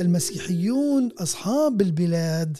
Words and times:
المسيحيون 0.00 1.10
أصحاب 1.18 1.80
البلاد 1.80 2.56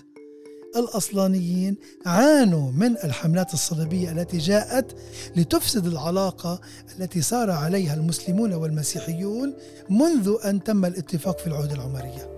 الأصلانيين 0.76 1.76
عانوا 2.06 2.72
من 2.72 2.96
الحملات 3.04 3.54
الصليبية 3.54 4.12
التي 4.12 4.38
جاءت 4.38 4.96
لتفسد 5.36 5.86
العلاقة 5.86 6.60
التي 6.98 7.22
سار 7.22 7.50
عليها 7.50 7.94
المسلمون 7.94 8.54
والمسيحيون 8.54 9.54
منذ 9.90 10.36
أن 10.44 10.62
تم 10.62 10.84
الاتفاق 10.84 11.38
في 11.38 11.46
العهد 11.46 11.72
العمرية. 11.72 12.36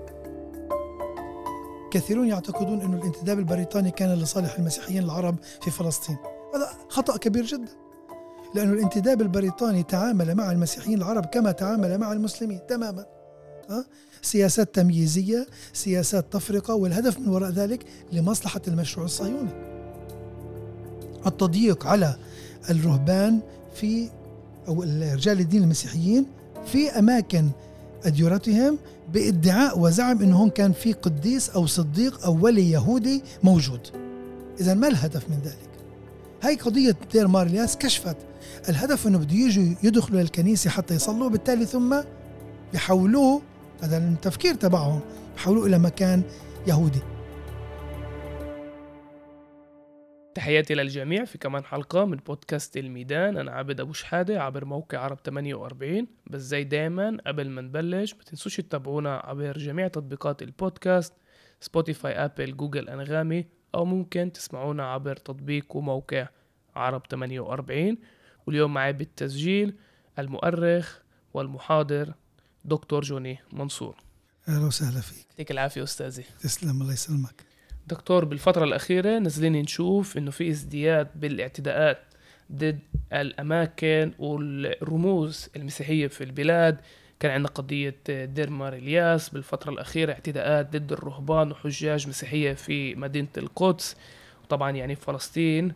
كثيرون 1.91 2.29
يعتقدون 2.29 2.81
أن 2.81 2.95
الانتداب 2.95 3.39
البريطاني 3.39 3.91
كان 3.91 4.15
لصالح 4.15 4.59
المسيحيين 4.59 5.05
العرب 5.05 5.37
في 5.63 5.71
فلسطين. 5.71 6.17
هذا 6.55 6.69
خطأ 6.89 7.17
كبير 7.17 7.45
جدا 7.45 7.73
لأن 8.55 8.73
الانتداب 8.73 9.23
البريطاني 9.23 9.83
تعامل 9.83 10.35
مع 10.35 10.53
المسيحيين 10.53 10.99
العرب 10.99 11.27
كما 11.27 11.53
تعامل 11.53 11.99
مع 11.99 12.13
المسلمين 12.13 12.61
تماما. 12.69 13.18
سياسات 14.23 14.75
تمييزية 14.75 15.47
سياسات 15.73 16.33
تفرقة 16.33 16.75
والهدف 16.75 17.19
من 17.19 17.29
وراء 17.29 17.51
ذلك 17.51 17.85
لمصلحة 18.13 18.61
المشروع 18.69 19.07
الصهيوني 19.07 19.51
التضييق 21.27 21.87
على 21.87 22.17
الرهبان 22.71 23.41
في 23.75 24.11
أو 24.69 24.83
رجال 25.15 25.41
الدين 25.41 25.63
المسيحيين 25.63 26.27
في 26.67 26.91
أماكن 26.91 27.51
أديرتهم 28.05 28.79
بادعاء 29.13 29.79
وزعم 29.79 30.23
أنه 30.23 30.37
هون 30.37 30.51
كان 30.51 30.73
في 30.73 30.93
قديس 30.93 31.51
أو 31.51 31.67
صديق 31.67 32.25
أو 32.25 32.45
ولي 32.45 32.71
يهودي 32.71 33.23
موجود 33.43 33.81
إذا 34.61 34.75
ما 34.75 34.89
الهدف 34.89 35.31
من 35.31 35.39
ذلك؟ 35.45 35.69
هاي 36.43 36.57
قضية 36.57 36.97
دير 37.13 37.29
مارلياس 37.29 37.77
كشفت 37.77 38.17
الهدف 38.69 39.07
أنه 39.07 39.19
بده 39.19 39.35
يجوا 39.35 39.75
يدخلوا 39.83 40.21
للكنيسة 40.21 40.71
حتى 40.71 40.95
يصلوا 40.95 41.29
بالتالي 41.29 41.67
ثم 41.67 42.01
يحولوه 42.75 43.43
هذا 43.83 43.99
التفكير 43.99 44.55
تبعهم 44.55 45.01
يحولوه 45.37 45.67
إلى 45.67 45.79
مكان 45.79 46.23
يهودي. 46.67 47.01
تحياتي 50.35 50.75
للجميع 50.75 51.25
في 51.25 51.39
كمان 51.39 51.65
حلقة 51.65 52.05
من 52.05 52.17
بودكاست 52.17 52.77
الميدان. 52.77 53.37
أنا 53.37 53.53
عابد 53.53 53.81
أبو 53.81 53.93
شحادة 53.93 54.43
عبر 54.43 54.65
موقع 54.65 54.99
عرب 54.99 55.19
48 55.25 56.07
بس 56.27 56.41
زي 56.41 56.65
دايما 56.65 57.19
قبل 57.27 57.51
ما 57.51 57.63
نبلش 57.63 58.15
ما 58.15 58.23
تنسوش 58.23 58.57
تتابعونا 58.57 59.17
عبر 59.25 59.59
جميع 59.59 59.89
تطبيقات 59.89 60.43
البودكاست 60.43 61.15
سبوتيفاي 61.61 62.13
أبل 62.13 62.57
جوجل 62.57 62.89
أنغامي 62.89 63.47
أو 63.75 63.85
ممكن 63.85 64.33
تسمعونا 64.33 64.93
عبر 64.93 65.17
تطبيق 65.17 65.77
وموقع 65.77 66.29
عرب 66.77 67.03
48 67.11 67.99
واليوم 68.47 68.75
معي 68.75 68.93
بالتسجيل 68.93 69.75
المؤرخ 70.19 71.03
والمحاضر 71.35 72.15
دكتور 72.65 73.03
جوني 73.03 73.39
منصور. 73.53 73.97
أهلا 74.49 74.67
وسهلا 74.67 75.01
فيك. 75.01 75.27
يعطيك 75.31 75.51
العافية 75.51 75.83
أستاذي. 75.83 76.25
تسلم 76.41 76.83
الله 76.83 76.93
يسلمك. 76.93 77.43
دكتور 77.87 78.25
بالفترة 78.25 78.65
الأخيرة 78.65 79.19
نزلين 79.19 79.53
نشوف 79.53 80.17
إنه 80.17 80.31
في 80.31 80.51
ازدياد 80.51 81.09
بالاعتداءات 81.15 81.99
ضد 82.53 82.79
الأماكن 83.13 84.13
والرموز 84.19 85.49
المسيحية 85.57 86.07
في 86.07 86.25
البلاد. 86.25 86.81
كان 87.21 87.31
عندنا 87.31 87.49
قضية 87.49 87.97
ديرمار 88.09 88.73
إلياس 88.73 89.29
بالفترة 89.29 89.71
الأخيرة 89.71 90.13
اعتداءات 90.13 90.77
ضد 90.77 90.93
الرهبان 90.93 91.51
وحجاج 91.51 92.09
مسيحية 92.09 92.53
في 92.53 92.95
مدينة 92.95 93.29
القدس. 93.37 93.97
وطبعا 94.45 94.71
يعني 94.71 94.97
فلسطين 94.97 95.73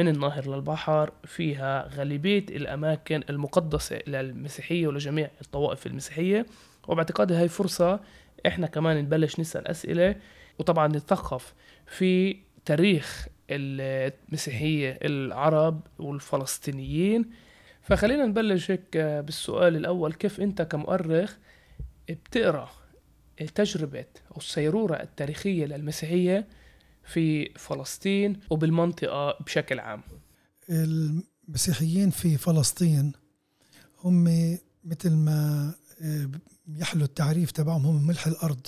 من 0.00 0.08
النهر 0.08 0.48
للبحر 0.54 1.12
فيها 1.24 1.88
غالبية 1.94 2.44
الأماكن 2.50 3.22
المقدسة 3.30 3.98
للمسيحية 4.06 4.86
ولجميع 4.86 5.30
الطوائف 5.40 5.86
المسيحية. 5.86 6.46
وباعتقادي 6.88 7.34
هاي 7.34 7.48
فرصة 7.48 8.00
إحنا 8.46 8.66
كمان 8.66 8.96
نبلش 8.96 9.40
نسأل 9.40 9.68
أسئلة. 9.68 10.16
وطبعا 10.58 10.88
نتثقف 10.88 11.54
في 11.86 12.36
تاريخ 12.64 13.26
المسيحية 13.50 14.98
العرب 15.02 15.80
والفلسطينيين. 15.98 17.30
فخلينا 17.82 18.26
نبلش 18.26 18.70
هيك 18.70 18.96
بالسؤال 18.96 19.76
الأول. 19.76 20.12
كيف 20.12 20.40
أنت 20.40 20.62
كمؤرخ 20.62 21.36
بتقرأ 22.08 22.70
تجربة 23.54 24.04
أو 24.32 24.36
السيرورة 24.36 24.94
التاريخية 24.94 25.66
للمسيحية؟ 25.66 26.46
في 27.12 27.52
فلسطين 27.56 28.40
وبالمنطقة 28.50 29.44
بشكل 29.44 29.80
عام. 29.80 30.02
المسيحيين 30.70 32.10
في 32.10 32.36
فلسطين 32.36 33.12
هم 34.04 34.24
مثل 34.84 35.10
ما 35.10 35.72
آه، 36.02 36.30
يحلو 36.68 37.04
التعريف 37.04 37.50
تبعهم 37.50 37.86
هم 37.86 38.06
ملح 38.06 38.26
الأرض 38.26 38.66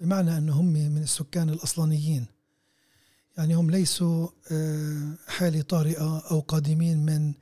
بمعنى 0.00 0.38
أنه 0.38 0.52
هم 0.52 0.66
من 0.66 1.02
السكان 1.02 1.50
الأصلانيين. 1.50 2.26
يعني 3.38 3.54
هم 3.54 3.70
ليسوا 3.70 4.28
آه، 4.52 5.16
حالة 5.28 5.62
طارئة 5.62 6.18
أو 6.30 6.40
قادمين 6.40 6.98
من 6.98 7.34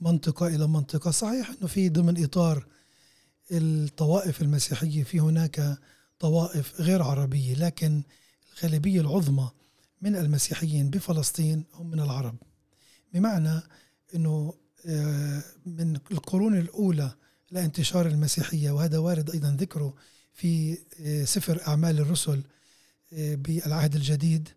منطقة 0.00 0.46
إلى 0.46 0.66
منطقة. 0.66 1.10
صحيح 1.10 1.50
أنه 1.50 1.66
في 1.66 1.88
ضمن 1.88 2.24
إطار 2.24 2.66
الطوائف 3.52 4.42
المسيحية 4.42 5.02
في 5.02 5.20
هناك 5.20 5.78
طوائف 6.18 6.80
غير 6.80 7.02
عربية 7.02 7.54
لكن 7.54 8.02
الغالبية 8.52 9.00
العظمى 9.00 9.50
من 10.00 10.16
المسيحيين 10.16 10.90
بفلسطين 10.90 11.64
هم 11.74 11.90
من 11.90 12.00
العرب. 12.00 12.36
بمعنى 13.14 13.60
أنه 14.14 14.54
آه، 14.86 15.42
من 15.66 15.96
القرون 15.96 16.58
الأولى 16.58 17.12
لانتشار 17.50 18.06
المسيحية 18.06 18.70
وهذا 18.70 18.98
وارد 18.98 19.30
أيضا 19.30 19.56
ذكره 19.60 19.94
في 20.34 20.78
آه، 21.00 21.24
سفر 21.24 21.62
أعمال 21.68 21.98
الرسل 21.98 22.42
آه، 23.12 23.34
بالعهد 23.34 23.94
الجديد 23.94 24.48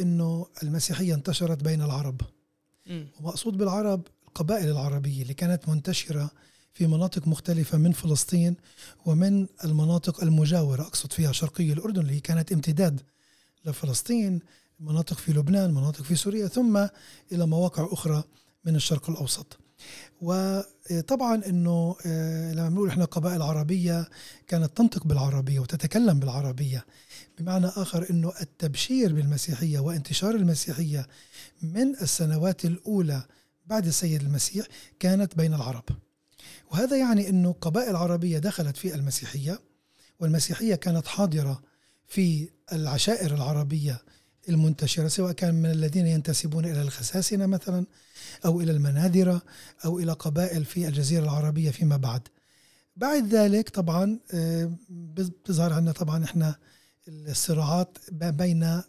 أنه 0.00 0.46
المسيحية 0.62 1.14
انتشرت 1.14 1.64
بين 1.64 1.82
العرب. 1.82 2.20
ومقصود 3.20 3.56
بالعرب 3.56 4.06
القبائل 4.28 4.70
العربية 4.70 5.22
اللي 5.22 5.34
كانت 5.34 5.68
منتشرة 5.68 6.30
في 6.74 6.86
مناطق 6.86 7.28
مختلفة 7.28 7.78
من 7.78 7.92
فلسطين 7.92 8.56
ومن 9.06 9.46
المناطق 9.64 10.22
المجاورة 10.22 10.82
أقصد 10.82 11.12
فيها 11.12 11.32
شرقي 11.32 11.72
الأردن 11.72 12.00
اللي 12.00 12.20
كانت 12.20 12.52
امتداد 12.52 13.00
لفلسطين 13.64 14.40
مناطق 14.84 15.18
في 15.18 15.32
لبنان 15.32 15.74
مناطق 15.74 16.02
في 16.02 16.14
سوريا 16.14 16.48
ثم 16.48 16.86
إلى 17.32 17.46
مواقع 17.46 17.88
أخرى 17.92 18.24
من 18.64 18.76
الشرق 18.76 19.10
الأوسط. 19.10 19.58
وطبعا 20.20 21.42
إنه 21.46 21.96
آه، 22.06 22.52
لما 22.52 22.68
بنقول 22.68 22.88
إحنا 22.88 23.04
قبائل 23.04 23.42
عربية 23.42 24.08
كانت 24.48 24.76
تنطق 24.76 25.06
بالعربية 25.06 25.60
وتتكلم 25.60 26.18
بالعربية. 26.18 26.84
بمعنى 27.38 27.66
آخر 27.66 28.06
إنه 28.10 28.32
التبشير 28.40 29.12
بالمسيحية 29.12 29.78
وانتشار 29.78 30.34
المسيحية 30.34 31.06
من 31.62 31.90
السنوات 32.02 32.64
الأولى 32.64 33.22
بعد 33.66 33.86
السيد 33.86 34.22
المسيح 34.22 34.66
كانت 35.00 35.36
بين 35.36 35.54
العرب. 35.54 35.84
وهذا 36.72 36.96
يعني 36.96 37.28
إنه 37.28 37.52
قبائل 37.52 37.96
عربية 37.96 38.38
دخلت 38.38 38.76
في 38.76 38.94
المسيحية 38.94 39.60
والمسيحية 40.20 40.74
كانت 40.74 41.06
حاضرة 41.06 41.62
في 42.08 42.48
العشائر 42.72 43.34
العربية 43.34 44.02
المنتشرة 44.48 45.08
سواء 45.08 45.32
كان 45.32 45.54
من 45.54 45.70
الذين 45.70 46.06
ينتسبون 46.06 46.64
إلى 46.64 46.82
الخساسنة 46.82 47.46
مثلا 47.46 47.86
أو 48.44 48.60
إلى 48.60 48.72
المناذرة 48.72 49.42
أو 49.84 49.98
إلى 49.98 50.12
قبائل 50.12 50.64
في 50.64 50.88
الجزيرة 50.88 51.22
العربية 51.22 51.70
فيما 51.70 51.96
بعد. 51.96 52.22
بعد 52.96 53.34
ذلك 53.34 53.68
طبعا 53.68 54.18
آه، 54.34 54.72
بيظهر 54.88 55.72
عندنا 55.72 55.92
طبعا 55.92 56.24
إحنا 56.24 56.56
الصراعات 57.08 57.98
بين 58.12 58.82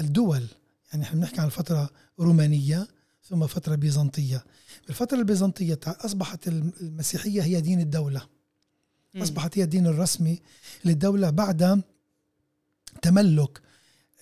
الدول. 0.00 0.46
يعني 0.92 1.04
إحنا 1.04 1.20
بنحكي 1.20 1.40
عن 1.40 1.48
فترة 1.48 1.90
رومانية 2.20 2.88
ثم 3.28 3.46
فترة 3.46 3.74
بيزنطية. 3.74 4.44
بالفترة 4.86 5.18
البيزنطية 5.18 5.80
أصبحت 5.86 6.48
المسيحية 6.48 7.42
هي 7.42 7.60
دين 7.60 7.80
الدولة. 7.80 8.22
أصبحت 9.16 9.58
هي 9.58 9.62
الدين 9.62 9.86
الرسمي 9.86 10.40
للدولة 10.84 11.30
بعد 11.30 11.82
تملك 13.02 13.60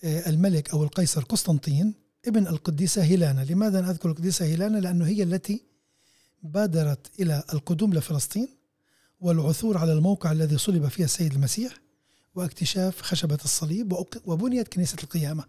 الملك 0.03 0.69
أو 0.69 0.83
القيصر 0.83 1.23
قسطنطين 1.23 1.93
ابن 2.27 2.47
القديسة 2.47 3.03
هيلانا. 3.03 3.41
لماذا 3.41 3.81
نذكر 3.81 4.09
القديسة 4.09 4.45
هيلانا؟ 4.45 4.77
لأنه 4.77 5.05
هي 5.05 5.23
التي 5.23 5.63
بادرت 6.43 7.19
إلى 7.19 7.43
القدوم 7.53 7.93
لفلسطين 7.93 8.47
والعثور 9.21 9.77
على 9.77 9.93
الموقع 9.93 10.31
الذي 10.31 10.57
صلب 10.57 10.87
فيه 10.87 11.03
السيد 11.03 11.33
المسيح 11.33 11.73
واكتشاف 12.35 13.01
خشبة 13.01 13.37
الصليب 13.45 13.93
وبنيت 14.25 14.67
كنيسة 14.67 14.97
القيامة. 15.03 15.43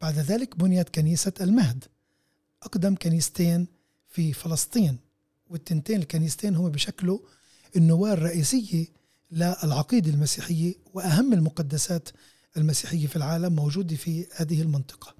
بعد 0.00 0.18
ذلك 0.18 0.56
بنيت 0.56 0.88
كنيسة 0.88 1.32
المهد. 1.40 1.84
أقدم 2.62 2.94
كنيستين 2.94 3.66
في 4.08 4.32
فلسطين 4.32 4.98
والتنتين 5.48 6.00
الكنيستين 6.00 6.56
هم 6.56 6.68
بشكله 6.68 7.20
النواة 7.76 8.12
الرئيسية 8.12 8.86
للعقيدة 9.32 10.10
المسيحية 10.10 10.74
وأهم 10.94 11.32
المقدسات 11.32 12.08
المسيحية 12.58 13.06
في 13.06 13.16
العالم 13.16 13.52
موجودة 13.56 13.96
في 13.96 14.26
هذه 14.36 14.62
المنطقة. 14.62 15.14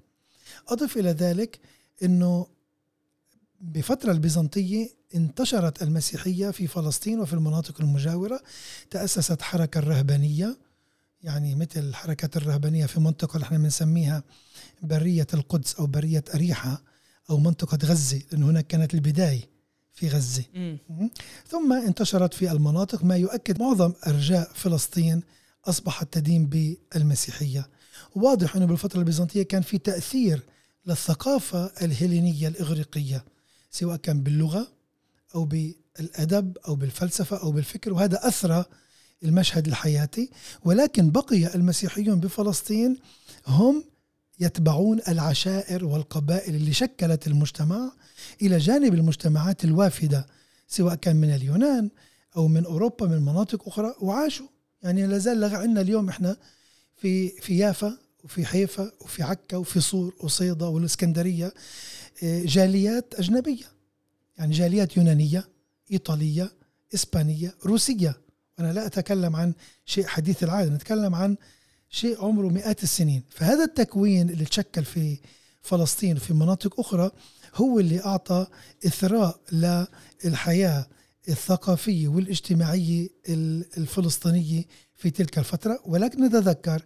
أضف 0.67 0.97
إلى 0.97 1.11
ذلك 1.11 1.59
أنه 2.03 2.47
بفترة 3.61 4.11
البيزنطية 4.11 4.89
انتشرت 5.15 5.81
المسيحية 5.81 6.51
في 6.51 6.67
فلسطين 6.67 7.19
وفي 7.19 7.33
المناطق 7.33 7.81
المجاورة 7.81 8.41
تأسست 8.89 9.41
حركة 9.41 9.77
الرهبانية 9.77 10.57
يعني 11.23 11.55
مثل 11.55 11.79
الحركات 11.79 12.37
الرهبانية 12.37 12.85
في 12.85 12.99
منطقة 12.99 13.43
إحنا 13.43 13.57
بنسميها 13.57 14.23
برية 14.81 15.27
القدس 15.33 15.75
أو 15.75 15.87
برية 15.87 16.23
أريحة 16.35 16.83
أو 17.29 17.37
منطقة 17.37 17.77
غزة 17.83 18.21
لأن 18.31 18.43
هناك 18.43 18.67
كانت 18.67 18.93
البداية 18.93 19.49
في 19.93 20.09
غزة. 20.09 20.43
مم. 20.53 20.77
ثم 21.47 21.73
انتشرت 21.73 22.33
في 22.33 22.51
المناطق 22.51 23.03
ما 23.03 23.17
يؤكد 23.17 23.61
معظم 23.61 23.93
أرجاء 24.07 24.51
فلسطين 24.55 25.23
أصبحت 25.65 26.13
تدين 26.13 26.45
بالمسيحية. 26.47 27.69
واضح 28.15 28.55
أنه 28.55 28.65
بالفترة 28.65 28.99
البيزنطية 28.99 29.43
كان 29.43 29.61
في 29.61 29.77
تأثير 29.77 30.41
للثقافة 30.85 31.71
الهيلينية 31.81 32.47
الإغريقية 32.47 33.25
سواء 33.71 33.97
كان 33.97 34.23
باللغة 34.23 34.67
أو 35.35 35.45
بالأدب 35.45 36.57
أو 36.67 36.75
بالفلسفة 36.75 37.37
أو 37.37 37.51
بالفكر 37.51 37.93
وهذا 37.93 38.27
أثرى 38.27 38.65
المشهد 39.23 39.67
الحياتي. 39.67 40.29
ولكن 40.65 41.11
بقي 41.11 41.55
المسيحيون 41.55 42.19
بفلسطين 42.19 42.97
هم 43.47 43.83
يتبعون 44.39 44.99
العشائر 45.07 45.85
والقبائل 45.85 46.55
اللي 46.55 46.73
شكلت 46.73 47.27
المجتمع 47.27 47.91
إلى 48.41 48.57
جانب 48.57 48.93
المجتمعات 48.93 49.63
الوافدة 49.63 50.27
سواء 50.67 50.95
كان 50.95 51.15
من 51.15 51.35
اليونان 51.35 51.89
أو 52.37 52.47
من 52.47 52.65
أوروبا 52.65 53.07
من 53.07 53.21
مناطق 53.21 53.67
أخرى 53.67 53.95
وعاشوا 54.01 54.47
يعني 54.83 55.07
لا 55.07 55.17
زال 55.17 55.43
عندنا 55.43 55.81
اليوم 55.81 56.09
إحنا 56.09 56.37
في 56.97 57.29
في 57.29 57.57
يافا 57.57 57.97
وفي 58.23 58.45
حيفا 58.45 58.91
وفي 59.01 59.23
عكا 59.23 59.57
وفي 59.57 59.79
صور 59.79 60.13
وصيدا 60.19 60.65
والإسكندرية 60.65 61.53
آه، 62.23 62.43
جاليات 62.45 63.13
أجنبية. 63.17 63.65
يعني 64.37 64.53
جاليات 64.55 64.97
يونانية 64.97 65.49
إيطالية 65.91 66.51
إسبانية 66.93 67.55
روسية. 67.65 68.17
أنا 68.59 68.73
لا 68.73 68.85
أتكلم 68.85 69.35
عن 69.35 69.53
شيء 69.85 70.05
حديث 70.05 70.43
العهد 70.43 70.71
نتكلم 70.71 71.15
عن 71.15 71.37
شيء 71.89 72.25
عمره 72.25 72.47
مئات 72.47 72.83
السنين. 72.83 73.23
فهذا 73.29 73.63
التكوين 73.63 74.29
اللي 74.29 74.45
تشكل 74.45 74.85
في 74.85 75.17
فلسطين 75.61 76.17
وفي 76.17 76.33
مناطق 76.33 76.79
أخرى 76.79 77.11
هو 77.55 77.79
اللي 77.79 78.05
أعطى 78.05 78.47
إثراء 78.85 79.39
للحياة 80.23 80.87
الثقافية 81.29 82.07
والاجتماعية 82.07 83.09
الفلسطينية 83.77 84.63
في 84.95 85.09
تلك 85.09 85.39
الفترة. 85.39 85.79
ولكن 85.85 86.25
نتذكر 86.25 86.83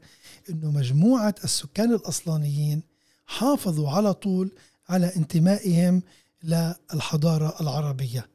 أنه 0.50 0.72
مجموعة 0.72 1.36
السكان 1.44 1.94
الأصلانيين 1.94 2.84
حافظوا 3.26 3.90
على 3.90 4.14
طول 4.14 4.52
على 4.90 5.16
انتمائهم 5.16 6.02
للحضارة 6.44 7.62
العربية. 7.62 8.30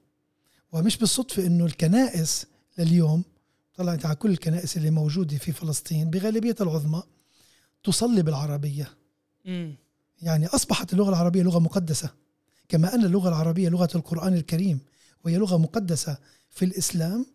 ومش 0.72 0.96
بالصدفة 0.96 1.46
أنه 1.46 1.66
الكنائس 1.66 2.46
لليوم 2.78 3.24
طلعت 3.76 4.06
على 4.06 4.14
كل 4.16 4.30
الكنائس 4.30 4.76
اللي 4.76 4.90
موجودة 4.90 5.36
في 5.38 5.52
فلسطين 5.52 6.10
بغالبيتها 6.10 6.64
العظمى 6.64 7.02
تصلي 7.84 8.22
بالعربية. 8.22 8.88
يعني 10.22 10.46
أصبحت 10.46 10.92
اللغة 10.92 11.08
العربية 11.08 11.42
لغة 11.42 11.58
مقدسة 11.58 12.10
كما 12.68 12.94
أن 12.94 13.04
اللغة 13.04 13.28
العربية 13.28 13.68
لغة 13.68 13.88
القرآن 13.94 14.34
الكريم. 14.34 14.80
وهي 15.28 15.36
لغة 15.36 15.56
مقدسة 15.56 16.18
في 16.50 16.64
الإسلام 16.64 17.26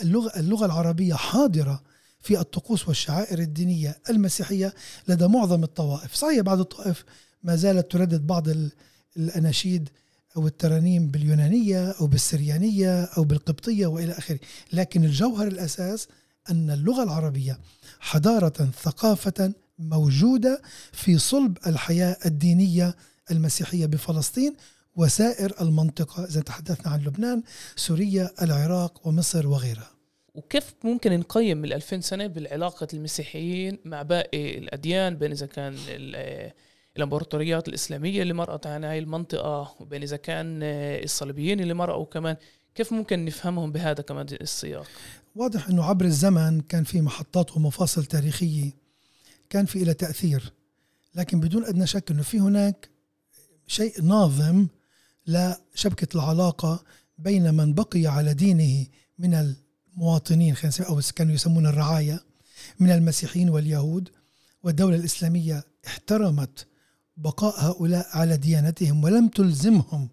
اللغة, 0.00 0.32
اللغة 0.36 0.66
العربية 0.66 1.14
حاضرة 1.14 1.82
في 2.20 2.40
الطقوس 2.40 2.88
والشعائر 2.88 3.38
الدينية 3.38 3.98
المسيحية 4.10 4.74
لدى 5.08 5.26
معظم 5.26 5.62
الطوائف. 5.62 6.14
صحيح 6.14 6.40
بعض 6.40 6.60
الطوائف 6.60 7.04
ما 7.42 7.56
زالت 7.56 7.92
تردد 7.92 8.26
بعض 8.26 8.48
الأناشيد 9.16 9.88
أو 10.36 10.46
الترانيم 10.46 11.08
باليونانية 11.10 11.90
أو 11.90 12.06
بالسريانية 12.06 13.04
أو 13.04 13.24
بالقبطية 13.24 13.86
وإلى 13.86 14.12
آخره. 14.12 14.38
لكن 14.72 15.04
الجوهر 15.04 15.46
الأساس 15.46 16.08
أن 16.50 16.70
اللغة 16.70 17.02
العربية 17.02 17.58
حضارة 18.00 18.70
ثقافة 18.82 19.52
موجودة 19.78 20.62
في 20.92 21.18
صلب 21.18 21.58
الحياة 21.66 22.16
الدينية 22.26 22.96
المسيحية 23.30 23.86
بفلسطين 23.86 24.54
وسائر 24.98 25.54
المنطقة 25.60 26.24
إذا 26.24 26.40
تحدثنا 26.40 26.92
عن 26.92 27.00
لبنان 27.00 27.42
سوريا 27.76 28.30
العراق 28.42 29.06
ومصر 29.06 29.46
وغيرها. 29.46 29.90
وكيف 30.34 30.74
ممكن 30.84 31.18
نقيم 31.18 31.64
ال 31.64 31.72
2000 31.72 32.00
سنة 32.00 32.26
بالعلاقة 32.26 32.88
المسيحيين 32.94 33.78
مع 33.84 34.02
باقي 34.02 34.58
الأديان؟ 34.58 35.16
بين 35.16 35.30
إذا 35.30 35.46
كان 35.46 35.76
الإمبراطوريات 36.96 37.68
الإسلامية 37.68 38.22
اللي 38.22 38.34
مرقت 38.34 38.66
عن 38.66 38.84
هاي 38.84 38.98
المنطقة 38.98 39.74
وبين 39.80 40.02
إذا 40.02 40.16
كان 40.16 40.60
الصليبيين 40.62 41.60
اللي 41.60 41.74
مرقوا 41.74 42.04
كمان. 42.04 42.36
كيف 42.74 42.92
ممكن 42.92 43.24
نفهمهم 43.24 43.72
بهذا 43.72 44.02
كمان 44.02 44.26
السياق؟ 44.40 44.86
واضح 45.36 45.68
إنه 45.68 45.84
عبر 45.84 46.04
الزمن 46.04 46.60
كان 46.60 46.84
في 46.84 47.00
محطات 47.00 47.56
ومفاصل 47.56 48.04
تاريخية 48.04 48.70
كان 49.50 49.64
في 49.64 49.84
لها 49.84 49.92
تأثير. 49.92 50.52
لكن 51.14 51.40
بدون 51.40 51.64
أدنى 51.64 51.86
شك 51.86 52.10
إنه 52.10 52.22
في 52.22 52.40
هناك 52.40 52.88
شيء 53.66 54.02
ناظم 54.02 54.66
لشبكه 55.28 56.08
العلاقة 56.14 56.84
بين 57.18 57.54
من 57.54 57.74
بقي 57.74 58.06
على 58.06 58.34
دينه 58.34 58.86
من 59.18 59.34
المواطنين 59.34 60.56
أو 60.80 61.00
كانوا 61.14 61.34
يسمون 61.34 61.66
الرعايا 61.66 62.20
من 62.80 62.90
المسيحيين 62.90 63.50
واليهود. 63.50 64.08
والدولة 64.62 64.96
الإسلامية 64.96 65.64
احترمت 65.86 66.66
بقاء 67.16 67.54
هؤلاء 67.60 68.06
على 68.12 68.36
ديانتهم 68.36 69.04
ولم 69.04 69.28
تلزمهم 69.28 70.08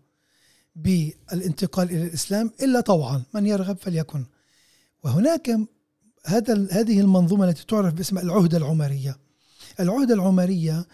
بالانتقال 0.75 1.89
إلى 1.91 2.03
الإسلام 2.03 2.51
إلا 2.63 2.81
طوعا 2.81 3.23
من 3.33 3.45
يرغب 3.45 3.77
فليكن. 3.77 4.25
وهناك 5.03 5.59
هذا 6.25 6.67
هذه 6.71 6.99
المنظومة 6.99 7.49
التي 7.49 7.65
تعرف 7.65 7.93
باسم 7.93 8.17
العهدة 8.17 8.57
العمرية. 8.57 9.17
العهدة 9.79 10.13
العمرية 10.13 10.85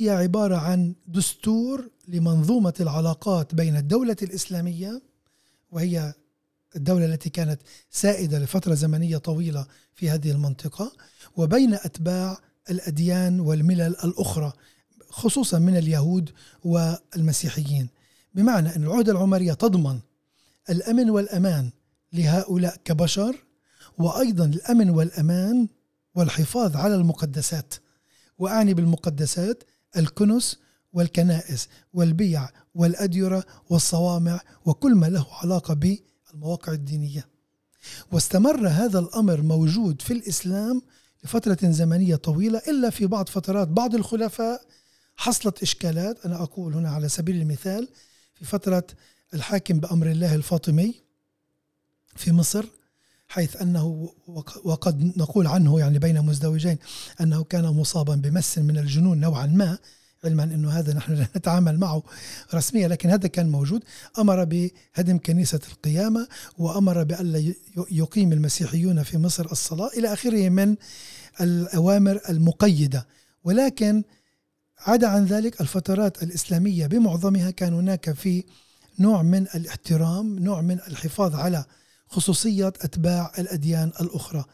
هي 0.00 0.10
عبارة 0.10 0.56
عن 0.56 0.94
دستور 1.06 1.90
لمنظومة 2.08 2.74
العلاقات 2.80 3.54
بين 3.54 3.76
الدولة 3.76 4.16
الإسلامية 4.22 5.02
وهي 5.70 6.14
الدولة 6.76 7.04
التي 7.04 7.30
كانت 7.30 7.60
سائدة 7.90 8.38
لفترة 8.38 8.74
زمنية 8.74 9.16
طويلة 9.16 9.66
في 9.94 10.10
هذه 10.10 10.30
المنطقة 10.30 10.92
وبين 11.36 11.74
أتباع 11.74 12.38
الأديان 12.70 13.40
والملل 13.40 13.96
الأخرى 14.04 14.52
خصوصا 15.10 15.58
من 15.58 15.76
اليهود 15.76 16.30
والمسيحيين. 16.64 17.88
بمعنى 18.34 18.76
أن 18.76 18.84
العهدة 18.84 19.12
العمرية 19.12 19.52
تضمن 19.52 19.98
الأمن 20.70 21.10
والأمان 21.10 21.70
لهؤلاء 22.12 22.76
كبشر 22.84 23.44
وأيضا 23.98 24.44
الأمن 24.44 24.90
والأمان 24.90 25.68
والحفاظ 26.14 26.76
على 26.76 26.94
المقدسات. 26.94 27.74
وأعني 28.38 28.74
بالمقدسات 28.74 29.64
الكنس 29.96 30.58
والكنائس 30.92 31.68
والبيع 31.92 32.48
والأديرة 32.74 33.44
والصوامع 33.70 34.40
وكل 34.64 34.94
ما 34.94 35.06
له 35.06 35.26
علاقة 35.30 35.74
بالمواقع 35.74 36.72
الدينية. 36.72 37.28
واستمر 38.12 38.68
هذا 38.68 38.98
الأمر 38.98 39.42
موجود 39.42 40.02
في 40.02 40.12
الإسلام 40.12 40.82
لفترة 41.24 41.58
زمنية 41.70 42.16
طويلة 42.16 42.58
إلا 42.68 42.90
في 42.90 43.06
بعض 43.06 43.28
فترات 43.28 43.68
بعض 43.68 43.94
الخلفاء. 43.94 44.62
حصلت 45.16 45.62
إشكالات 45.62 46.26
أنا 46.26 46.42
أقول 46.42 46.74
هنا 46.74 46.90
على 46.90 47.08
سبيل 47.08 47.36
المثال 47.36 47.88
في 48.34 48.44
فترة 48.44 48.86
الحاكم 49.34 49.80
بأمر 49.80 50.06
الله 50.10 50.34
الفاطمي 50.34 50.94
في 52.16 52.32
مصر. 52.32 52.66
حيث 53.28 53.56
أنه 53.56 54.12
وقد 54.64 55.12
نقول 55.16 55.46
عنه 55.46 55.80
يعني 55.80 55.98
بين 55.98 56.20
مزدوجين 56.20 56.78
أنه 57.20 57.44
كان 57.44 57.64
مصابا 57.64 58.14
بمس 58.14 58.58
من 58.58 58.78
الجنون 58.78 59.20
نوعا 59.20 59.46
ما 59.46 59.78
علما 60.24 60.44
أنه 60.44 60.70
هذا 60.70 60.94
نحن 60.94 61.12
لا 61.12 61.28
نتعامل 61.36 61.78
معه 61.78 62.02
رسميا 62.54 62.88
لكن 62.88 63.10
هذا 63.10 63.28
كان 63.28 63.48
موجود. 63.48 63.84
أمر 64.18 64.44
بهدم 64.44 65.18
كنيسة 65.18 65.60
القيامة 65.72 66.28
وأمر 66.58 67.04
بألا 67.04 67.54
يقيم 67.90 68.32
المسيحيون 68.32 69.02
في 69.02 69.18
مصر 69.18 69.44
الصلاة 69.52 69.90
إلى 69.96 70.12
آخره 70.12 70.48
من 70.48 70.76
الأوامر 71.40 72.20
المقيدة. 72.28 73.06
ولكن 73.44 74.02
عدا 74.78 75.08
عن 75.08 75.24
ذلك 75.24 75.60
الفترات 75.60 76.22
الإسلامية 76.22 76.86
بمعظمها 76.86 77.50
كان 77.50 77.74
هناك 77.74 78.12
في 78.12 78.44
نوع 78.98 79.22
من 79.22 79.46
الاحترام 79.54 80.38
نوع 80.38 80.60
من 80.60 80.78
الحفاظ 80.88 81.34
على 81.34 81.64
خصوصية 82.08 82.68
أتباع 82.68 83.32
الأديان 83.38 83.92
الأخرى. 84.00 84.44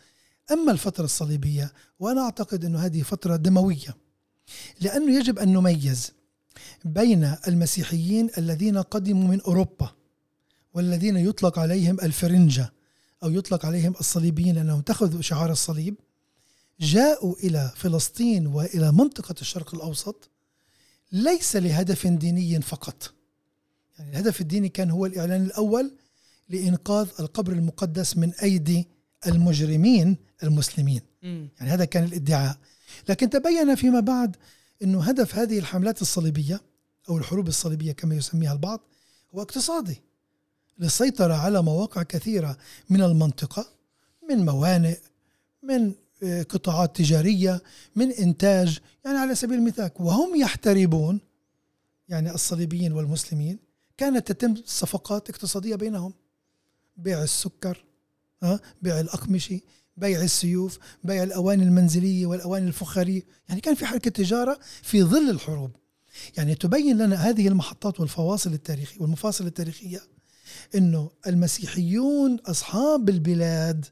أما 0.53 0.73
الفترة 0.73 1.05
الصليبية 1.05 1.73
وأنا 2.01 2.21
أعتقد 2.21 2.65
أن 2.65 2.77
هذه 2.77 3.03
فترة 3.03 3.37
دموية 3.37 3.97
لأنه 4.81 5.19
يجب 5.19 5.39
أن 5.39 5.53
نميز 5.53 6.13
بين 6.85 7.37
المسيحيين 7.49 8.31
الذين 8.39 8.79
قدموا 8.79 9.29
من 9.29 9.41
أوروبا 9.41 9.91
والذين 10.75 11.17
يطلق 11.17 11.59
عليهم 11.59 12.01
الفرنجة 12.01 12.73
أو 13.23 13.31
يطلق 13.31 13.67
عليهم 13.67 13.95
الصليبيين 14.01 14.55
لأنهم 14.55 14.79
اتخذوا 14.79 15.23
شعار 15.23 15.53
الصليب 15.53 15.95
جاءوا 16.81 17.35
إلى 17.37 17.73
فلسطين 17.77 18.47
وإلى 18.47 18.93
منطقة 18.93 19.35
الشرق 19.41 19.75
الأوسط 19.75 20.31
ليس 21.13 21.57
لهدف 21.57 22.07
ديني 22.07 22.61
فقط. 22.61 23.15
يعني 23.99 24.11
الهدف 24.11 24.41
الديني 24.41 24.69
كان 24.69 24.91
هو 24.91 25.07
الإعلان 25.07 25.45
الأول 25.45 25.97
لإنقاذ 26.49 27.09
القبر 27.21 27.53
المقدس 27.53 28.17
من 28.17 28.33
أيدي 28.33 28.89
المجرمين 29.27 30.17
المسلمين. 30.43 31.01
مم. 31.23 31.49
يعني 31.59 31.71
هذا 31.71 31.85
كان 31.85 32.05
الإدعاء. 32.05 32.57
لكن 33.09 33.31
تبين 33.31 33.75
فيما 33.75 34.01
بعد 34.01 34.37
أنه 34.83 35.03
هدف 35.03 35.35
هذه 35.35 35.59
الحملات 35.59 36.03
الصليبية 36.03 36.61
أو 37.09 37.19
الحروب 37.19 37.49
الصليبية 37.49 37.93
كما 37.93 38.15
يسميها 38.15 38.53
البعض 38.53 38.81
هو 39.35 39.43
اقتصادي. 39.43 40.03
للسيطرة 40.79 41.35
على 41.35 41.63
مواقع 41.63 42.03
كثيرة 42.03 42.59
من 42.91 43.03
المنطقة 43.03 43.67
من 44.31 44.45
موانئ 44.45 44.99
من 45.63 45.93
آه، 46.23 46.43
قطاعات 46.43 46.97
تجارية 46.97 47.63
من 47.97 48.13
إنتاج. 48.13 48.79
يعني 49.05 49.19
على 49.19 49.35
سبيل 49.35 49.59
المثال 49.59 49.91
وهم 50.01 50.41
يحتربون 50.41 51.21
يعني 52.09 52.35
الصليبيين 52.35 52.93
والمسلمين 52.93 53.59
كانت 53.97 54.33
تتم 54.33 54.55
صفقات 54.67 55.31
اقتصادية 55.31 55.77
بينهم. 55.77 56.15
بيع 56.97 57.23
السكر 57.23 57.85
ها 58.43 58.61
بيع 58.83 59.01
الأقمشة 59.01 59.61
بيع 59.97 60.23
السيوف 60.23 60.79
بيع 61.05 61.23
الأواني 61.23 61.65
المنزلية 61.65 62.27
والأواني 62.27 62.67
الفخارية. 62.67 63.23
يعني 63.49 63.61
كان 63.61 63.75
في 63.75 63.87
حركة 63.87 64.11
تجارة 64.11 64.59
في 64.83 65.03
ظل 65.03 65.31
الحروب. 65.31 65.71
يعني 66.37 66.55
تبين 66.55 66.99
لنا 66.99 67.17
هذه 67.17 67.49
المحطات 67.49 68.01
والفواصل 68.01 68.53
التاريخية 68.53 69.01
والمفاصل 69.01 69.47
التاريخية 69.47 70.03
أنه 70.75 71.11
المسيحيون 71.27 72.39
أصحاب 72.47 73.09
البلاد 73.09 73.87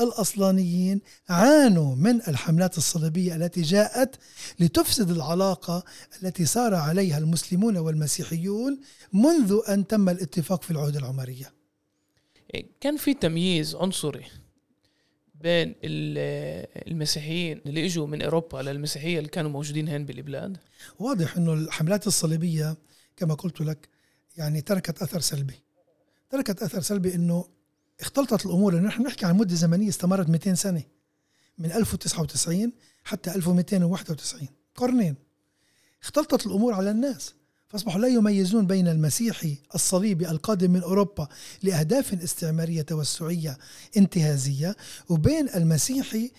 الأصلانيين 0.00 1.00
عانوا 1.28 1.96
من 1.96 2.20
الحملات 2.28 2.78
الصليبية 2.78 3.36
التي 3.36 3.62
جاءت 3.62 4.16
لتفسد 4.60 5.10
العلاقة 5.10 5.84
التي 6.22 6.46
سار 6.46 6.74
عليها 6.74 7.18
المسلمون 7.18 7.76
والمسيحيون 7.76 8.80
منذ 9.12 9.58
أن 9.68 9.86
تم 9.86 10.08
الاتفاق 10.08 10.62
في 10.62 10.70
العهد 10.70 10.96
العمرية. 10.96 11.59
كان 12.80 12.96
في 12.96 13.14
تمييز 13.14 13.74
عنصري 13.76 14.24
بين 15.34 15.68
ال- 15.84 16.88
المسيحيين 16.90 17.60
اللي 17.66 17.86
إجوا 17.86 18.06
من 18.06 18.22
أوروبا 18.22 18.58
للمسيحية 18.58 19.18
اللي 19.18 19.28
كانوا 19.28 19.50
موجودين 19.50 19.88
هين 19.88 20.04
بالبلاد. 20.06 20.56
واضح 20.98 21.36
أنه 21.36 21.52
الحملات 21.52 22.06
الصليبية 22.06 22.76
كما 23.16 23.34
قلت 23.34 23.60
لك 23.60 23.88
يعني 24.36 24.60
تركت 24.60 25.02
أثر 25.02 25.20
سلبي. 25.20 25.54
تركت 26.30 26.62
أثر 26.62 26.80
سلبي 26.80 27.14
أنه 27.14 27.44
اختلطت 28.00 28.46
الأمور 28.46 28.72
لأنه 28.74 28.88
نحن 28.88 29.02
نحكي 29.02 29.26
عن 29.26 29.36
مدة 29.36 29.54
زمنية 29.54 29.88
استمرت 29.88 30.28
200 30.28 30.54
سنة 30.54 30.82
من 31.58 31.72
1099 31.72 32.72
حتى 33.04 33.34
1291 33.34 34.48
قرنين. 34.74 35.14
اختلطت 36.02 36.46
الأمور 36.46 36.74
على 36.74 36.90
الناس. 36.90 37.34
فأصبحوا 37.70 38.00
لا 38.00 38.08
يميزون 38.08 38.66
بين 38.66 38.88
المسيحي 38.88 39.58
الصليبي 39.74 40.30
القادم 40.30 40.70
من 40.70 40.82
أوروبا 40.82 41.28
لأهداف 41.62 42.22
استعمارية 42.22 42.82
توسعية 42.82 43.58
انتهازية 43.96 44.76
وبين 45.08 45.48
المسيحي 45.48 46.30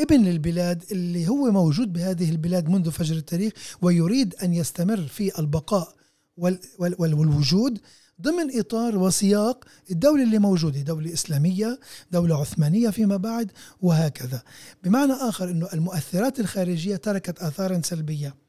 ابن 0.00 0.24
للبلاد 0.24 0.84
اللي 0.90 1.28
هو 1.28 1.50
موجود 1.50 1.92
بهذه 1.92 2.30
البلاد 2.30 2.68
منذ 2.68 2.90
فجر 2.90 3.16
التاريخ 3.16 3.52
ويريد 3.82 4.34
أن 4.34 4.54
يستمر 4.54 5.06
في 5.06 5.38
البقاء 5.38 5.94
وال 6.36 6.58
وال 6.78 6.94
وال 6.98 7.14
والوجود 7.14 7.78
ضمن 8.22 8.58
إطار 8.58 8.98
وسياق 8.98 9.64
الدولة 9.90 10.22
اللي 10.22 10.38
موجودة 10.38 10.80
دولة 10.80 11.12
إسلامية 11.12 11.80
دولة 12.12 12.40
عثمانية 12.40 12.90
فيما 12.90 13.16
بعد 13.16 13.52
وهكذا. 13.80 14.42
بمعنى 14.84 15.12
آخر 15.12 15.50
أنه 15.50 15.68
المؤثرات 15.72 16.40
الخارجية 16.40 16.96
تركت 16.96 17.38
آثارا 17.38 17.80
سلبية. 17.84 18.45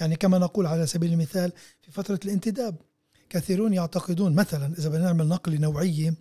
يعني 0.00 0.16
كما 0.16 0.38
نقول 0.38 0.66
على 0.66 0.86
سبيل 0.86 1.12
المثال 1.12 1.52
في 1.82 1.92
فترة 1.92 2.20
الانتداب 2.24 2.76
كثيرون 3.28 3.72
يعتقدون 3.72 4.34
مثلا 4.34 4.74
إذا 4.78 4.88
بدنا 4.88 5.04
نعمل 5.04 5.28
نقل 5.28 5.60
نوعية. 5.60 6.14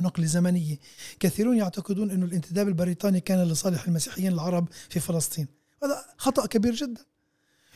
نقل 0.00 0.26
زمنية 0.26 0.78
كثيرون 1.20 1.56
يعتقدون 1.56 2.10
أن 2.10 2.22
الانتداب 2.22 2.68
البريطاني 2.68 3.20
كان 3.20 3.42
لصالح 3.42 3.86
المسيحيين 3.86 4.32
العرب 4.32 4.68
في 4.88 5.00
فلسطين 5.00 5.46
هذا 5.82 6.04
خطأ 6.16 6.46
كبير 6.46 6.74
جدا 6.74 7.00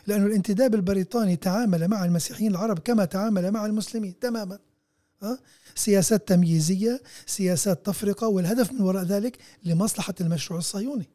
لأن 0.07 0.27
الانتداب 0.27 0.75
البريطاني 0.75 1.37
تعامل 1.37 1.89
مع 1.89 2.05
المسيحيين 2.05 2.51
العرب 2.51 2.79
كما 2.79 3.05
تعامل 3.05 3.51
مع 3.51 3.67
المسلمين 3.67 4.19
تماما؟ 4.19 4.59
سياسات 5.75 6.29
تمييزية 6.29 7.03
سياسات 7.27 7.87
تفرقة 7.87 8.29
والهدف 8.29 8.73
من 8.73 8.81
وراء 8.81 9.05
ذلك 9.05 9.39
لمصلحة 9.65 10.15
المشروع 10.21 10.59
الصهيوني 10.59 11.09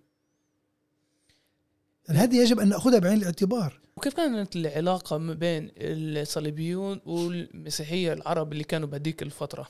يعني 2.08 2.20
هذه 2.20 2.36
يجب 2.36 2.60
أن 2.60 2.70
نأخذها 2.70 3.00
بعين 3.00 3.18
الاعتبار 3.18 3.80
وكيف 3.98 4.14
كانت 4.14 4.56
العلاقة 4.56 5.18
ما 5.18 5.34
بين 5.34 5.72
الصليبيون 5.78 7.02
والمسيحية 7.06 8.14
العرب 8.14 8.52
اللي 8.52 8.64
كانوا 8.64 8.88
بهديك 8.88 9.22
الفترة؟ 9.22 9.68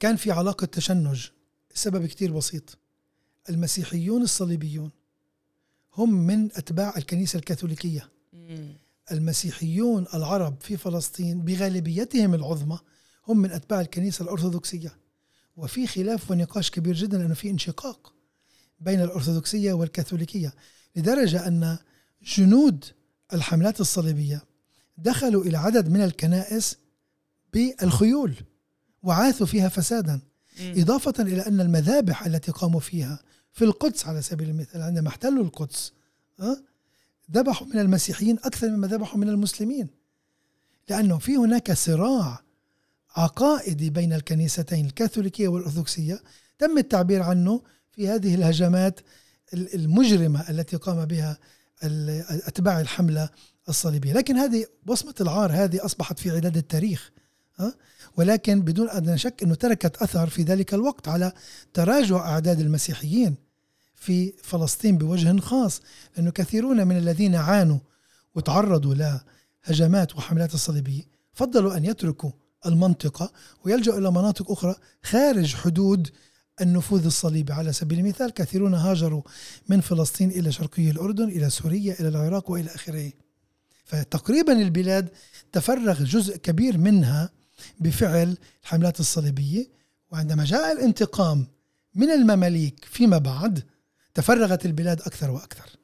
كان 0.00 0.16
في 0.16 0.30
علاقة 0.30 0.64
تشنج 0.64 1.26
السبب 1.74 2.06
كتير 2.06 2.32
بسيط. 2.32 2.78
المسيحيون 3.50 4.22
الصليبيون 4.22 4.90
هم 5.96 6.14
من 6.26 6.44
أتباع 6.44 6.94
الكنيسة 6.96 7.36
الكاثوليكية. 7.36 8.08
مم. 8.32 8.76
المسيحيون 9.12 10.06
العرب 10.14 10.56
في 10.60 10.76
فلسطين 10.76 11.40
بغالبيتهم 11.40 12.34
العظمى 12.34 12.78
هم 13.28 13.38
من 13.38 13.50
أتباع 13.50 13.80
الكنيسة 13.80 14.22
الأرثوذكسية. 14.22 14.96
وفي 15.56 15.86
خلاف 15.86 16.30
ونقاش 16.30 16.70
كبير 16.70 16.94
جدا 16.94 17.18
لأنه 17.18 17.34
في 17.34 17.50
انشقاق 17.50 18.14
بين 18.80 19.02
الأرثوذكسية 19.02 19.72
والكاثوليكية 19.72 20.54
لدرجة 20.96 21.46
أن 21.48 21.78
جنود 22.22 22.84
الحملات 23.32 23.80
الصليبية 23.80 24.42
دخلوا 24.98 25.44
إلى 25.44 25.58
عدد 25.58 25.88
من 25.88 26.02
الكنائس 26.04 26.76
بالخيول 27.52 28.34
وعاثوا 29.02 29.46
فيها 29.46 29.68
فسادا. 29.68 30.20
إضافة 30.60 31.14
إلى 31.22 31.46
أن 31.46 31.60
المذابح 31.60 32.26
التي 32.26 32.52
قاموا 32.52 32.80
فيها 32.80 33.18
في 33.52 33.64
القدس 33.64 34.06
على 34.06 34.22
سبيل 34.22 34.48
المثال 34.50 34.82
عندما 34.82 35.08
احتلوا 35.08 35.44
القدس 35.44 35.92
أه؟ 36.40 36.56
ذبحوا 37.32 37.66
من 37.66 37.78
المسيحيين 37.78 38.38
أكثر 38.44 38.68
مما 38.68 38.86
ذبحوا 38.86 39.18
من 39.18 39.28
المسلمين 39.28 39.88
لأنه 40.88 41.18
في 41.18 41.36
هناك 41.36 41.72
صراع 41.72 42.42
عقائدي 43.16 43.90
بين 43.90 44.12
الكنيستين 44.12 44.86
الكاثوليكية 44.86 45.48
والأرثوذكسية 45.48 46.22
تم 46.58 46.78
التعبير 46.78 47.22
عنه 47.22 47.62
في 47.90 48.08
هذه 48.08 48.34
الهجمات 48.34 49.00
ال- 49.54 49.74
المجرمة 49.74 50.50
التي 50.50 50.76
قام 50.76 51.04
بها 51.04 51.38
ال- 51.84 52.24
أتباع 52.46 52.80
الحملة 52.80 53.28
الصليبية 53.68 54.12
لكن 54.12 54.36
هذه 54.36 54.66
وصمة 54.86 55.14
العار 55.20 55.52
هذه 55.52 55.84
أصبحت 55.84 56.18
في 56.18 56.30
عداد 56.30 56.56
التاريخ 56.56 57.10
أه؟ 57.60 57.74
ولكن 58.16 58.60
بدون 58.62 58.90
أدنى 58.90 59.18
شك 59.18 59.42
أنه 59.42 59.54
تركت 59.54 59.96
أثر 59.96 60.28
في 60.28 60.42
ذلك 60.42 60.74
الوقت 60.74 61.08
على 61.08 61.32
تراجع 61.74 62.16
أعداد 62.16 62.60
المسيحيين 62.60 63.34
في 63.96 64.32
فلسطين 64.42 64.98
بوجه 64.98 65.40
خاص 65.40 65.80
لأنه 66.16 66.30
كثيرون 66.30 66.86
من 66.86 66.96
الذين 66.96 67.34
عانوا 67.34 67.78
وتعرضوا 68.34 68.94
لهجمات 69.66 70.16
وحملات 70.16 70.54
الصليبية 70.54 71.02
فضلوا 71.32 71.76
أن 71.76 71.84
يتركوا 71.84 72.30
المنطقة 72.66 73.32
ويلجأوا 73.64 73.98
إلى 73.98 74.10
مناطق 74.10 74.50
أخرى 74.50 74.74
خارج 75.02 75.54
حدود 75.54 76.10
النفوذ 76.60 77.04
الصليبي. 77.06 77.52
على 77.52 77.72
سبيل 77.72 77.98
المثال 77.98 78.30
كثيرون 78.30 78.74
هاجروا 78.74 79.22
من 79.68 79.80
فلسطين 79.80 80.30
إلى 80.30 80.52
شرقي 80.52 80.90
الأردن 80.90 81.28
إلى 81.28 81.50
سوريا 81.50 82.00
إلى 82.00 82.08
العراق 82.08 82.50
وإلى 82.50 82.74
آخره. 82.74 83.12
فتقريبا 83.84 84.52
البلاد 84.52 85.08
تفرغ 85.52 86.04
جزء 86.04 86.36
كبير 86.36 86.78
منها 86.78 87.30
بفعل 87.80 88.36
الحملات 88.62 89.00
الصليبية. 89.00 89.66
وعندما 90.10 90.44
جاء 90.44 90.72
الانتقام 90.72 91.46
من 91.94 92.10
المماليك 92.10 92.84
فيما 92.84 93.18
بعد 93.18 93.64
تفرغت 94.14 94.66
البلاد 94.66 95.00
أكثر 95.00 95.30
وأكثر. 95.30 95.78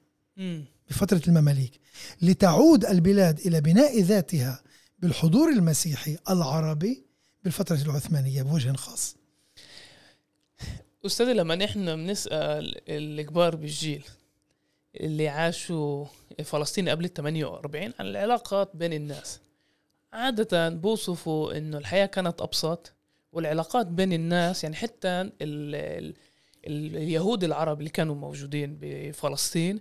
بفترة 0.90 1.22
المماليك. 1.28 1.80
لتعود 2.22 2.84
البلاد 2.84 3.38
إلى 3.38 3.60
بناء 3.60 4.02
ذاتها 4.02 4.62
بالحضور 4.98 5.48
المسيحي 5.48 6.16
العربي 6.30 7.04
بالفترة 7.44 7.82
العثمانية 7.82 8.42
بوجه 8.42 8.72
خاص. 8.72 9.16
أستاذي 11.06 11.32
لما 11.32 11.54
نحن 11.54 11.96
بنسأل 11.96 12.80
الكبار 12.88 13.56
بالجيل 13.56 14.04
اللي 15.00 15.28
عاشوا 15.28 16.06
فلسطين 16.44 16.88
قبل 16.88 17.04
ال 17.04 17.14
48 17.14 17.92
عن 17.98 18.06
العلاقات 18.06 18.70
بين 18.76 18.92
الناس 18.92 19.40
عادة 20.12 20.68
بوصفوا 20.68 21.58
إنه 21.58 21.78
الحياة 21.78 22.06
كانت 22.06 22.42
أبسط 22.42 22.92
والعلاقات 23.32 23.86
بين 23.86 24.12
الناس 24.12 24.64
يعني 24.64 24.76
حتى 24.76 25.08
ال 25.08 25.30
ال 25.42 26.14
ال 26.66 26.96
اليهود 26.96 27.44
العرب 27.44 27.78
اللي 27.78 27.90
كانوا 27.90 28.14
موجودين 28.14 28.78
بفلسطين 28.80 29.80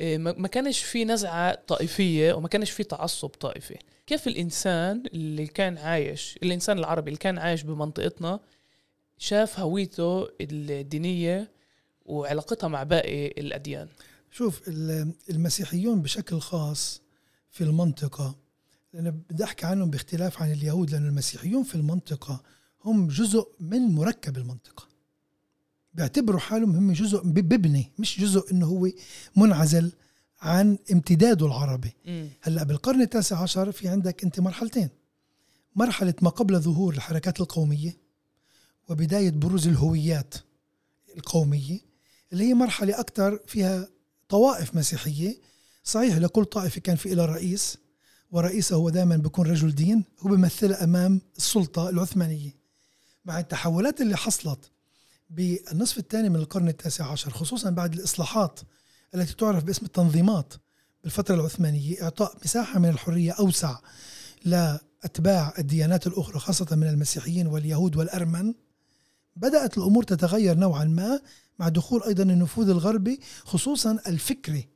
ما 0.00 0.32
ما 0.32 0.48
كانش 0.48 0.82
في 0.82 1.04
نزعة 1.04 1.58
طائفية 1.66 2.32
وما 2.32 2.48
كانش 2.48 2.70
في 2.70 2.84
تعصب 2.84 3.28
طائفي. 3.28 3.78
كيف 4.06 4.26
الإنسان 4.28 5.02
اللي 5.14 5.46
كان 5.46 5.78
عايش 5.78 6.38
الإنسان 6.42 6.78
العربي 6.78 7.08
اللي 7.08 7.18
كان 7.18 7.38
عايش 7.38 7.62
بمنطقتنا 7.62 8.40
شاف 9.18 9.60
هويته 9.60 10.28
الدينية 10.40 11.50
وعلاقتها 12.06 12.68
مع 12.68 12.82
باقي 12.82 13.26
الأديان. 13.26 13.88
شوف 14.30 14.68
ال- 14.68 15.12
المسيحيون 15.30 16.02
بشكل 16.02 16.40
خاص 16.40 17.00
في 17.50 17.64
المنطقة 17.64 18.36
لأن 18.92 19.10
بدي 19.30 19.44
أحكي 19.44 19.66
عنهم 19.66 19.90
باختلاف 19.90 20.42
عن 20.42 20.52
اليهود 20.52 20.90
لأن 20.90 21.06
المسيحيون 21.06 21.62
في 21.62 21.74
المنطقة 21.74 22.42
هم 22.84 23.08
جزء 23.08 23.48
من 23.60 23.80
مركب 23.94 24.36
المنطقة. 24.36 24.88
بيعتبروا 25.94 26.40
حالهم 26.40 26.76
هم 26.76 26.92
جزء 26.92 27.22
ببني 27.24 27.92
مش 27.98 28.20
جزء 28.20 28.52
إنه 28.52 28.66
هو 28.66 28.88
منعزل 29.36 29.92
عن 30.40 30.78
امتداده 30.92 31.46
العربي. 31.46 31.92
مم. 32.06 32.28
هلأ 32.42 32.62
بالقرن 32.64 33.00
التاسع 33.02 33.42
عشر 33.42 33.72
في 33.72 33.88
عندك 33.88 34.24
أنت 34.24 34.40
مرحلتين. 34.40 34.88
مرحلة 35.76 36.14
ما 36.22 36.30
قبل 36.30 36.60
ظهور 36.60 36.94
الحركات 36.94 37.40
القومية 37.40 37.96
وبداية 38.88 39.30
بروز 39.30 39.68
الهويات 39.68 40.34
القومية 41.16 41.80
اللي 42.32 42.44
هي 42.44 42.54
مرحلة 42.54 43.00
أكثر 43.00 43.38
فيها 43.46 43.88
طوائف 44.28 44.74
مسيحية. 44.74 45.40
صحيح 45.84 46.16
لكل 46.16 46.44
طائفة 46.44 46.80
كان 46.80 46.96
في 46.96 47.14
لها 47.14 47.26
رئيس 47.26 47.78
ورئيسه 48.30 48.76
هو 48.76 48.90
دائما 48.90 49.16
بيكون 49.16 49.46
رجل 49.46 49.74
دين 49.74 50.04
هو 50.20 50.30
بيمثلها 50.30 50.84
أمام 50.84 51.20
السلطة 51.36 51.88
العثمانية. 51.88 52.50
مع 53.24 53.38
التحولات 53.40 54.00
اللي 54.00 54.16
حصلت 54.16 54.70
بالنصف 55.30 55.98
الثاني 55.98 56.28
من 56.28 56.36
القرن 56.36 56.68
التاسع 56.68 57.12
عشر 57.12 57.30
خصوصا 57.30 57.70
بعد 57.70 57.94
الإصلاحات 57.94 58.60
التي 59.14 59.34
تعرف 59.34 59.64
باسم 59.64 59.86
التنظيمات 59.86 60.54
بالفترة 61.02 61.34
العثمانية 61.34 62.02
إعطاء 62.02 62.36
مساحة 62.44 62.78
من 62.78 62.88
الحرية 62.88 63.32
أوسع 63.32 63.78
لأتباع 64.44 65.54
الديانات 65.58 66.06
الأخرى 66.06 66.38
خاصة 66.38 66.76
من 66.76 66.88
المسيحيين 66.88 67.46
واليهود 67.46 67.96
والأرمن. 67.96 68.54
بدأت 69.36 69.78
الأمور 69.78 70.02
تتغير 70.02 70.56
نوعا 70.56 70.84
ما 70.84 71.20
مع 71.58 71.68
دخول 71.68 72.02
أيضا 72.02 72.22
النفوذ 72.22 72.68
الغربي 72.68 73.20
خصوصا 73.44 73.98
الفكري. 74.06 74.68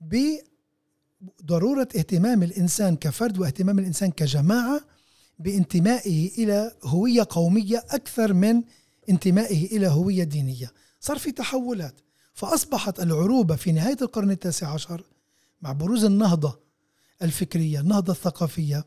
بضرورة 0.00 1.88
اهتمام 1.96 2.42
الإنسان 2.42 2.96
كفرد 2.96 3.38
واهتمام 3.38 3.78
الإنسان 3.78 4.10
كجماعة 4.10 4.80
بانتمائه 5.38 6.30
إلى 6.38 6.76
هوية 6.84 7.26
قومية 7.30 7.84
أكثر 7.90 8.32
من 8.32 8.62
انتمائه 9.08 9.76
إلى 9.76 9.86
هوية 9.86 10.24
دينية. 10.24 10.72
صار 11.00 11.18
في 11.18 11.32
تحولات. 11.32 12.00
فأصبحت 12.34 13.00
العروبة 13.00 13.56
في 13.56 13.72
نهاية 13.72 13.96
القرن 14.02 14.30
التاسع 14.30 14.72
عشر 14.72 15.04
مع 15.62 15.72
بروز 15.72 16.04
النهضة 16.04 16.58
الفكرية 17.22 17.80
النهضة 17.80 18.12
الثقافية 18.12 18.84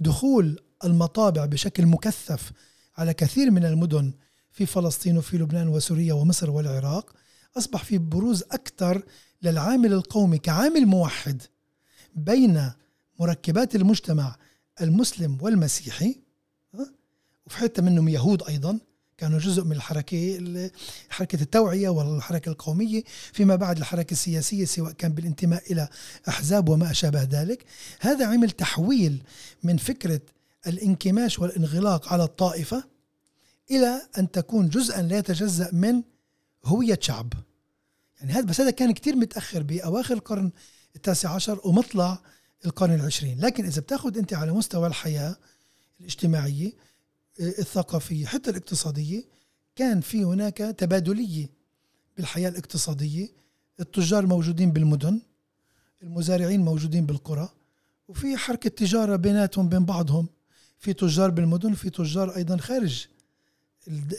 دخول 0.00 0.60
المطابع 0.84 1.44
بشكل 1.44 1.86
مكثف 1.86 2.52
على 2.98 3.14
كثير 3.14 3.50
من 3.50 3.64
المدن 3.64 4.12
في 4.52 4.66
فلسطين 4.66 5.18
وفي 5.18 5.38
لبنان 5.38 5.68
وسوريا 5.68 6.14
ومصر 6.14 6.50
والعراق 6.50 7.12
أصبح 7.58 7.84
في 7.84 7.98
بروز 7.98 8.42
أكثر 8.42 9.02
للعامل 9.42 9.92
القومي 9.92 10.38
كعامل 10.38 10.86
موحد 10.86 11.42
بين 12.14 12.72
مركبات 13.20 13.74
المجتمع 13.74 14.36
المسلم 14.80 15.38
والمسيحي 15.40 16.20
وفي 17.46 17.56
حتة 17.58 17.82
منهم 17.82 18.08
يهود 18.08 18.42
أيضا 18.42 18.78
كانوا 19.18 19.38
جزء 19.38 19.64
من 19.64 19.72
الحركة 19.72 20.40
حركة 21.10 21.42
التوعية 21.42 21.88
والحركة 21.88 22.48
القومية 22.48 23.02
فيما 23.32 23.56
بعد 23.56 23.78
الحركة 23.78 24.12
السياسية 24.12 24.64
سواء 24.64 24.92
كان 24.92 25.12
بالانتماء 25.12 25.72
إلى 25.72 25.88
أحزاب 26.28 26.68
وما 26.68 26.90
أشابه 26.90 27.22
ذلك. 27.22 27.64
هذا 28.00 28.26
عمل 28.26 28.50
تحويل 28.50 29.22
من 29.62 29.76
فكرة 29.76 30.20
الانكماش 30.66 31.38
والانغلاق 31.38 32.12
على 32.12 32.24
الطائفة 32.24 32.84
إلى 33.70 34.02
أن 34.18 34.30
تكون 34.30 34.68
جزءا 34.68 35.02
لا 35.02 35.18
يتجزأ 35.18 35.70
من 35.72 36.02
هوية 36.64 36.98
شعب. 37.00 37.32
يعني 38.20 38.32
هذا 38.32 38.44
بس 38.44 38.60
هذا 38.60 38.70
كان 38.70 38.92
كتير 38.92 39.16
متأخر 39.16 39.62
بأواخر 39.62 40.14
القرن 40.14 40.50
التاسع 40.96 41.30
عشر 41.30 41.60
ومطلع 41.64 42.22
القرن 42.66 42.94
العشرين. 42.94 43.40
لكن 43.40 43.64
إذا 43.64 43.80
بتأخذ 43.80 44.18
أنت 44.18 44.34
على 44.34 44.52
مستوى 44.52 44.86
الحياة 44.86 45.36
الاجتماعية 46.00 46.72
الثقافية 47.40 48.26
حتى 48.26 48.50
الاقتصادية 48.50 49.24
كان 49.76 50.00
في 50.00 50.24
هناك 50.24 50.56
تبادلية 50.56 51.48
بالحياة 52.16 52.48
الاقتصادية. 52.48 53.28
التجار 53.80 54.26
موجودين 54.26 54.72
بالمدن 54.72 55.20
المزارعين 56.02 56.60
موجودين 56.60 57.06
بالقرى 57.06 57.48
وفي 58.08 58.36
حركة 58.36 58.70
تجارة 58.70 59.16
بيناتهم 59.16 59.68
بين 59.68 59.84
بعضهم. 59.84 60.28
في 60.78 60.92
تجار 60.92 61.30
بالمدن 61.30 61.72
وفي 61.72 61.90
تجار 61.90 62.36
أيضا 62.36 62.56
خارج 62.56 63.06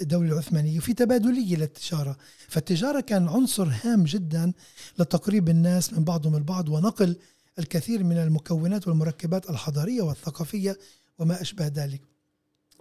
الدولة 0.01 0.33
العثمانية 0.33 0.77
وفي 0.77 0.93
تبادلية 0.93 1.55
للتجارة. 1.55 2.17
فالتجارة 2.47 2.99
كان 2.99 3.27
عنصر 3.27 3.69
هام 3.83 4.03
جدا 4.03 4.53
لتقريب 4.99 5.49
الناس 5.49 5.93
من 5.93 6.03
بعضهم 6.03 6.35
البعض 6.35 6.69
ونقل 6.69 7.15
الكثير 7.59 8.03
من 8.03 8.17
المكونات 8.17 8.87
والمركبات 8.87 9.49
الحضارية 9.49 10.01
والثقافية 10.01 10.77
وما 11.19 11.41
أشبه 11.41 11.67
ذلك. 11.67 12.01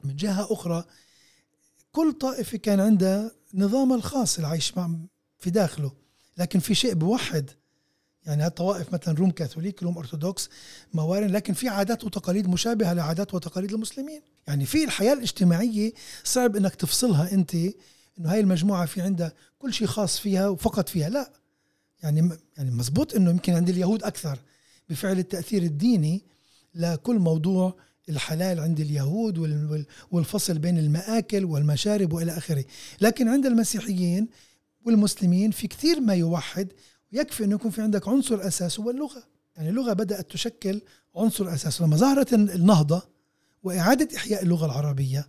من 0.04 0.16
جهة 0.16 0.52
أخرى 0.52 0.84
كل 1.92 2.12
طائفة 2.12 2.58
كان 2.58 2.80
عندها 2.80 3.30
نظامها 3.54 3.96
الخاص 3.96 4.38
العيش 4.38 4.76
مع 4.76 4.90
في 5.38 5.50
داخله 5.50 5.92
لكن 6.38 6.58
في 6.58 6.74
شيء 6.74 6.94
بوحد 6.94 7.50
يعني 8.26 8.46
الطوائف 8.46 8.92
مثلا 8.92 9.14
روم 9.14 9.30
كاثوليك 9.30 9.82
روم 9.82 9.98
أرثوذكس 9.98 10.48
موارن 10.94 11.30
لكن 11.30 11.54
في 11.54 11.68
عادات 11.68 12.04
وتقاليد 12.04 12.48
مشابهة 12.48 12.92
لعادات 12.92 13.34
وتقاليد 13.34 13.72
المسلمين. 13.72 14.20
يعني 14.46 14.66
في 14.66 14.84
الحياة 14.84 15.12
الاجتماعية 15.12 15.92
صعب 16.24 16.56
إنك 16.56 16.74
تفصلها 16.74 17.32
أنت 17.32 17.54
إنه 17.54 18.32
هاي 18.32 18.40
المجموعة 18.40 18.86
في 18.86 19.00
عندها 19.00 19.32
كل 19.58 19.72
شيء 19.72 19.86
خاص 19.86 20.18
فيها 20.18 20.48
وفقط 20.48 20.88
فيها. 20.88 21.08
لا. 21.08 21.32
يعني 22.02 22.30
يعني 22.56 22.70
مزبوط 22.70 23.14
إنه 23.14 23.30
يمكن 23.30 23.52
عند 23.52 23.68
اليهود 23.68 24.02
أكثر 24.02 24.38
بفعل 24.88 25.18
التأثير 25.18 25.62
الديني 25.62 26.24
لكل 26.74 27.18
موضوع 27.18 27.76
الحلال 28.08 28.60
عند 28.60 28.80
اليهود 28.80 29.38
والفصل 30.10 30.58
بين 30.58 30.78
المآكل 30.78 31.44
والمشارب 31.44 32.12
وإلى 32.12 32.38
آخره. 32.38 32.64
لكن 33.00 33.28
عند 33.28 33.46
المسيحيين 33.46 34.28
والمسلمين 34.84 35.50
في 35.50 35.66
كثير 35.66 36.00
ما 36.00 36.14
يوحد 36.14 36.68
يكفي 37.12 37.44
أنه 37.44 37.54
يكون 37.54 37.70
في 37.70 37.82
عندك 37.82 38.08
عنصر 38.08 38.46
أساس 38.46 38.80
هو 38.80 38.90
اللغة. 38.90 39.24
يعني 39.56 39.68
اللغة 39.68 39.92
بدأت 39.92 40.30
تشكل 40.30 40.80
عنصر 41.16 41.54
أساس. 41.54 41.80
لما 41.80 41.96
ظهرت 41.96 42.32
النهضة 42.34 43.02
وإعادة 43.62 44.16
إحياء 44.16 44.42
اللغة 44.42 44.66
العربية 44.66 45.28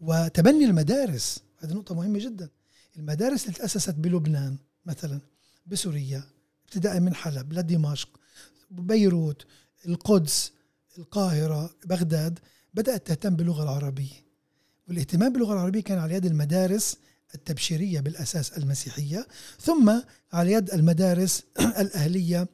وتبني 0.00 0.64
المدارس 0.64 1.42
هذه 1.58 1.72
نقطة 1.72 1.94
مهمة 1.94 2.18
جدا. 2.18 2.48
المدارس 2.96 3.42
اللي 3.42 3.54
تأسست 3.54 3.94
بلبنان 3.94 4.56
مثلا 4.86 5.20
بسوريا 5.66 6.24
ابتداء 6.64 7.00
من 7.00 7.14
حلب 7.14 7.52
لدمشق 7.52 8.08
بيروت 8.70 9.46
القدس 9.86 10.52
القاهرة 10.98 11.74
بغداد 11.86 12.38
بدأت 12.74 13.06
تهتم 13.06 13.36
باللغة 13.36 13.62
العربية. 13.62 14.24
والاهتمام 14.88 15.32
باللغة 15.32 15.52
العربية 15.52 15.80
كان 15.80 15.98
على 15.98 16.14
يد 16.14 16.26
المدارس 16.26 16.96
التبشيرية 17.34 18.00
بالأساس 18.00 18.58
المسيحية 18.58 19.26
ثم 19.60 20.00
على 20.32 20.52
يد 20.52 20.70
المدارس 20.70 21.42
الأهلية 21.82 22.48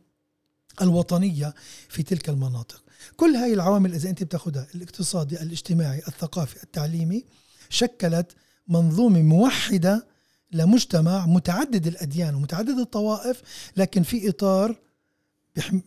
الوطنية 0.82 1.54
في 1.88 2.02
تلك 2.02 2.28
المناطق. 2.28 2.84
كل 3.16 3.36
هاي 3.36 3.52
العوامل 3.52 3.94
إذا 3.94 4.10
أنت 4.10 4.22
بتاخدها 4.22 4.66
الاقتصادي 4.74 5.42
الاجتماعي 5.42 5.98
الثقافي 5.98 6.62
التعليمي 6.62 7.24
شكلت 7.68 8.32
منظومة 8.68 9.22
موحدة 9.22 10.06
لمجتمع 10.52 11.26
متعدد 11.26 11.86
الأديان 11.86 12.34
ومتعدد 12.34 12.78
الطوائف 12.78 13.42
لكن 13.76 14.02
في 14.02 14.28
إطار 14.28 14.80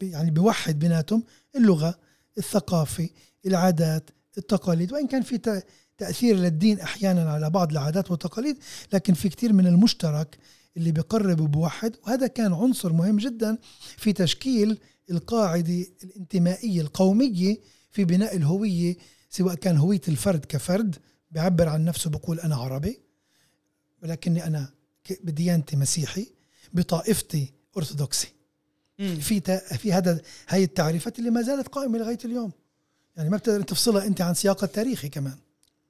يعني 0.02 0.32
بيوحد 0.32 0.80
بيناتهم 0.80 1.24
اللغة 1.56 2.00
الثقافة 2.38 3.10
العادات 3.46 4.10
التقاليد 4.38 4.94
وإن 4.94 5.08
كان 5.08 5.22
في 5.22 5.64
تأثير 6.00 6.36
للدين 6.36 6.80
أحيانا 6.80 7.32
على 7.32 7.50
بعض 7.50 7.72
العادات 7.72 8.12
والتقاليد 8.12 8.58
لكن 8.94 9.14
في 9.14 9.30
كثير 9.30 9.54
من 9.54 9.68
المشترك 9.68 10.38
اللي 10.78 10.92
بيقرب 10.92 11.40
وبوحد 11.40 11.96
وهذا 12.04 12.28
كان 12.28 12.54
عنصر 12.54 12.94
مهم 12.94 13.18
جدا 13.18 13.58
في 13.98 14.14
تشكيل 14.14 14.78
القاعدة 15.12 15.86
الانتمائية 16.04 16.82
القومية 16.82 17.58
في 17.92 18.06
بناء 18.06 18.36
الهوية 18.36 18.98
سواء 19.30 19.56
كان 19.56 19.78
هوية 19.78 20.02
الفرد 20.08 20.46
كفرد 20.46 20.96
بيعبر 21.32 21.70
عن 21.70 21.86
نفسه 21.86 22.10
بقول 22.10 22.40
أنا 22.40 22.56
عربي 22.56 23.00
ولكني 24.04 24.48
أنا 24.48 24.70
بديانتي 25.24 25.76
مسيحي 25.76 26.28
بطائفتي 26.74 27.54
أرثوذكسي. 27.78 28.28
في 28.98 29.42
في 29.78 29.94
هذا 29.94 30.22
هاي 30.50 30.64
التعريفات 30.64 31.20
اللي 31.20 31.30
ما 31.30 31.42
زالت 31.42 31.68
قائمة 31.68 31.98
لغاية 31.98 32.18
اليوم. 32.26 32.52
يعني 33.18 33.30
ما 33.30 33.38
بتقدر 33.38 33.62
تفصلها 33.62 34.08
أنت 34.08 34.22
عن 34.22 34.34
سياقها 34.34 34.66
التاريخي 34.66 35.10
كمان. 35.10 35.38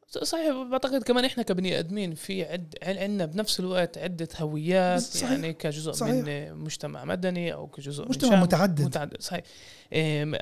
صحيح 0.10 0.56
بعتقد 0.72 1.04
كمان 1.04 1.26
إحنا 1.26 1.44
كبني 1.44 1.80
آدمين 1.80 2.16
في 2.16 2.44
عد 2.46 2.76
عندنا 2.84 3.26
بنفس 3.26 3.60
الوقت 3.60 3.98
عدة 3.98 4.28
هويات 4.40 5.02
صحيح. 5.02 5.32
يعني 5.32 5.54
كجزء 5.54 5.92
صحيح. 5.92 6.14
من 6.14 6.54
مجتمع 6.54 7.06
مدني 7.06 7.54
أو 7.54 7.68
كجزء 7.68 8.08
مجتمع 8.10 8.36
من 8.36 8.42
متعدد 8.42 8.82
متعدد 8.82 9.22
صحيح 9.22 9.44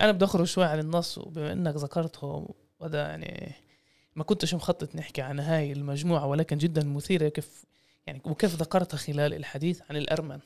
أنا 0.01 0.11
بدي 0.11 0.25
أخرج 0.25 0.45
شوي 0.45 0.65
عن 0.65 0.79
النص 0.79 1.17
وبما 1.17 1.51
إنك 1.53 1.75
ذكرته 1.75 2.55
وهذا 2.79 3.01
يعني 3.07 3.51
ما 4.15 4.23
كنتش 4.23 4.53
مخطط 4.53 4.95
نحكي 4.95 5.21
عن 5.21 5.39
هاي 5.39 5.71
المجموعة 5.71 6.25
ولكن 6.25 6.57
جدا 6.57 6.83
مثيرة 6.83 7.27
كيف 7.29 7.65
يعني 8.07 8.21
وكيف 8.25 8.55
ذكرتها 8.55 8.97
خلال 8.97 9.33
الحديث 9.33 9.81
عن 9.89 9.97
الأرمن 9.97 10.39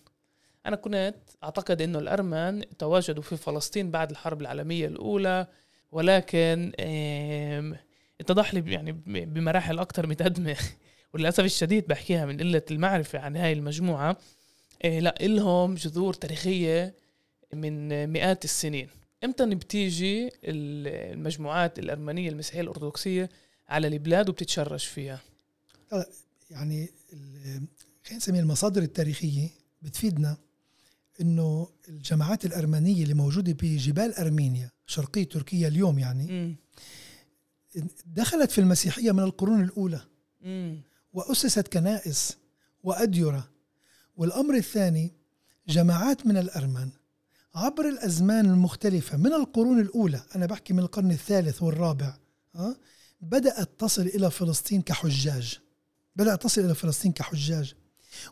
أنا 0.66 0.76
كنت 0.76 1.16
أعتقد 1.44 1.82
إنه 1.82 2.00
الأرمن 2.00 2.64
تواجدوا 2.80 3.24
في 3.24 3.38
فلسطين 3.38 3.92
بعد 3.92 4.10
الحرب 4.10 4.42
العالمية 4.42 4.88
الأولى 4.88 5.48
ولكن 5.92 6.72
اتضح 8.22 8.54
لي 8.54 8.72
يعني 8.74 8.92
بمراحل 9.26 9.80
أكثر 9.80 10.08
متقدمه 10.08 10.58
وللأسف 11.14 11.44
الشديد 11.44 11.88
بحكيها 11.88 12.26
من 12.26 12.38
قلة 12.38 12.62
المعرفة 12.72 13.20
عن 13.20 13.38
هاي 13.38 13.54
المجموعة. 13.54 14.18
إيه 14.84 15.00
لا 15.00 15.26
إلهم 15.26 15.76
جذور 15.76 16.14
تاريخية 16.14 16.96
من 17.54 18.08
مئات 18.10 18.46
السنين. 18.46 18.88
إمتى 19.24 19.46
بتيجي 19.46 20.30
المجموعات 20.44 21.80
الأرمنية 21.80 22.30
المسيحية 22.30 22.62
الأرثوذكسية 22.62 23.30
على 23.70 23.88
البلاد 23.88 24.30
وبتتشرش 24.30 24.86
فيها؟ 24.86 25.22
يعني 26.52 26.90
خلينا 28.04 28.18
نسميها 28.18 28.42
المصادر 28.42 28.82
التاريخية 28.82 29.50
بتفيدنا 29.82 30.38
إنه 31.22 31.68
الجماعات 31.90 32.46
الأرمنية 32.46 33.04
اللي 33.04 33.14
موجودة 33.14 33.54
بجبال 33.54 34.14
أرمينيا 34.14 34.72
شرقية 34.86 35.24
تركيا 35.24 35.68
اليوم 35.68 36.00
يعني 36.00 36.28
مم. 36.28 36.56
دخلت 38.06 38.52
في 38.52 38.62
المسيحية 38.62 39.12
من 39.12 39.24
القرون 39.24 39.64
الأولى. 39.64 40.02
مم. 40.42 40.82
وأسست 41.14 41.68
كنائس 41.68 42.38
وأديرة. 42.84 43.50
والأمر 44.16 44.56
الثاني 44.56 45.14
جماعات 45.68 46.28
من 46.28 46.38
الارمن 46.38 46.90
عبر 47.56 47.90
الأزمان 47.90 48.46
المختلفة 48.46 49.18
من 49.18 49.34
القرون 49.34 49.80
الأولى 49.80 50.24
أنا 50.36 50.46
بحكي 50.46 50.74
من 50.74 50.80
القرن 50.80 51.12
الثالث 51.12 51.64
والرابع 51.64 52.18
ها 52.56 52.76
بدأت 53.22 53.70
تصل 53.80 54.02
إلى 54.02 54.32
فلسطين 54.32 54.82
كحجاج. 54.82 55.60
بدأت 56.16 56.44
تصل 56.44 56.62
إلى 56.62 56.76
فلسطين 56.76 57.12
كحجاج. 57.12 57.74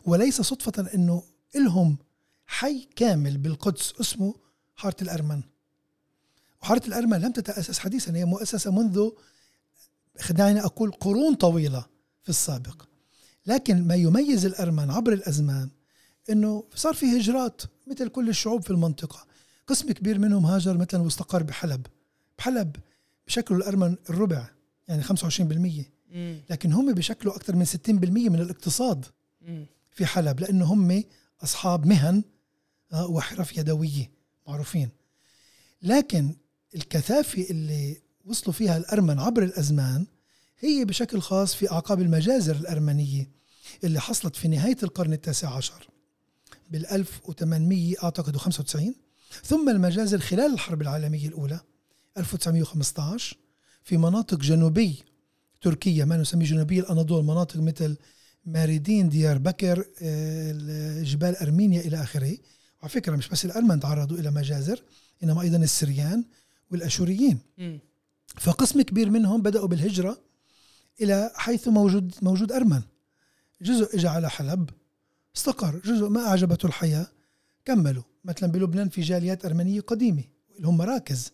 وليس 0.04 0.40
صدفة 0.40 0.94
إنه 0.94 1.22
لهم 1.54 1.98
حي 2.46 2.88
كامل 2.96 3.38
بالقدس 3.38 3.94
اسمه 4.00 4.34
حاره 4.76 4.96
الارمن 5.02 5.42
وحاره 6.62 6.86
الارمن 6.86 7.20
لم 7.20 7.32
تتأسس 7.32 7.78
حديثا 7.78 8.16
هي 8.16 8.24
مؤسسة 8.24 8.70
منذ 8.70 9.10
دعني 10.30 10.60
أقول 10.60 10.92
قرون 10.92 11.34
طويلة 11.34 11.86
في 12.22 12.28
السابق. 12.28 12.82
لكن 13.46 13.86
ما 13.86 13.94
يميز 13.94 14.46
الارمن 14.46 14.90
عبر 14.90 15.12
الأزمان 15.12 15.70
إنه 16.30 16.64
صار 16.74 16.94
في 16.94 17.18
هجرات 17.18 17.62
مثل 17.86 18.08
كل 18.08 18.28
الشعوب 18.28 18.62
في 18.62 18.70
المنطقة. 18.70 19.26
قسم 19.66 19.92
كبير 19.92 20.18
منهم 20.18 20.46
هاجر 20.46 20.78
مثلا 20.78 21.02
واستقر 21.02 21.42
بحلب. 21.42 21.86
بحلب 22.38 22.76
بشكل 23.26 23.54
الارمن 23.54 23.96
الربع 24.10 24.48
يعني 24.88 25.02
25% 25.02 25.12
مم. 26.10 26.40
لكن 26.50 26.72
هم 26.72 26.92
بشكلوا 26.92 27.36
أكثر 27.36 27.56
من 27.56 27.64
60% 27.64 27.70
من 28.30 28.40
الاقتصاد. 28.40 29.06
في 29.92 30.06
حلب 30.06 30.40
لأنه 30.40 30.64
هم 30.64 31.04
أصحاب 31.42 31.86
مهن 31.86 32.22
آه، 32.92 33.06
وحرف 33.06 33.56
يدوية 33.56 34.10
معروفين. 34.46 34.88
لكن 35.82 36.36
الكثافة 36.74 37.46
اللي 37.50 37.96
وصلوا 38.24 38.52
فيها 38.52 38.76
الأرمن 38.76 39.18
عبر 39.18 39.42
الأزمان 39.42 40.06
هي 40.58 40.84
بشكل 40.84 41.20
خاص 41.20 41.54
في 41.54 41.70
أعقاب 41.70 42.00
المجازر 42.00 42.56
الأرمنية 42.56 43.30
اللي 43.84 44.00
حصلت 44.00 44.36
في 44.36 44.48
نهاية 44.48 44.76
القرن 44.82 45.12
التاسع 45.12 45.56
عشر. 45.56 45.88
بال 46.70 46.86
1800 46.86 47.94
أعتقد 48.02 48.36
95 48.36 48.94
ثم 49.44 49.68
المجازر 49.68 50.18
خلال 50.18 50.52
الحرب 50.52 50.82
العالمية 50.82 51.28
الأولى 51.28 51.60
1915 52.18 53.36
في 53.84 53.96
مناطق 53.96 54.38
جنوبي 54.38 55.02
تركيا 55.60 56.04
ما 56.04 56.16
نسميه 56.16 56.46
جنوبي 56.46 56.80
الأناضول 56.80 57.24
مناطق 57.24 57.56
مثل 57.56 57.96
ماردين 58.44 59.08
ديار 59.08 59.38
بكر 59.38 59.84
آه، 60.02 61.02
جبال 61.02 61.36
أرمينيا 61.36 61.80
إلى 61.80 62.02
آخره. 62.02 62.38
وعلى 62.80 62.92
فكرة 62.92 63.16
مش 63.16 63.28
بس 63.28 63.44
الأرمن 63.44 63.80
تعرضوا 63.80 64.18
إلى 64.18 64.30
مجازر 64.30 64.82
إنما 65.22 65.42
أيضا 65.42 65.56
السريان 65.56 66.24
والأشوريين. 66.70 67.38
فقسم 68.36 68.82
كبير 68.82 69.10
منهم 69.10 69.42
بدأوا 69.42 69.68
بالهجرة 69.68 70.20
إلى 71.00 71.32
حيث 71.34 71.68
موجود 71.68 72.14
موجود 72.22 72.52
أرمن. 72.52 72.82
جزء 73.62 73.96
اجى 73.96 74.08
على 74.08 74.30
حلب 74.30 74.70
استقر. 75.36 75.80
جزء 75.84 76.08
ما 76.08 76.26
أعجبته 76.26 76.66
الحياة 76.66 77.06
كملوا. 77.64 78.02
مثلا 78.24 78.52
بلبنان 78.52 78.88
في 78.88 79.00
جاليات 79.00 79.44
أرمنية 79.44 79.80
قديمة 79.80 80.24
لهم 80.58 80.76
مراكز 80.76 81.32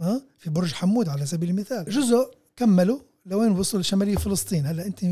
ها؟ 0.00 0.22
في 0.38 0.50
برج 0.50 0.72
حمود 0.72 1.08
على 1.08 1.26
سبيل 1.26 1.50
المثال. 1.50 1.84
جزء 1.84 2.34
كملوا 2.56 3.00
لوين 3.26 3.52
وصلوا 3.52 3.82
لشماليه 3.82 4.16
فلسطين. 4.16 4.66
هلأ 4.66 4.86
أنت 4.86 5.04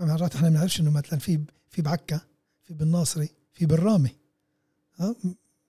مرات 0.00 0.34
إحنا 0.34 0.48
ما 0.48 0.54
بنعرفش 0.54 0.80
إنه 0.80 0.90
مثلا 0.90 1.18
في 1.18 1.40
في 1.68 1.82
بعكا 1.82 2.20
في 2.62 2.74
بالناصري 2.74 3.28
في 3.52 3.66
بالرامه 3.66 4.10
ها؟ 4.96 5.14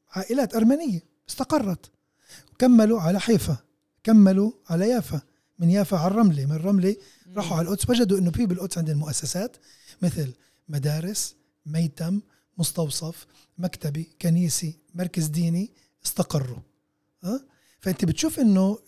عائلات 0.09 0.55
أرمنية 0.55 1.03
استقرت. 1.29 1.91
كملوا 2.59 3.01
على 3.01 3.19
حيفا 3.19 3.57
كملوا 4.03 4.51
على 4.69 4.89
يافا 4.89 5.21
من 5.59 5.69
يافا 5.69 5.97
على 5.97 6.11
الرملة 6.11 6.45
من 6.45 6.51
الرملة 6.55 6.95
راحوا 7.35 7.57
على 7.57 7.67
القدس 7.67 7.89
وجدوا 7.89 8.17
إنه 8.17 8.31
في 8.31 8.45
بالقدس 8.45 8.77
عندنا 8.77 8.97
مؤسسات 8.97 9.57
مثل 10.01 10.33
مدارس 10.69 11.35
ميتم 11.65 12.21
مستوصف 12.57 13.25
مكتبة 13.57 14.05
كنيسة 14.21 14.73
مركز 14.95 15.25
ديني 15.25 15.71
استقروا. 16.05 16.59
ها؟ 17.23 17.45
فأنت 17.81 18.05
بتشوف 18.05 18.39
إنه 18.39 18.79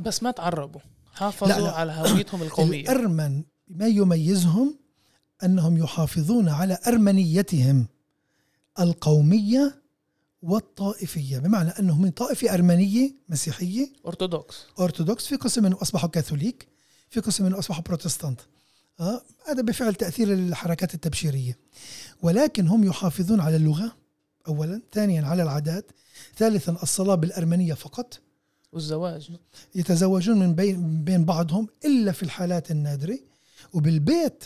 بس 0.00 0.22
ما 0.22 0.30
تعربوا 0.30 0.80
حافظوا 1.14 1.48
لا، 1.48 1.60
لا. 1.60 1.72
على 1.72 1.92
هويتهم 1.92 2.42
القومية. 2.46 2.80
الأرمن 2.80 3.42
ما 3.68 3.86
يميزهم 3.86 4.78
أنهم 5.44 5.76
يحافظون 5.76 6.48
على 6.48 6.78
أرمنيتهم 6.86 7.86
القومية 8.80 9.79
والطائفية 10.42 11.38
بمعنى 11.38 11.70
انهم 11.70 12.02
من 12.02 12.10
طائفة 12.10 12.54
أرمنية 12.54 13.14
مسيحية 13.28 13.92
ارثوذكس 14.06 14.56
ارثوذكس 14.80 15.26
في 15.26 15.36
قسم 15.36 15.62
منهم 15.62 15.78
أصبحوا 15.78 16.08
كاثوليك 16.08 16.68
في 17.10 17.20
قسم 17.20 17.44
منهم 17.44 17.58
أصبحوا 17.58 17.82
بروتستانت. 17.82 18.40
آه 19.00 19.22
هذا 19.48 19.62
بفعل 19.62 19.94
تأثير 19.94 20.32
الحركات 20.32 20.94
التبشيرية. 20.94 21.58
ولكن 22.22 22.68
هم 22.68 22.84
يحافظون 22.84 23.40
على 23.40 23.56
اللغة 23.56 23.96
اولا. 24.48 24.82
ثانيا 24.92 25.26
على 25.26 25.42
العادات. 25.42 25.90
ثالثا 26.36 26.76
الصلاة 26.82 27.14
بالأرمنية 27.14 27.74
فقط. 27.74 28.20
والزواج. 28.72 29.30
يتزوجون 29.74 30.38
من 30.38 30.54
بين 30.54 31.04
بين 31.04 31.24
بعضهم 31.24 31.68
إلا 31.84 32.12
في 32.12 32.22
الحالات 32.22 32.70
النادرة. 32.70 33.18
وبالبيت 33.72 34.44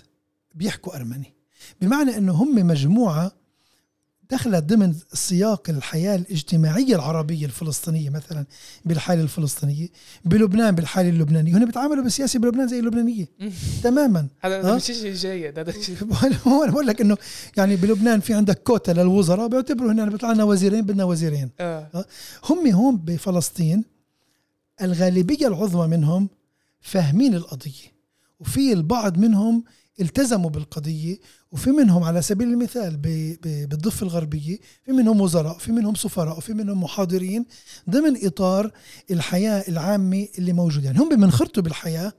بيحكوا 0.54 0.96
أرمني. 0.96 1.35
بمعنى 1.80 2.16
إنه 2.18 2.33
هم 2.33 2.66
مجموعة 2.66 3.33
دخلت 4.30 4.64
ضمن 4.64 4.94
سياق 5.12 5.70
الحياة 5.70 6.16
الاجتماعية 6.16 6.94
العربية 6.94 7.46
الفلسطينية 7.46 8.10
مثلا 8.10 8.44
بالحالة 8.84 9.22
الفلسطينية 9.22 9.88
بلبنان 10.24 10.74
بالحالة 10.74 11.08
اللبنانية. 11.08 11.52
هنا 11.56 11.64
بيتعاملوا 11.66 12.02
بالسياسة 12.04 12.38
بلبنان 12.38 12.68
زي 12.68 12.78
اللبنانية 12.78 13.26
تماما. 13.84 14.26
هذا؟ 14.40 14.74
مش 14.76 14.84
شيء 14.84 15.14
جيد 15.14 15.58
هذا 15.58 15.72
شيء 15.82 15.96
هو 16.48 16.62
أنا 16.64 16.72
بقول 16.72 16.87
لك 16.87 17.00
إنه 17.00 17.16
يعني 17.56 17.76
بلبنان 17.76 18.20
في 18.20 18.34
عندك 18.34 18.58
كوتا 18.62 18.92
للوزراء 18.92 19.48
بيعتبروا 19.48 19.92
هنا 19.92 20.04
بيطلع 20.04 20.32
لنا 20.32 20.44
وزيرين 20.44 20.82
بدنا 20.87 21.04
وزيرين. 21.04 21.50
آه. 21.60 22.04
هم 22.50 22.66
هون 22.72 22.96
بفلسطين 22.96 23.84
الغالبية 24.82 25.46
العظمى 25.46 25.96
منهم 25.96 26.28
فاهمين 26.80 27.34
القضية 27.34 27.94
وفي 28.40 28.72
البعض 28.72 29.18
منهم 29.18 29.64
التزموا 30.00 30.50
بالقضية 30.50 31.18
وفي 31.52 31.70
منهم 31.70 32.04
على 32.04 32.22
سبيل 32.22 32.48
المثال 32.48 32.96
بالضفة 33.66 34.04
الغربية 34.04 34.59
في 34.85 34.92
منهم 34.92 35.20
وزراء 35.20 35.59
في 35.59 35.72
منهم 35.72 35.94
سفراء 35.94 36.38
وفي 36.38 36.54
منهم 36.54 36.83
محاضرين 36.83 37.44
ضمن 37.90 38.26
إطار 38.26 38.70
الحياة 39.11 39.64
العامة 39.68 40.28
اللي 40.38 40.52
موجودة 40.52 40.87
يعني 40.87 40.98
هم 40.98 41.09
بمنخرطوا 41.09 41.62
بالحياة 41.62 42.12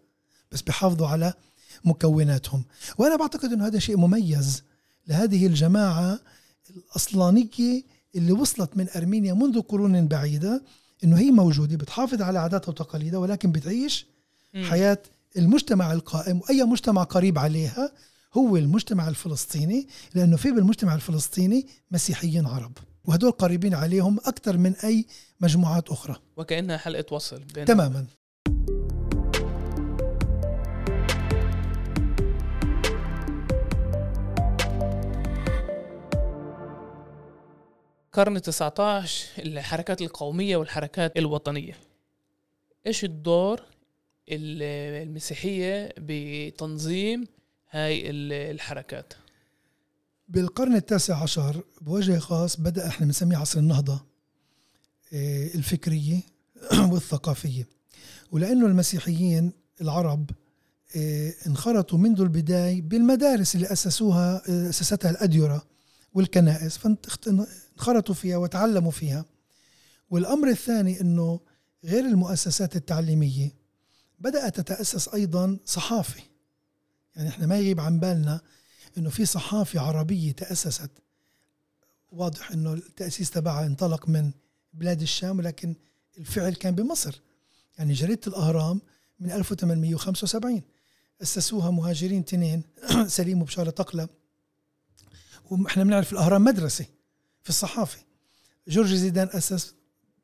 بس 0.51 0.61
بيحافظوا 0.61 1.07
على 1.07 1.33
مكوناتهم 1.85 2.63
وأنا 2.97 3.15
بعتقد 3.15 3.53
أنه 3.53 3.67
هذا 3.67 3.79
شيء 3.79 3.97
مميز 3.97 4.63
لهذه 5.07 5.47
الجماعة 5.47 6.19
الأصلانية 6.69 7.83
اللي 8.15 8.31
وصلت 8.31 8.77
من 8.77 8.88
أرمينيا 8.95 9.33
منذ 9.33 9.61
قرون 9.61 10.07
بعيدة 10.07 10.63
إنه 11.03 11.17
هي 11.17 11.31
موجودة 11.31 11.77
بتحافظ 11.77 12.21
على 12.21 12.39
عاداتها 12.39 12.69
وتقاليدها 12.69 13.19
ولكن 13.19 13.51
بتعيش 13.51 14.05
مم. 14.53 14.63
المجتمع 15.38 15.93
القائم 15.93 16.39
وأي 16.41 16.63
مجتمع 16.63 17.04
قريب 17.04 17.39
عليها 17.39 17.91
هو 18.34 18.58
المجتمع 18.58 19.08
الفلسطيني 19.08 19.88
لأنه 20.13 20.38
في 20.38 20.52
بالمجتمع 20.52 20.95
الفلسطيني 20.95 21.67
مسيحيين 21.91 22.45
عرب 22.45 22.78
وهدول 23.06 23.32
قريبين 23.32 23.74
عليهم 23.74 24.17
أكثر 24.26 24.58
من 24.58 24.76
أي 24.76 25.06
مجموعات 25.41 25.89
أخرى. 25.89 26.15
وكأنها 26.38 26.78
حلقة 26.78 27.13
وصل 27.13 27.43
بين 27.43 27.65
تماما. 27.65 28.06
قرن 38.13 38.41
19 38.41 39.26
الحركات 39.39 40.02
القومية 40.02 40.58
والحركات 40.58 41.17
الوطنية. 41.17 41.78
إيش 42.88 43.04
الدور 43.04 43.60
ال- 43.60 43.74
المسيحية 44.29 45.93
بتنظيم 45.97 47.23
هاي 47.71 48.09
ال- 48.09 48.33
الحركات. 48.33 49.13
بالقرن 50.29 50.75
التاسع 50.75 51.23
عشر 51.23 51.63
بوجه 51.81 52.19
خاص 52.19 52.59
بدأ 52.61 52.88
إحنا 52.88 53.05
بنسميه 53.05 53.38
عصر 53.38 53.59
النهضة 53.59 54.05
آه، 55.13 55.47
الفكرية 55.55 56.19
والثقافية. 56.91 57.67
ولأنه 58.31 58.65
المسيحيين 58.65 59.51
العرب 59.81 60.29
آه، 60.95 61.33
انخرطوا 61.47 61.97
منذ 61.97 62.21
البداية 62.21 62.81
بالمدارس 62.81 63.55
اللي 63.55 63.71
أسسوها 63.71 64.41
آه، 64.49 64.69
أسستها 64.69 65.11
الأديرة 65.11 65.65
والكنائس 66.13 66.77
فانخرطوا 66.77 68.15
فيها 68.15 68.38
وتعلموا 68.38 68.91
فيها. 68.91 69.25
والأمر 70.09 70.47
الثاني 70.49 71.01
أنه 71.01 71.39
غير 71.85 72.05
المؤسسات 72.05 72.75
التعليمية 72.75 73.64
بدأت 74.25 74.59
تتأسس 74.59 75.07
أيضا 75.07 75.57
صحافة. 75.65 76.21
يعني 77.15 77.29
إحنا 77.29 77.45
ما 77.45 77.57
يغيب 77.57 77.79
عن 77.79 77.99
بالنا 77.99 78.41
إنه 78.97 79.09
في 79.09 79.25
صحافة 79.25 79.79
عربية 79.79 80.31
تأسست. 80.31 80.89
واضح 82.11 82.51
إنه 82.51 82.73
التأسيس 82.73 83.31
تبعها 83.31 83.65
انطلق 83.65 84.09
من 84.09 84.31
بلاد 84.73 85.01
الشام 85.01 85.39
ولكن 85.39 85.75
الفعل 86.17 86.53
كان 86.53 86.75
بمصر. 86.75 87.21
يعني 87.77 87.93
جريدة 87.93 88.21
الأهرام 88.27 88.81
من 89.19 89.31
1875 89.31 90.61
أسسوها 91.21 91.71
مهاجرين 91.71 92.25
تنين 92.25 92.63
سليم 93.07 93.41
وبشارة 93.41 93.69
تقلة 93.69 94.07
وإحنا 95.49 95.83
بنعرف 95.83 96.13
الأهرام 96.13 96.43
مدرسة 96.43 96.85
في 97.43 97.49
الصحافة. 97.49 97.99
جورج 98.67 98.93
زيدان 98.93 99.29
أسس 99.33 99.73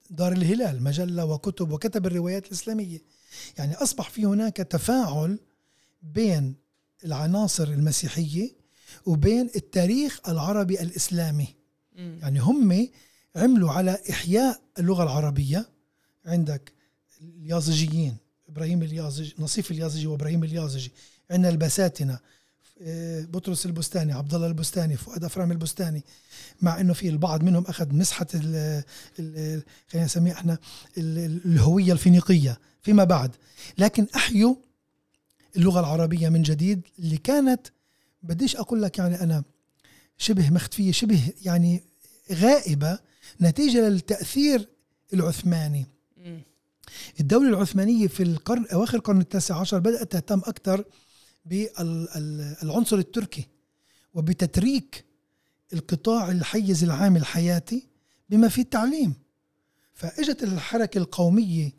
دار 0.10 0.32
الهلال 0.32 0.84
مجلة 0.84 1.26
وكتب 1.26 1.72
وكتب 1.72 2.06
الروايات 2.06 2.46
الإسلامية. 2.46 3.21
يعني 3.58 3.76
أصبح 3.76 4.10
في 4.10 4.26
هناك 4.26 4.58
تفاعل 4.58 5.40
بين 6.04 6.56
العناصر 7.06 7.64
المسيحية 7.64 8.52
وبين 9.06 9.50
التاريخ 9.56 10.20
العربي 10.30 10.82
الإسلامي. 10.82 11.56
يعني 11.96 12.40
هم 12.40 12.88
عملوا 13.36 13.72
على 13.72 14.00
إحياء 14.10 14.62
اللغة 14.80 15.04
العربية. 15.04 15.70
عندك 16.26 16.74
اليازجيين 17.22 18.18
إبراهيم 18.50 18.84
اليازجي 18.84 19.36
نصيف 19.40 19.72
اليازجي 19.72 20.08
وإبراهيم 20.08 20.44
اليازجي. 20.44 20.92
عندنا 21.32 21.50
البساتنة 21.50 22.20
بطرس 23.30 23.66
البستاني 23.66 24.14
عبد 24.14 24.34
الله 24.34 24.48
البستاني 24.48 24.98
فؤاد 24.98 25.24
أفرام 25.24 25.52
البستاني 25.52 26.04
مع 26.62 26.80
إنه 26.80 26.94
في 26.94 27.10
البعض 27.10 27.44
منهم 27.44 27.64
أخذ 27.68 27.96
مسحة 27.96 28.28
خلينا 29.18 30.06
نسميها 30.06 30.34
إحنا 30.34 30.58
الهوية 30.98 31.94
الفينيقية 31.94 32.60
فيما 32.82 33.04
بعد. 33.04 33.36
لكن 33.78 34.08
احيوا 34.16 34.56
اللغة 35.58 35.80
العربية 35.80 36.30
من 36.30 36.42
جديد 36.42 36.82
اللي 37.00 37.18
كانت 37.18 37.68
بديش 38.24 38.56
أقول 38.56 38.82
لك 38.82 38.98
يعني 38.98 39.22
أنا 39.22 39.44
شبه 40.18 40.50
مختفية 40.50 40.92
شبه 40.92 41.34
يعني 41.42 41.84
غائبة 42.32 43.00
نتيجة 43.42 43.90
للتأثير 43.90 44.68
العثماني. 45.14 45.86
الدولة 47.20 47.50
العثمانية 47.50 48.08
في 48.08 48.24
القرن 48.24 48.66
أواخر 48.74 48.98
القرن 48.98 49.22
التاسع 49.22 49.60
عشر 49.60 49.80
بدأت 49.80 50.12
تهتم 50.12 50.40
أكثر 50.40 50.84
بالعنصر 51.46 52.98
التركي 52.98 53.48
وبتتريك 54.14 55.06
القطاع 55.74 56.32
الحيز 56.32 56.84
العام 56.84 57.16
الحياتي 57.16 57.88
بما 58.30 58.48
فيه 58.48 58.62
التعليم. 58.62 59.14
فإجت 59.94 60.44
الحركة 60.44 60.98
القومية 60.98 61.74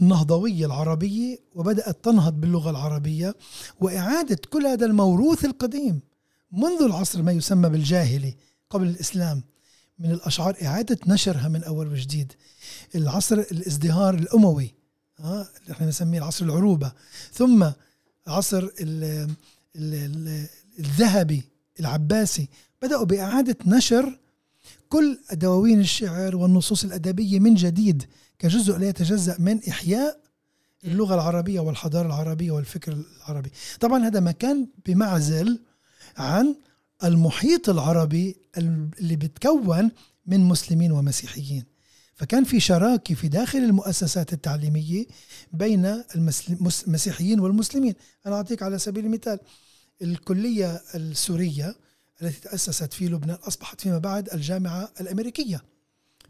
النهضوية 0.00 0.66
العربية 0.66 1.38
وبدأت 1.54 2.04
تنهض 2.04 2.40
باللغة 2.40 2.70
العربية 2.70 3.34
وإعادة 3.80 4.38
كل 4.50 4.66
هذا 4.66 4.86
الموروث 4.86 5.44
القديم 5.44 6.00
منذ 6.52 6.82
العصر 6.82 7.22
ما 7.22 7.32
يسمى 7.32 7.68
بالجاهلي 7.68 8.36
قبل 8.70 8.86
الإسلام 8.86 9.42
من 9.98 10.10
الأشعار 10.10 10.56
إعادة 10.62 10.98
نشرها 11.06 11.48
من 11.48 11.64
أول 11.64 11.88
وجديد. 11.88 12.32
العصر 12.94 13.38
الازدهار 13.38 14.14
الأموي 14.14 14.74
ها 15.18 15.48
اللي 15.62 15.72
إحنا 15.72 15.86
نسميه 15.86 16.18
العصر 16.18 16.44
العروبة. 16.44 16.92
ثم 17.32 17.70
عصر 18.26 18.68
ال 18.80 19.28
ال 19.76 20.46
الذهبي 20.78 21.42
العباسي 21.80 22.48
بدأوا 22.82 23.04
بإعادة 23.04 23.56
نشر 23.66 24.18
كل 24.88 25.18
دواوين 25.32 25.80
الشعر 25.80 26.36
والنصوص 26.36 26.84
الأدبية 26.84 27.40
من 27.40 27.54
جديد 27.54 28.06
كجزء 28.38 28.78
لا 28.78 28.88
يتجزأ 28.88 29.36
من 29.38 29.60
إحياء 29.68 30.20
اللغة 30.84 31.14
العربية 31.14 31.60
والحضارة 31.60 32.06
العربية 32.06 32.50
والفكر 32.50 32.92
العربي. 32.92 33.50
طبعا 33.80 34.06
هذا 34.06 34.20
ما 34.20 34.32
كان 34.32 34.66
بمعزل 34.86 35.60
عن 36.16 36.54
المحيط 37.04 37.68
العربي 37.68 38.36
اللي 38.58 39.16
بتكون 39.16 39.90
من 40.26 40.40
مسلمين 40.40 40.92
ومسيحيين. 40.92 41.64
فكان 42.14 42.44
في 42.44 42.60
شراكة 42.60 43.14
في 43.14 43.28
داخل 43.28 43.58
المؤسسات 43.58 44.32
التعليمية 44.32 45.06
بين 45.52 46.02
المسيحيين 46.16 47.40
والمسلمين. 47.40 47.94
أنا 48.26 48.34
أعطيك 48.34 48.62
على 48.62 48.78
سبيل 48.78 49.04
المثال 49.04 49.38
الكلية 50.02 50.82
السورية 50.94 51.76
التي 52.22 52.40
تأسست 52.40 52.92
في 52.92 53.08
لبنان 53.08 53.36
أصبحت 53.36 53.80
فيما 53.80 53.98
بعد 53.98 54.28
الجامعة 54.34 54.92
الأمريكية 55.00 55.62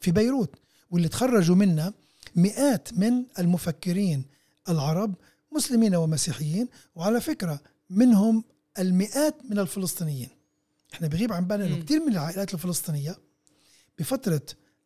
في 0.01 0.11
بيروت 0.11 0.55
واللي 0.90 1.09
تخرجوا 1.09 1.57
منها 1.57 1.95
مئات 2.37 2.99
من 2.99 3.25
المفكرين 3.38 4.25
العرب 4.68 5.14
مسلمين 5.53 5.95
ومسيحيين 5.95 6.68
وعلى 6.95 7.21
فكرة 7.21 7.61
منهم 7.90 8.45
المئات 8.79 9.37
من 9.51 9.59
الفلسطينيين. 9.59 10.29
إحنا 10.95 11.09
بغيب 11.09 11.33
عن 11.33 11.47
بالنا 11.47 11.66
إنه 11.66 11.85
كثير 11.85 12.01
من 12.01 12.12
العائلات 12.12 12.55
الفلسطينية 12.55 13.16
بفترة 13.99 14.42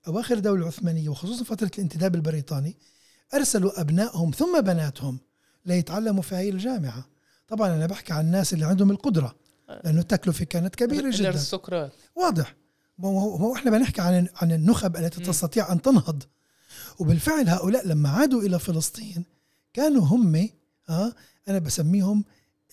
أواخر 0.07 0.37
الدولة 0.37 0.63
العثمانيه 0.63 1.09
وخصوصا 1.09 1.45
فترة 1.45 1.71
الانتداب 1.75 2.15
البريطاني 2.15 2.77
أرسلوا 3.35 3.81
أبنائهم 3.81 4.31
ثم 4.31 4.61
بناتهم 4.61 5.19
ليتعلموا 5.67 6.23
في 6.23 6.35
هذه 6.35 6.51
الجامعة. 6.51 7.07
طبعا 7.49 7.75
أنا 7.75 7.87
بحكي 7.87 8.13
عن 8.13 8.25
الناس 8.25 8.53
اللي 8.53 8.65
عندهم 8.65 8.91
القدرة 8.91 9.37
لأنه 9.85 10.01
التكلفة 10.01 10.45
كانت 10.45 10.75
كبيرة 10.75 11.11
جدا. 11.11 11.21
الارستقراط 11.31 11.93
واضح. 12.15 12.57
هو 13.05 13.55
إحنا 13.55 13.71
بنحكي 13.71 14.01
عن 14.01 14.29
عن 14.35 14.53
النخب 14.53 14.97
التي 14.97 15.21
تستطيع 15.21 15.73
أن 15.73 15.83
تنهض. 15.83 16.23
وبالفعل 16.99 17.49
هؤلاء 17.49 17.87
لما 17.87 18.09
عادوا 18.09 18.43
إلى 18.43 18.59
فلسطين 18.59 19.25
كانوا 19.75 20.03
هم 20.03 20.49
ها 20.89 21.15
أنا 21.49 21.59
بسميهم 21.59 22.25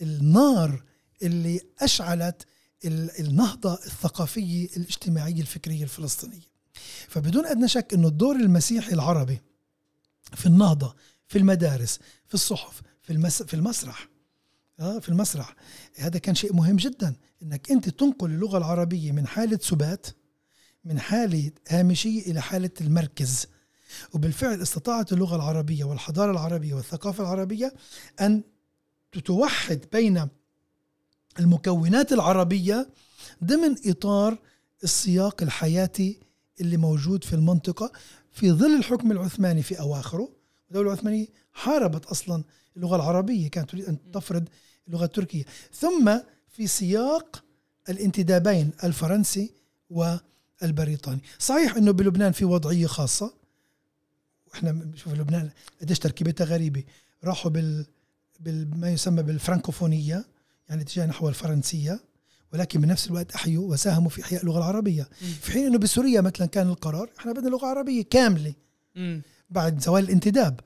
النار 0.01 0.83
اللي 1.23 1.61
أشعلت 1.81 2.45
النهضة 3.19 3.73
الثقافية 3.73 4.65
الاجتماعية 4.77 5.41
الفكرية 5.41 5.83
الفلسطينية. 5.83 6.52
فبدون 7.07 7.45
أدنى 7.45 7.67
شك 7.67 7.93
إنه 7.93 8.07
الدور 8.07 8.35
المسيحي 8.35 8.93
العربي 8.93 9.41
في 10.33 10.45
النهضة 10.45 10.95
في 11.27 11.37
المدارس 11.37 11.99
في 12.27 12.33
الصحف 12.33 12.81
في 13.01 13.13
المس 13.13 13.43
في 13.43 13.53
المسرح. 13.53 14.09
آه 14.79 14.99
في 14.99 15.09
المسرح. 15.09 15.55
هذا 15.95 16.19
كان 16.19 16.35
شيء 16.35 16.53
مهم 16.53 16.75
جدا 16.75 17.15
إنك 17.43 17.71
أنت 17.71 17.89
تنقل 17.89 18.31
اللغة 18.31 18.57
العربية 18.57 19.11
من 19.11 19.27
حالة 19.27 19.59
سبات 19.61 20.07
من 20.85 20.99
حالة 20.99 21.51
هامشية 21.69 22.21
إلى 22.21 22.41
حالة 22.41 22.71
المركز. 22.81 23.47
وبالفعل 24.13 24.61
استطاعت 24.61 25.13
اللغة 25.13 25.35
العربية 25.35 25.83
والحضارة 25.83 26.31
العربية 26.31 26.73
والثقافة 26.73 27.23
العربية 27.23 27.73
أن 28.21 28.43
تتوحد 29.11 29.85
بين 29.91 30.27
المكونات 31.39 32.13
العربية 32.13 32.89
ضمن 33.43 33.75
إطار 33.85 34.37
السياق 34.83 35.43
الحياتي 35.43 36.19
اللي 36.61 36.77
موجود 36.77 37.23
في 37.23 37.33
المنطقة 37.33 37.91
في 38.31 38.51
ظل 38.51 38.75
الحكم 38.75 39.11
العثماني 39.11 39.63
في 39.63 39.79
أواخره. 39.79 40.29
الدولة 40.67 40.93
العثمانية 40.93 41.27
حاربت 41.53 42.05
أصلا 42.05 42.43
اللغة 42.77 42.95
العربية 42.95 43.49
كانت 43.49 43.69
تريد 43.69 43.85
أن 43.85 44.11
تفرض 44.11 44.49
اللغة 44.87 45.05
التركية. 45.05 45.43
ثم 45.73 46.19
في 46.47 46.67
سياق 46.67 47.43
الانتدابين 47.89 48.71
الفرنسي 48.83 49.51
والبريطاني. 49.89 51.21
صحيح 51.39 51.75
أنه 51.75 51.91
بلبنان 51.91 52.31
في 52.31 52.45
وضعية 52.45 52.87
خاصة. 52.87 53.33
وإحنا 54.47 54.71
بنشوف 54.71 55.13
لبنان 55.13 55.49
قديش 55.81 55.99
تركيبتها 55.99 56.45
غريبة. 56.45 56.83
راحوا 57.23 57.51
بال 57.51 57.85
بما 58.39 58.91
يسمى 58.91 59.23
بالفرنكوفونيه 59.23 60.25
يعني 60.69 60.81
اتجاه 60.81 61.05
نحو 61.05 61.29
الفرنسية. 61.29 61.99
ولكن 62.53 62.81
بنفس 62.81 63.07
الوقت 63.07 63.31
أحيوا 63.31 63.71
وساهموا 63.71 64.09
في 64.09 64.21
إحياء 64.21 64.41
اللغة 64.41 64.57
العربية. 64.57 65.09
في 65.41 65.51
حين 65.51 65.65
إنه 65.65 65.77
بسوريا 65.77 66.21
مثلا 66.21 66.47
كان 66.47 66.69
القرار 66.69 67.09
إحنا 67.19 67.31
بدنا 67.31 67.49
لغة 67.49 67.65
عربية 67.65 68.03
كاملة. 68.03 68.53
بعد 69.49 69.81
زوال 69.81 70.03
الانتداب 70.03 70.59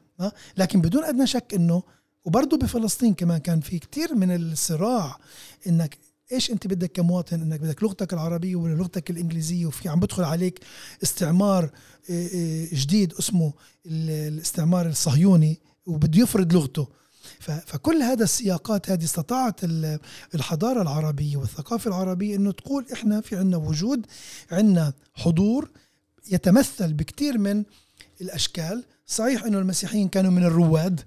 لكن 0.57 0.81
بدون 0.81 1.03
أدنى 1.03 1.27
شك 1.27 1.53
إنه 1.53 1.83
وبرضه 2.25 2.57
بفلسطين 2.57 3.13
كمان 3.13 3.37
كان 3.37 3.59
في 3.59 3.79
كتير 3.79 4.15
من 4.15 4.35
الصراع 4.35 5.17
إنك 5.67 5.97
إيش 6.31 6.51
أنت 6.51 6.67
بدك 6.67 6.91
كمواطن؟ 6.91 7.41
إنك 7.41 7.59
بدك 7.59 7.83
لغتك 7.83 8.13
العربية 8.13 8.55
ولا 8.55 8.75
لغتك 8.75 9.09
الإنجليزية 9.09 9.65
وفي 9.65 9.89
عم 9.89 9.99
بدخل 9.99 10.23
عليك 10.23 10.59
استعمار 11.03 11.71
جديد 12.73 13.13
اسمه 13.13 13.53
الاستعمار 13.85 14.87
الصهيوني 14.87 15.59
وبده 15.85 16.21
يفرض 16.21 16.53
لغته. 16.53 16.87
فكل 17.39 18.01
هذا 18.01 18.23
السياقات 18.23 18.91
هذه 18.91 19.03
استطاعت 19.03 19.63
ال- 19.63 19.99
الحضارة 20.35 20.81
العربية 20.81 21.37
والثقافة 21.37 21.87
العربية 21.87 22.35
إنه 22.35 22.51
تقول 22.51 22.85
إحنا 22.93 23.21
في 23.21 23.35
عندنا 23.35 23.57
وجود 23.57 24.05
عندنا 24.51 24.93
حضور 25.15 25.69
يتمثل 26.31 26.93
بكثير 26.93 27.37
من 27.37 27.63
الأشكال. 28.21 28.83
صحيح 29.07 29.43
إنه 29.43 29.59
المسيحيين 29.59 30.07
كانوا 30.07 30.31
من 30.31 30.43
الرواد 30.43 31.01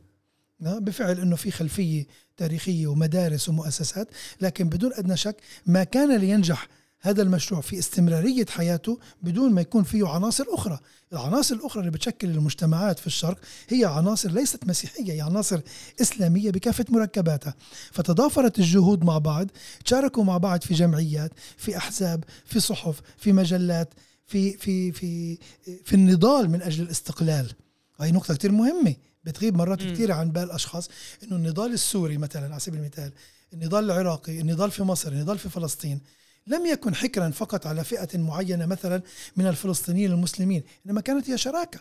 بفعل 0.60 1.18
إنه 1.20 1.36
في 1.36 1.50
خلفية 1.50 2.06
تاريخية 2.36 2.86
ومدارس 2.86 3.48
ومؤسسات 3.48 4.08
لكن 4.40 4.68
بدون 4.68 4.92
أدنى 4.94 5.16
شك 5.16 5.36
ما 5.66 5.84
كان 5.84 6.16
لينجح 6.16 6.68
هذا 7.00 7.22
المشروع 7.22 7.60
في 7.60 7.78
استمرارية 7.78 8.46
حياته 8.46 8.98
بدون 9.22 9.52
ما 9.52 9.60
يكون 9.60 9.82
فيه 9.82 10.08
عناصر 10.08 10.44
أخرى، 10.48 10.78
العناصر 11.12 11.54
الأخرى 11.54 11.80
اللي 11.80 11.90
بتشكل 11.90 12.30
المجتمعات 12.30 12.98
في 12.98 13.06
الشرق 13.06 13.38
هي 13.68 13.84
عناصر 13.84 14.30
ليست 14.30 14.66
مسيحية، 14.66 15.12
هي 15.12 15.20
عناصر 15.20 15.60
إسلامية 16.00 16.50
بكافة 16.50 16.84
مركباتها، 16.88 17.54
فتضافرت 17.92 18.58
الجهود 18.58 19.04
مع 19.04 19.18
بعض، 19.18 19.46
تشاركوا 19.84 20.24
مع 20.24 20.38
بعض 20.38 20.62
في 20.62 20.74
جمعيات، 20.74 21.30
في 21.56 21.76
أحزاب، 21.76 22.24
في 22.44 22.60
صحف، 22.60 23.00
في 23.18 23.32
مجلات، 23.32 23.94
في 24.26 24.56
في 24.56 24.92
في 24.92 25.38
في 25.84 25.92
النضال 25.92 26.50
من 26.50 26.62
أجل 26.62 26.82
الاستقلال. 26.82 27.52
هاي 28.00 28.12
نقطة 28.12 28.34
كتير 28.34 28.52
مهمة 28.52 28.94
بتغيب 29.24 29.56
مرات 29.56 29.82
مم. 29.82 29.92
كثير 29.92 30.12
عن 30.12 30.30
بال 30.30 30.42
الأشخاص 30.42 30.88
إنه 31.22 31.36
النضال 31.36 31.72
السوري 31.72 32.18
مثلا 32.18 32.50
على 32.50 32.60
سبيل 32.60 32.80
المثال 32.80 33.12
النضال 33.52 33.84
العراقي 33.84 34.40
النضال 34.40 34.70
في 34.70 34.82
مصر 34.82 35.12
النضال 35.12 35.38
في 35.38 35.48
فلسطين 35.48 36.00
لم 36.46 36.66
يكن 36.66 36.94
حكرا 36.94 37.30
فقط 37.30 37.66
على 37.66 37.84
فئة 37.84 38.18
معينة 38.18 38.66
مثلا 38.66 39.02
من 39.36 39.46
الفلسطينيين 39.46 40.12
المسلمين 40.12 40.62
إنما 40.86 41.00
كانت 41.00 41.30
هي 41.30 41.38
شراكة 41.38 41.80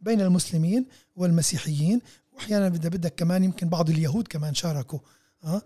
بين 0.00 0.20
المسلمين 0.20 0.86
والمسيحيين 1.16 2.00
وأحيانا 2.32 2.68
بدك 2.68 2.86
بدك 2.92 3.14
كمان 3.14 3.44
يمكن 3.44 3.68
بعض 3.68 3.90
اليهود 3.90 4.28
كمان 4.28 4.54
شاركوا 4.54 4.98
أه 5.44 5.62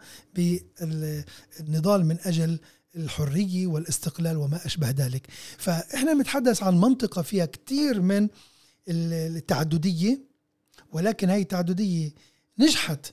بالنضال 0.81 2.07
من 2.07 2.19
أجل 2.25 2.59
الحرية 2.97 3.67
والاستقلال 3.67 4.37
وما 4.37 4.67
أشبه 4.67 4.91
ذلك. 4.91 5.27
فإحنا 5.59 6.13
نتحدث 6.15 6.63
عن 6.63 6.81
منطقة 6.81 7.23
فيها 7.23 7.47
كثير 7.47 8.01
من 8.01 8.23
ال- 8.89 9.37
التعددية 9.37 10.21
ولكن 10.93 11.31
هاي 11.31 11.43
التعددية 11.43 12.11
نجحت 12.59 13.13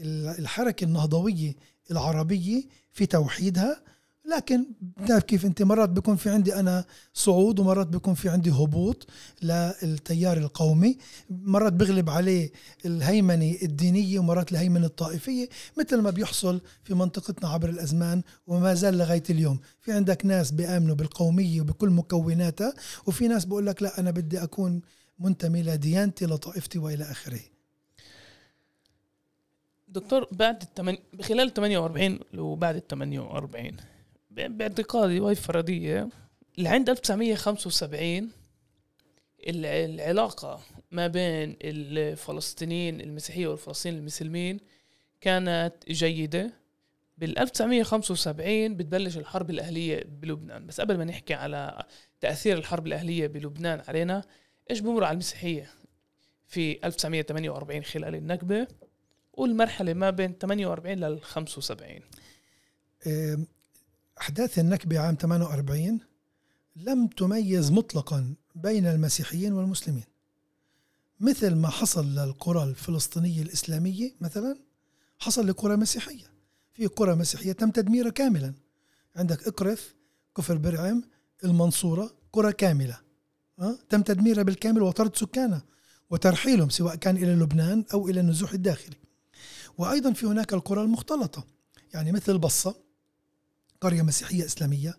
ال- 0.00 0.38
الحركة 0.38 0.84
النهضوية 0.84 1.54
العربية 1.90 2.62
في 2.92 3.06
توحيدها 3.06 3.82
لكن 4.24 4.66
بتعرف 4.80 5.22
كيف 5.24 5.44
انت 5.46 5.62
مرات 5.62 5.88
بيكون 5.88 6.16
في 6.16 6.30
عندي 6.30 6.54
أنا 6.54 6.84
صعود 7.14 7.58
ومرات 7.60 7.86
بيكون 7.86 8.14
في 8.14 8.28
عندي 8.28 8.50
هبوط 8.50 9.06
للتيار 9.42 10.36
القومي. 10.36 10.98
مرات 11.30 11.72
بغلب 11.72 12.10
عليه 12.10 12.52
الهيمنة 12.86 13.56
الدينية 13.62 14.18
ومرات 14.18 14.52
الهيمنة 14.52 14.86
الطائفية 14.86 15.48
مثل 15.78 16.00
ما 16.00 16.10
بيحصل 16.10 16.60
في 16.84 16.94
منطقتنا 16.94 17.48
عبر 17.48 17.68
الأزمان 17.68 18.22
وما 18.46 18.74
زال 18.74 18.98
لغاية 18.98 19.22
اليوم. 19.30 19.58
في 19.80 19.92
عندك 19.92 20.26
ناس 20.26 20.50
بيأمنوا 20.50 20.94
بالقومية 20.94 21.60
وبكل 21.60 21.90
مكوناتها 21.90 22.74
وفي 23.06 23.28
ناس 23.28 23.44
بقول 23.44 23.66
لك 23.66 23.82
لا 23.82 24.00
أنا 24.00 24.10
بدي 24.10 24.42
أكون 24.42 24.80
منتمي 25.18 25.62
لديانتي 25.62 26.26
لطائفتي 26.26 26.78
وإلى 26.78 27.04
آخره. 27.04 27.40
دكتور 29.88 30.28
بعد 30.32 30.62
التمن... 30.62 30.96
خلال 31.22 31.54
48 31.54 32.18
وبعد 32.38 32.76
ال 32.76 32.86
48 32.88 33.70
ب- 33.70 33.93
باعتقادي 34.36 35.20
وهي 35.20 35.34
فرضية 35.34 36.08
لعند 36.58 36.90
1975 36.90 38.30
ال- 39.48 39.66
العلاقة 39.66 40.60
ما 40.90 41.06
بين 41.06 41.56
الفلسطينيين 41.62 43.00
المسيحية 43.00 43.46
والفلسطينيين 43.46 44.00
المسلمين 44.00 44.60
كانت 45.20 45.74
جيدة. 45.88 46.50
بال 47.18 47.38
1975 47.38 48.76
بتبلش 48.76 49.16
الحرب 49.18 49.50
الأهلية 49.50 50.04
بلبنان. 50.04 50.66
بس 50.66 50.80
قبل 50.80 50.98
ما 50.98 51.04
نحكي 51.04 51.34
على 51.34 51.84
تأثير 52.20 52.58
الحرب 52.58 52.86
الأهلية 52.86 53.26
بلبنان 53.26 53.82
علينا 53.88 54.24
إيش 54.70 54.80
بمر 54.80 55.04
على 55.04 55.12
المسيحية 55.12 55.70
في 56.46 56.78
1948 56.86 57.82
خلال 57.84 58.14
النكبة؟ 58.14 58.66
والمرحلة 59.32 59.92
ما 59.94 60.10
بين 60.10 60.32
48 60.38 60.98
لل 60.98 61.22
75 61.22 62.00
أم، 63.06 63.46
أحداث 64.20 64.58
النكبة 64.58 64.98
عام 64.98 65.16
48 65.20 66.00
لم 66.76 67.06
تميز 67.06 67.70
مطلقا 67.72 68.34
بين 68.54 68.86
المسيحيين 68.86 69.52
والمسلمين. 69.52 70.04
مثل 71.20 71.54
ما 71.54 71.68
حصل 71.68 72.06
للقرى 72.06 72.62
الفلسطينية 72.62 73.42
الإسلامية 73.42 74.14
مثلا 74.20 74.56
حصل 75.18 75.46
لقرى 75.46 75.76
مسيحية. 75.76 76.26
في 76.74 76.86
قرى 76.86 77.14
مسيحية 77.14 77.52
تم 77.52 77.70
تدميرها 77.70 78.10
كاملا. 78.10 78.54
عندك 79.16 79.48
إقرث 79.48 79.82
كفر 80.36 80.56
برعم 80.56 81.02
المنصورة 81.44 82.14
قرى 82.32 82.52
كاملة. 82.52 82.98
أه؟ 83.58 83.78
تم 83.88 84.02
تدميرها 84.02 84.42
بالكامل 84.42 84.82
وطرد 84.82 85.16
سكانها 85.16 85.62
وترحيلهم 86.10 86.70
سواء 86.70 86.94
كان 86.94 87.16
إلى 87.16 87.34
لبنان 87.34 87.84
أو 87.92 88.08
إلى 88.08 88.20
النزوح 88.20 88.52
الداخلي. 88.52 88.96
وأيضا 89.78 90.12
في 90.12 90.26
هناك 90.26 90.52
القرى 90.52 90.82
المختلطة 90.82 91.44
يعني 91.94 92.12
مثل 92.12 92.32
البصة 92.32 92.83
قرية 93.84 94.02
مسيحية 94.02 94.44
إسلامية 94.44 94.94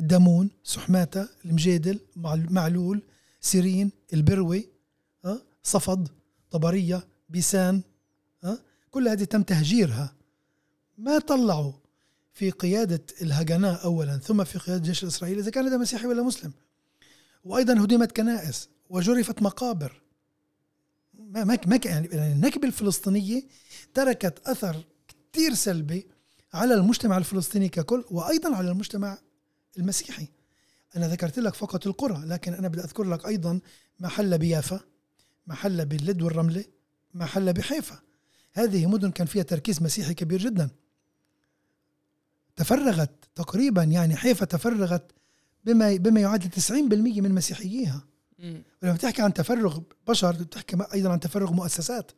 الدمون 0.00 0.50
سحماتة 0.64 1.28
المجيدل 1.44 2.00
معل- 2.16 2.46
معلول 2.52 3.02
سيرين 3.40 3.90
البروي؟ 4.12 4.68
صفد 5.62 6.08
طبرية 6.50 7.06
بيسان؟ 7.28 7.82
كل 8.90 9.08
هذه 9.08 9.24
تم 9.24 9.42
تهجيرها 9.42 10.14
ما 10.98 11.18
طلعوا 11.18 11.72
في 12.32 12.50
قيادة 12.50 13.02
الهجناء 13.22 13.84
أولا 13.84 14.18
ثم 14.18 14.44
في 14.44 14.58
قيادة 14.58 14.76
الجيش 14.82 15.02
الإسرائيلي 15.02 15.40
إذا 15.40 15.50
كان 15.50 15.66
هذا 15.66 15.76
مسيحي 15.76 16.06
ولا 16.06 16.22
مسلم 16.22 16.52
وأيضا 17.44 17.84
هدمت 17.84 18.12
كنائس 18.16 18.68
وجرفت 18.90 19.42
مقابر 19.42 20.00
ما 21.14 21.44
ما 21.44 21.76
كان- 21.76 22.08
يعني 22.12 22.32
النكبة 22.32 22.66
الفلسطينية 22.68 23.42
تركت 23.94 24.48
أثر 24.48 24.84
كثير 25.32 25.54
سلبي 25.54 26.06
على 26.54 26.74
المجتمع 26.74 27.16
الفلسطيني 27.18 27.68
ككل 27.68 28.04
وأيضا 28.10 28.56
على 28.56 28.70
المجتمع 28.70 29.18
المسيحي. 29.78 30.28
أنا 30.96 31.08
ذكرت 31.08 31.38
لك 31.38 31.54
فقط 31.54 31.86
القرى 31.86 32.22
لكن 32.26 32.54
أنا 32.54 32.68
بدي 32.68 32.80
أذكر 32.80 33.04
لك 33.04 33.26
أيضا 33.26 33.60
ما 34.00 34.08
حل 34.08 34.38
بيافا 34.38 34.80
ما 35.46 35.54
حل 35.54 35.86
باللد 35.86 36.22
والرملة 36.22 36.64
ما 37.14 37.26
حل 37.26 37.52
بحيفا. 37.52 37.98
هذه 38.52 38.86
مدن 38.86 39.10
كان 39.10 39.26
فيها 39.26 39.42
تركيز 39.42 39.82
مسيحي 39.82 40.14
كبير 40.14 40.38
جدا. 40.38 40.70
تفرغت 42.56 43.10
تقريبا 43.34 43.82
يعني 43.82 44.16
حيفا 44.16 44.44
تفرغت 44.44 45.12
بما 45.64 45.96
بما 45.96 46.20
يعادل 46.20 46.50
90% 46.50 47.20
من 47.20 47.34
مسيحييها. 47.34 48.04
ولما 48.82 48.96
تحكي 48.96 49.22
عن 49.22 49.34
تفرغ 49.34 49.80
بشر 50.08 50.32
بتحكي 50.32 50.76
أيضا 50.94 51.12
عن 51.12 51.20
تفرغ 51.20 51.52
مؤسسات. 51.52 52.12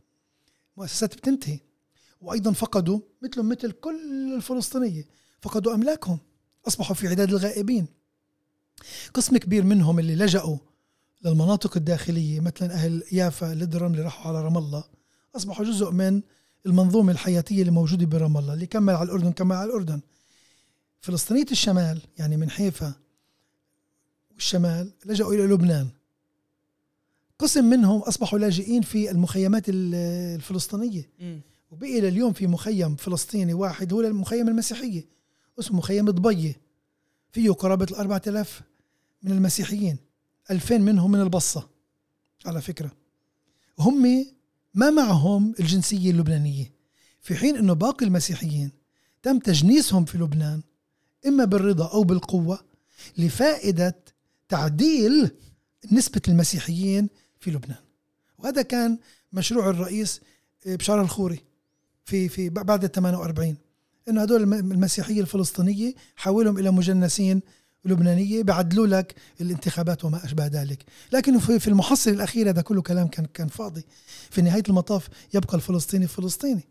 مؤسسات 0.76 1.14
بتنتهي. 1.14 1.60
وأيضا 2.20 2.52
فقدوا 2.52 3.00
مثلهم 3.22 3.48
مثل 3.48 3.72
كل 3.72 4.32
الفلسطينية 4.36 5.04
فقدوا 5.42 5.74
أملاكهم 5.74 6.18
أصبحوا 6.68 6.94
في 6.94 7.08
عداد 7.08 7.30
الغائبين. 7.30 7.86
قسم 9.14 9.36
كبير 9.36 9.64
منهم 9.64 9.98
اللي 9.98 10.14
لجأوا 10.16 10.58
للمناطق 11.24 11.76
الداخلية 11.76 12.40
مثلا 12.40 12.72
أهل 12.74 13.02
يافا 13.12 13.54
لد 13.54 13.74
الرمل 13.74 14.04
راحوا 14.04 14.28
على 14.28 14.44
رام 14.44 14.58
الله 14.58 14.84
أصبحوا 15.36 15.64
جزء 15.64 15.90
من 15.90 16.22
المنظومة 16.66 17.12
الحياتية 17.12 17.60
اللي 17.60 17.70
موجودة 17.72 18.06
برام 18.06 18.36
الله 18.36 18.54
اللي 18.54 18.66
كمل 18.66 18.94
على 18.94 19.04
الأردن 19.06 19.32
كمل 19.32 19.56
على 19.56 19.68
الأردن. 19.70 20.00
فلسطينية 21.00 21.46
الشمال 21.52 22.00
يعني 22.18 22.36
من 22.36 22.50
حيفا 22.50 22.94
والشمال 24.34 24.90
لجأوا 25.06 25.34
إلى 25.34 25.42
لبنان. 25.42 25.88
قسم 27.38 27.64
منهم 27.64 28.00
أصبحوا 28.00 28.38
لاجئين 28.38 28.82
في 28.82 29.10
المخيمات 29.10 29.68
ال- 29.68 29.94
الفلسطينية. 30.34 31.10
مم. 31.18 31.40
وبقي 31.70 32.00
لليوم 32.00 32.32
في 32.32 32.46
مخيم 32.46 32.96
فلسطيني 32.96 33.54
واحد 33.54 33.92
هو 33.92 34.00
المخيم 34.00 34.48
المسيحية 34.48 35.08
اسمه 35.58 35.78
مخيم 35.78 36.10
ضبيه 36.10 36.60
فيه 37.32 37.50
قرابة 37.50 37.86
الأربعة 37.90 38.22
آلاف 38.26 38.62
من 39.22 39.32
المسيحيين 39.32 39.96
ألفين 40.50 40.80
منهم 40.80 41.10
من 41.10 41.20
البصة 41.20 41.68
على 42.46 42.60
فكرة. 42.60 42.92
هم 43.78 44.26
ما 44.74 44.90
معهم 44.90 45.54
الجنسية 45.60 46.10
اللبنانية. 46.10 46.72
في 47.20 47.34
حين 47.34 47.56
أنه 47.56 47.72
باقي 47.72 48.06
المسيحيين 48.06 48.70
تم 49.22 49.38
تجنيسهم 49.38 50.04
في 50.04 50.18
لبنان 50.18 50.62
إما 51.26 51.44
بالرضا 51.44 51.92
أو 51.92 52.04
بالقوة 52.04 52.64
لفائدة 53.18 53.96
تعديل 54.48 55.30
نسبة 55.92 56.22
المسيحيين 56.28 57.08
في 57.40 57.50
لبنان. 57.50 57.82
وهذا 58.38 58.62
كان 58.62 58.98
مشروع 59.32 59.70
الرئيس 59.70 60.20
بشار 60.66 61.00
الخوري. 61.00 61.40
في 62.06 62.28
في 62.28 62.48
بعد 62.48 62.84
ال 62.84 62.92
48 62.92 63.56
إنه 64.08 64.22
هدول 64.22 64.40
الم- 64.40 64.72
المسيحية 64.72 65.20
الفلسطينية 65.20 65.94
حولهم 66.16 66.58
إلى 66.58 66.70
مجنسين 66.70 67.40
اللبنانيه 67.86 68.42
بعدلوا 68.42 68.86
لك 68.86 69.14
الانتخابات 69.40 70.04
وما 70.04 70.24
أشبه 70.24 70.46
ذلك. 70.46 70.84
لكن 71.12 71.38
في 71.38 71.58
في 71.58 71.68
المحصله 71.68 72.14
الاخيره 72.14 72.50
هذا 72.50 72.62
كله 72.62 72.82
كلام 72.82 73.06
كان 73.08 73.26
كان 73.26 73.48
فاضي. 73.48 73.84
في 74.30 74.42
نهاية 74.42 74.62
المطاف 74.68 75.08
يبقى 75.34 75.56
الفلسطيني 75.56 76.06
فلسطيني. 76.06 76.68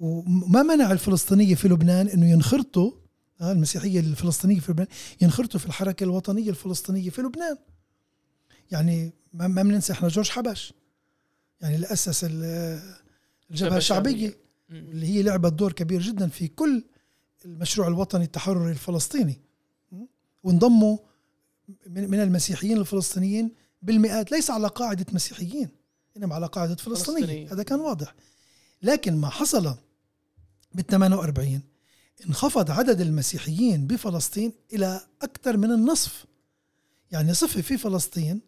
وما 0.00 0.62
منع 0.62 0.92
الفلسطينية 0.92 1.54
في 1.54 1.68
لبنان 1.68 2.08
إنه 2.08 2.30
ينخرطوا 2.30 2.92
آه، 3.40 3.52
المسيحية 3.52 4.00
الفلسطينية 4.00 4.60
في 4.60 4.72
لبنان 4.72 4.88
ينخرطوا 5.20 5.60
في 5.60 5.66
الحركة 5.66 6.04
الوطنية 6.04 6.50
الفلسطينية 6.50 7.10
في 7.10 7.22
لبنان. 7.22 7.56
يعني 8.70 9.12
ما 9.32 9.62
بننسى 9.62 9.92
إحنا 9.92 10.08
جورج 10.08 10.28
حبش. 10.30 10.72
يعني 11.60 11.74
اللي 11.74 11.86
اسس 11.92 12.24
ال- 12.24 12.80
الجبهة 13.50 13.76
الشعبية 13.76 14.45
اللي 14.70 15.06
هي 15.06 15.22
لعبت 15.22 15.52
دور 15.52 15.72
كبير 15.72 16.02
جدا 16.02 16.28
في 16.28 16.48
كل 16.48 16.84
المشروع 17.44 17.88
الوطني 17.88 18.24
التحرري 18.24 18.70
الفلسطيني? 18.70 19.40
وانضموا 20.42 20.98
من 21.86 22.20
المسيحيين 22.20 22.76
الفلسطينيين 22.76 23.54
بالمئات 23.82 24.32
ليس 24.32 24.50
على 24.50 24.68
قاعدة 24.68 25.06
مسيحيين 25.12 25.68
إنما 26.16 26.34
على 26.34 26.46
قاعدة 26.46 26.74
فلسطينية 26.74 27.20
فلسطينية. 27.20 27.52
هذا 27.52 27.62
كان 27.62 27.80
واضح. 27.80 28.14
لكن 28.82 29.16
ما 29.16 29.28
حصل 29.28 29.74
بال 30.74 30.86
48 30.86 31.60
انخفض 32.26 32.70
عدد 32.70 33.00
المسيحيين 33.00 33.86
بفلسطين 33.86 34.52
إلى 34.72 35.00
أكثر 35.22 35.56
من 35.56 35.70
النصف. 35.72 36.26
يعني 37.10 37.34
صفي 37.34 37.62
في 37.62 37.78
فلسطين 37.78 38.40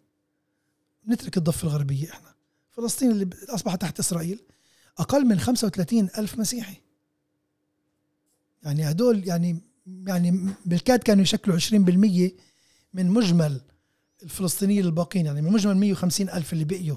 نترك 1.08 1.36
الضفة 1.36 1.68
الغربية 1.68 2.10
إحنا. 2.10 2.34
فلسطين 2.70 3.10
اللي 3.10 3.28
أصبحت 3.48 3.80
تحت 3.80 3.98
إسرائيل 3.98 4.42
أقل 4.98 5.26
من 5.26 5.38
35 5.40 6.08
ألف 6.18 6.38
مسيحي. 6.38 6.76
يعني 8.62 8.90
هدول 8.90 9.28
يعني 9.28 9.60
يعني 10.06 10.48
بالكاد 10.66 10.98
كانوا 10.98 11.22
يشكلوا 11.22 11.56
20% 11.58 12.32
من 12.94 13.06
مجمل 13.10 13.60
الفلسطينيين 14.22 14.84
الباقين 14.84 15.26
يعني 15.26 15.42
من 15.42 15.52
مجمل 15.52 15.76
150 15.76 16.28
ألف 16.28 16.52
اللي 16.52 16.64
بقيوا. 16.64 16.96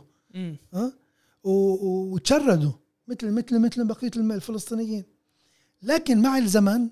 و- 1.44 2.14
وتشردوا 2.14 2.72
مثل 3.08 3.32
مثل 3.32 3.60
مثل 3.60 3.88
بقية 3.88 4.12
الفلسطينيين. 4.16 5.04
لكن 5.84 6.22
مع 6.22 6.38
الزمن 6.38 6.90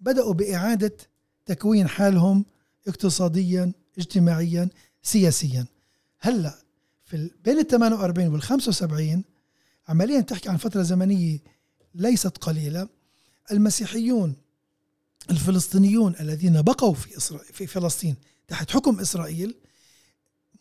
بدأوا 0.00 0.34
بإعادة 0.34 0.96
تكوين 1.46 1.88
حالهم 1.88 2.44
اقتصاديا 2.88 3.72
اجتماعيا 3.98 4.68
سياسيا. 5.02 5.66
هلأ 6.20 6.54
في 7.04 7.30
بين 7.44 7.58
ال 7.58 7.66
48 7.66 8.28
وال 8.32 8.42
75 8.42 9.24
عمليا 9.88 10.20
تحكي 10.20 10.48
عن 10.48 10.56
فترة 10.56 10.82
زمنية 10.82 11.38
ليست 11.94 12.38
قليلة. 12.38 12.88
المسيحيون 13.52 14.36
الفلسطينيون 15.30 16.14
الذين 16.20 16.62
بقوا 16.62 16.94
في 16.94 17.16
إسرائيل 17.16 17.52
في 17.52 17.66
فلسطين 17.66 18.16
تحت 18.48 18.70
حكم 18.70 19.00
إسرائيل 19.00 19.54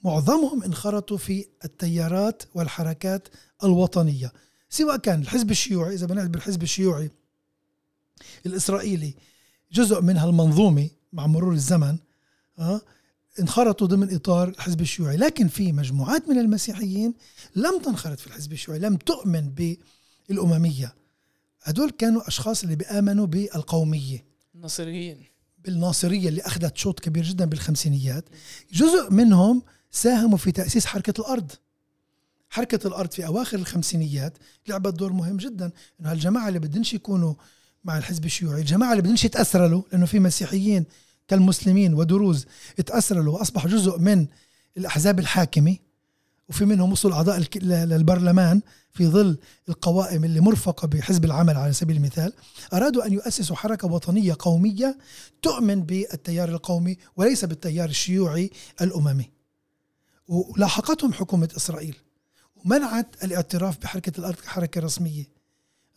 معظمهم 0.03 0.63
انخرطوا 0.63 1.17
في 1.17 1.45
التيارات 1.65 2.43
والحركات 2.53 3.27
الوطنية. 3.63 4.33
سواء 4.69 4.97
كان 4.97 5.21
الحزب 5.21 5.51
الشيوعي 5.51 5.93
إذا 5.93 6.05
بنعتبر 6.05 6.31
بالحزب 6.31 6.63
الشيوعي 6.63 7.11
الإسرائيلي 8.45 9.15
جزء 9.71 10.01
من 10.01 10.17
هالمنظومة 10.17 10.89
مع 11.13 11.27
مرور 11.27 11.53
الزمن 11.53 11.97
أه 12.59 12.81
انخرطوا 13.39 13.87
ضمن 13.87 14.15
إطار 14.15 14.47
الحزب 14.47 14.81
الشيوعي. 14.81 15.17
لكن 15.17 15.47
في 15.47 15.71
مجموعات 15.71 16.29
من 16.29 16.39
المسيحيين 16.39 17.13
لم 17.55 17.81
تنخرط 17.81 18.19
في 18.19 18.27
الحزب 18.27 18.53
الشيوعي 18.53 18.79
لم 18.79 18.95
تؤمن 18.95 19.75
بالأممية. 20.29 20.95
هدول 21.63 21.89
كانوا 21.89 22.27
أشخاص 22.27 22.63
اللي 22.63 22.75
بيآمنوا 22.75 23.25
بالقومية. 23.25 24.25
الناصريين. 24.55 25.23
بالناصرية 25.59 26.29
اللي 26.29 26.41
أخذت 26.41 26.77
شوط 26.77 26.99
كبير 26.99 27.23
جدا 27.23 27.45
بالخمسينيات. 27.45 28.25
جزء 28.73 29.11
منهم 29.11 29.61
ساهموا 29.91 30.37
في 30.37 30.51
تأسيس 30.51 30.85
حركة 30.85 31.21
الأرض. 31.21 31.51
حركة 32.49 32.87
الأرض 32.87 33.11
في 33.11 33.25
أواخر 33.25 33.57
الخمسينيات 33.57 34.37
لعبت 34.67 34.93
دور 34.93 35.13
مهم 35.13 35.37
جدا 35.37 35.71
إنه 35.99 36.11
هالجماعة 36.11 36.47
اللي 36.47 36.59
بدنش 36.59 36.93
يكونوا 36.93 37.33
مع 37.83 37.97
الحزب 37.97 38.25
الشيوعي 38.25 38.61
الجماعة 38.61 38.91
اللي 38.91 39.01
بدنش 39.01 39.25
يتأثروا 39.25 39.81
لأنه 39.91 40.05
في 40.05 40.19
مسيحيين 40.19 40.85
كالمسلمين 41.27 41.93
ودروز 41.93 42.45
اتأثروا 42.79 43.37
وأصبحوا 43.37 43.69
جزء 43.69 43.99
من 43.99 44.27
الأحزاب 44.77 45.19
الحاكمة 45.19 45.77
وفي 46.49 46.65
منهم 46.65 46.91
وصلوا 46.91 47.15
أعضاء 47.15 47.43
للبرلمان 47.61 48.61
في 48.91 49.07
ظل 49.07 49.37
القوائم 49.69 50.23
اللي 50.23 50.39
مرفقة 50.39 50.87
بحزب 50.87 51.25
العمل 51.25 51.57
على 51.57 51.73
سبيل 51.73 51.97
المثال. 51.97 52.33
أرادوا 52.73 53.05
أن 53.05 53.13
يؤسسوا 53.13 53.55
حركة 53.55 53.87
وطنية 53.87 54.35
قومية 54.39 54.97
تؤمن 55.41 55.83
بالتيار 55.83 56.49
القومي 56.49 56.97
وليس 57.17 57.45
بالتيار 57.45 57.89
الشيوعي 57.89 58.51
الأممي. 58.81 59.29
ولاحقتهم 60.27 61.13
حكومة 61.13 61.49
إسرائيل 61.57 61.95
ومنعت 62.55 63.23
الاعتراف 63.23 63.77
بحركة 63.77 64.19
الأرض 64.19 64.35
كحركة 64.35 64.81
رسمية. 64.81 65.29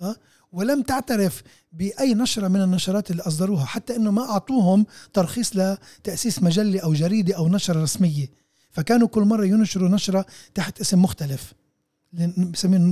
أه؟ 0.03 0.17
ولم 0.53 0.83
تعترف 0.83 1.43
بأي 1.73 2.15
نشرة 2.15 2.49
من 2.49 2.63
النشرات 2.63 3.11
اللي 3.11 3.23
أصدروها 3.23 3.65
حتى 3.65 3.97
أنه 3.97 4.11
ما 4.11 4.31
أعطوهم 4.31 4.87
ترخيص 5.13 5.57
لتأسيس 5.57 6.43
مجلة 6.43 6.81
أو 6.81 6.93
جريدة 6.93 7.37
أو 7.37 7.49
نشرة 7.49 7.83
رسمية. 7.83 8.29
فكانوا 8.71 9.09
كل 9.09 9.23
مرة 9.23 9.45
ينشروا 9.47 9.89
نشرة 9.89 10.27
تحت 10.55 10.81
اسم 10.81 11.03
مختلف 11.03 11.53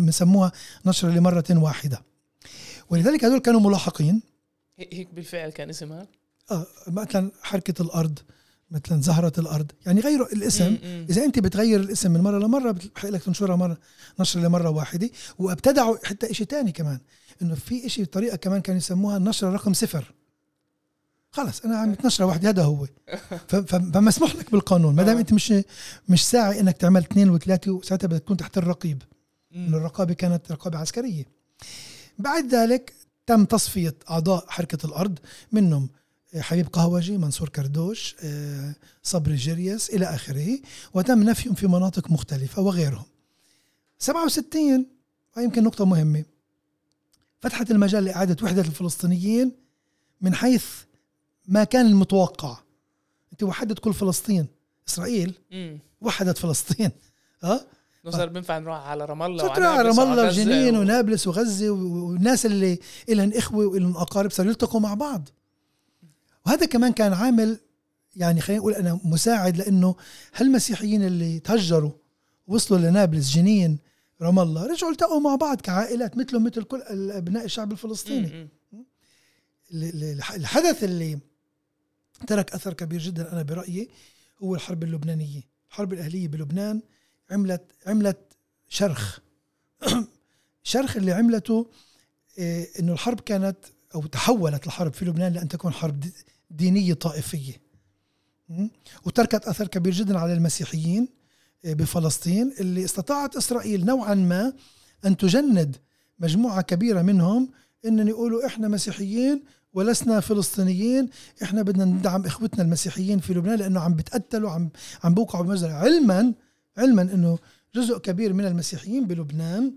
بسموها 0.06 0.52
نشرة 0.86 1.08
لمرة 1.10 1.44
واحدة. 1.50 2.02
ولذلك 2.90 3.24
هذول 3.24 3.38
كانوا 3.38 3.60
ملاحقين. 3.60 4.22
هي- 4.78 4.88
هيك 4.92 5.14
بالفعل 5.14 5.50
كان 5.50 5.68
اسمها؟ 5.70 6.06
آه 6.50 6.66
مثلا 6.86 7.30
حركة 7.42 7.82
الأرض. 7.82 8.18
مثلا 8.70 9.02
زهرة 9.02 9.32
الأرض. 9.38 9.72
يعني 9.86 10.00
غيروا 10.00 10.32
الاسم. 10.32 10.78
إذا 11.10 11.24
أنت 11.24 11.38
بتغير 11.38 11.80
الاسم 11.80 12.10
من 12.10 12.20
مرة 12.20 12.38
لمرة 12.38 12.70
بتحق 12.70 13.08
لك 13.08 13.22
تنشرها 13.22 13.56
مرة 13.56 13.78
نشر 14.20 14.40
لمرة 14.40 14.70
واحدة. 14.70 15.10
وابتدعوا 15.38 15.96
حتى 16.04 16.30
إشي 16.30 16.44
تاني 16.44 16.72
كمان. 16.72 16.98
إنه 17.42 17.54
في 17.54 17.86
إشي 17.86 18.04
طريقة 18.04 18.36
كمان 18.36 18.60
كانوا 18.60 18.78
يسموها 18.78 19.16
النشرة 19.16 19.50
رقم 19.50 19.72
صفر. 19.72 20.14
خلص 21.30 21.64
أنا 21.64 21.78
عم 21.78 21.96
نشرة 22.04 22.24
واحدة 22.24 22.48
هذا 22.48 22.62
هو. 22.62 22.86
فمسموح 23.66 24.36
لك 24.36 24.50
بالقانون. 24.50 24.94
ما 24.94 25.02
دام 25.02 25.16
آه. 25.16 25.20
أنت 25.20 25.32
مش 25.32 25.54
مش 26.08 26.26
ساعي 26.26 26.60
إنك 26.60 26.76
تعمل 26.76 27.00
اثنين 27.00 27.30
وثلاثة 27.30 27.72
وساعتها 27.72 28.08
بدك 28.08 28.22
تكون 28.22 28.36
تحت 28.36 28.58
الرقيب. 28.58 29.02
إنه 29.54 29.68
مم. 29.68 29.74
الرقابة 29.74 30.14
كانت 30.14 30.52
رقابة 30.52 30.78
عسكرية. 30.78 31.24
بعد 32.18 32.54
ذلك 32.54 32.94
تم 33.26 33.44
تصفية 33.44 33.94
أعضاء 34.10 34.44
حركة 34.48 34.86
الأرض. 34.86 35.18
منهم 35.52 35.88
حبيب 36.36 36.68
قهوجي 36.72 37.18
منصور 37.18 37.48
كردوش 37.48 38.16
آه، 38.22 38.74
صبري 39.02 39.34
جريس 39.36 39.90
إلى 39.90 40.06
آخره. 40.06 40.58
وتم 40.94 41.22
نفيهم 41.22 41.54
في 41.54 41.66
مناطق 41.66 42.10
مختلفة 42.10 42.62
وغيرهم. 42.62 43.04
67 43.98 44.86
هاي 45.36 45.44
يمكن 45.44 45.64
نقطة 45.64 45.84
مهمة. 45.84 46.24
فتحت 47.40 47.70
المجال 47.70 48.04
لإعادة 48.04 48.36
وحدة 48.44 48.60
الفلسطينيين 48.62 49.52
من 50.20 50.34
حيث 50.34 50.64
ما 51.46 51.64
كان 51.64 51.86
المتوقع. 51.86 52.58
أنت 53.32 53.42
وحدت 53.42 53.78
كل 53.78 53.94
فلسطين. 53.94 54.46
إسرائيل 54.88 55.34
مم. 55.50 55.78
وحدت 56.00 56.38
فلسطين. 56.38 56.90
ها؟ 57.42 57.66
إنه 58.04 58.12
صار 58.12 58.28
بينفع 58.28 58.58
نروح 58.58 58.86
على 58.86 59.04
رام 59.04 59.22
الله 59.22 59.42
صرت 59.48 59.58
على 59.58 59.88
رام 59.88 60.00
الله 60.00 60.26
وجنين 60.28 60.76
و- 60.76 60.80
ونابلس 60.80 61.26
وغزة 61.26 61.70
والناس 61.70 62.46
اللي 62.46 62.78
لهم 63.08 63.32
إخوة 63.34 63.66
ولهم 63.66 63.96
أقارب 63.96 64.30
صاروا 64.30 64.50
يلتقوا 64.50 64.80
مع 64.80 64.94
بعض. 64.94 65.28
وهذا 66.48 66.66
كمان 66.66 66.92
كان 66.92 67.12
عامل 67.12 67.58
يعني 68.16 68.40
خلينا 68.40 68.60
نقول 68.60 68.74
أنا 68.74 69.00
مساعد 69.04 69.56
لأنه 69.56 69.96
هالمسيحيين 70.34 71.02
اللي 71.02 71.40
تهجروا 71.40 71.92
وصلوا 72.46 72.78
لنابلس 72.78 73.30
جنين 73.30 73.78
رام 74.22 74.38
الله 74.38 74.66
رجعوا 74.66 74.92
التقوا 74.92 75.20
مع 75.20 75.34
بعض 75.34 75.60
كعائلات 75.60 76.16
مثلهم 76.16 76.44
مثل 76.44 76.62
كل 76.62 76.82
أبناء 77.10 77.44
الشعب 77.44 77.72
الفلسطيني. 77.72 78.48
الحدث 79.72 80.84
اللي 80.84 81.18
ترك 82.26 82.52
أثر 82.52 82.72
كبير 82.72 83.00
جدا 83.00 83.32
أنا 83.32 83.42
برأيي 83.42 83.88
هو 84.42 84.54
الحرب 84.54 84.82
اللبنانية. 84.82 85.42
الحرب 85.70 85.92
الأهلية 85.92 86.28
بلبنان 86.28 86.80
عملت 87.30 87.62
عملت 87.86 88.18
شرخ. 88.68 89.18
شرخ 90.62 90.96
اللي 90.96 91.12
عملته 91.12 91.70
آه، 92.38 92.66
إنه 92.80 92.92
الحرب 92.92 93.20
كانت 93.20 93.56
أو 93.94 94.06
تحولت 94.06 94.66
الحرب 94.66 94.94
في 94.94 95.04
لبنان 95.04 95.32
لأن 95.32 95.48
تكون 95.48 95.72
حرب 95.72 96.04
دي- 96.50 96.64
دينية 96.64 96.94
طائفية 96.94 97.52
م? 98.48 98.68
وتركت 99.04 99.44
أثر 99.44 99.66
كبير 99.66 99.92
جدا 99.92 100.18
على 100.18 100.32
المسيحيين 100.32 101.08
آه، 101.64 101.72
بفلسطين 101.72 102.52
اللي 102.60 102.84
استطاعت 102.84 103.36
إسرائيل 103.36 103.84
نوعا 103.84 104.14
ما 104.14 104.52
أن 105.06 105.16
تجند 105.16 105.76
مجموعة 106.18 106.62
كبيرة 106.62 107.02
منهم 107.02 107.50
انهم 107.86 108.08
يقولوا 108.08 108.46
إحنا 108.46 108.68
مسيحيين 108.68 109.42
ولسنا 109.72 110.20
فلسطينيين 110.20 111.08
إحنا 111.42 111.62
بدنا 111.62 111.84
ندعم 111.84 112.24
إخوتنا 112.26 112.62
المسيحيين 112.62 113.18
في 113.20 113.34
لبنان 113.34 113.58
لأنه 113.58 113.80
عم 113.80 113.94
بتقتلوا 113.94 114.50
عم 114.50 114.70
عم 115.04 115.14
بوقعوا 115.14 115.44
بمجزرة 115.44 115.72
علما 115.72 116.34
علما 116.76 117.02
إنه 117.02 117.38
جزء 117.74 117.98
كبير 117.98 118.32
من 118.32 118.44
المسيحيين 118.46 119.06
بلبنان 119.06 119.74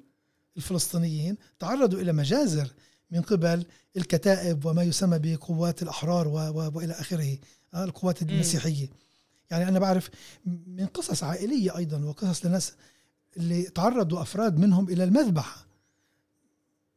الفلسطينيين 0.57 1.37
تعرضوا 1.59 1.99
إلى 1.99 2.13
مجازر 2.13 2.71
من 3.11 3.21
قبل 3.21 3.65
الكتائب 3.97 4.65
وما 4.65 4.83
يسمى 4.83 5.19
بقوات 5.19 5.81
الأحرار 5.81 6.27
وإلى 6.27 6.93
آخره 6.93 7.37
آه، 7.73 7.83
القوات 7.83 8.21
المسيحية. 8.21 8.89
يعني 9.51 9.67
أنا 9.67 9.79
بعرف 9.79 10.09
من 10.45 10.85
قصص 10.85 11.23
عائلية 11.23 11.77
أيضا 11.77 12.05
وقصص 12.05 12.45
لناس 12.45 12.73
اللي 13.37 13.63
تعرضوا 13.63 14.21
أفراد 14.21 14.59
منهم 14.59 14.89
إلى 14.89 15.03
المذبحة. 15.03 15.67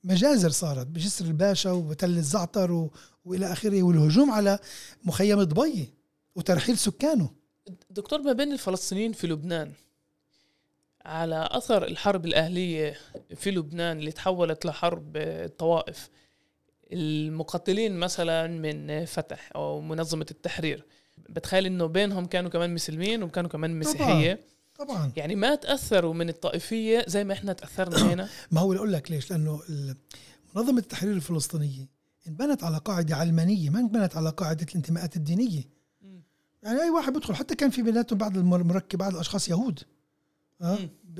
مجازر 0.04 0.50
صارت 0.50 0.86
بجسر 0.86 1.24
الباشا 1.24 1.70
وتل 1.70 2.18
الزعتر 2.18 2.72
و... 2.72 2.90
وإلى 3.24 3.52
آخره 3.52 3.82
والهجوم 3.82 4.30
على 4.30 4.58
مخيم 5.04 5.42
ضبي 5.42 5.90
وترحيل 6.34 6.78
سكانه. 6.78 7.30
دكتور 7.90 8.22
ما 8.22 8.32
بين 8.32 8.52
الفلسطينيين 8.52 9.12
في 9.12 9.26
لبنان 9.26 9.72
على 11.04 11.48
أثر 11.50 11.84
الحرب 11.84 12.26
الأهلية 12.26 12.96
في 13.34 13.50
لبنان 13.50 13.98
اللي 13.98 14.12
تحولت 14.12 14.64
لحرب 14.66 15.16
الطوائف 15.16 16.08
المقاتلين 16.92 17.96
مثلا 17.96 18.46
من 18.46 19.04
فتح 19.04 19.50
أو 19.54 19.80
منظمة 19.80 20.26
التحرير. 20.30 20.84
بتخيل 21.28 21.66
إنه 21.66 21.86
بينهم 21.86 22.26
كانوا 22.26 22.50
كمان 22.50 22.74
مسلمين 22.74 23.22
وكانوا 23.22 23.50
كمان 23.50 23.78
مسيحية. 23.78 24.40
طبعا. 24.78 25.12
يعني 25.16 25.34
ما 25.36 25.54
تأثروا 25.54 26.14
من 26.14 26.28
الطائفية 26.28 27.04
زي 27.08 27.24
ما 27.24 27.32
إحنا 27.32 27.52
تأثرنا 27.52 27.96
هنا؟ 28.12 28.28
ما 28.50 28.60
هو 28.60 28.72
أقول 28.72 28.92
لك 28.92 29.10
ليش؟ 29.10 29.30
لأنه 29.30 29.60
ال- 29.68 29.96
منظمة 30.54 30.78
التحرير 30.78 31.12
الفلسطينية 31.12 31.88
انبنت 32.28 32.64
على 32.64 32.78
قاعدة 32.78 33.16
علمانية 33.16 33.70
ما 33.70 33.78
انبنت 33.80 34.16
على 34.16 34.30
قاعدة 34.30 34.66
الانتماءات 34.70 35.16
الدينية. 35.16 35.62
مم. 36.02 36.22
يعني 36.62 36.80
أي 36.82 36.90
واحد 36.90 37.12
بيدخل 37.12 37.34
حتى 37.34 37.54
كان 37.54 37.70
في 37.70 37.82
بيناتهم 37.82 38.18
بعض 38.18 38.36
المركب 38.36 38.98
بعض 38.98 39.14
الأشخاص 39.14 39.48
يهود. 39.48 39.80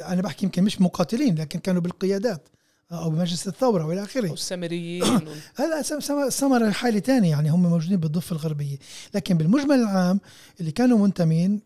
أنا 0.01 0.23
بحكي 0.23 0.47
يمكن 0.47 0.63
مش 0.65 0.81
مقاتلين 0.81 1.35
لكن 1.35 1.59
كانوا 1.59 1.81
بالقيادات 1.81 2.49
أو 2.93 3.11
بمجلس 3.11 3.49
الثورة 3.49 3.85
وإلى 3.87 4.03
آخره. 4.03 4.31
والسامريين 4.31 5.03
وال- 5.13 5.41
هلا 5.57 5.83
سم- 5.83 6.01
سم- 6.01 6.31
سمر 6.31 6.73
حالة 6.73 6.99
تانية 6.99 7.31
يعني 7.31 7.51
هم 7.51 7.63
موجودين 7.63 7.97
بالضفة 7.97 8.33
الغربية. 8.37 8.77
لكن 9.15 9.37
بالمجمل 9.37 9.75
العام 9.77 10.21
اللي 10.61 10.71
كانوا 10.73 10.99
منتمين 10.99 11.61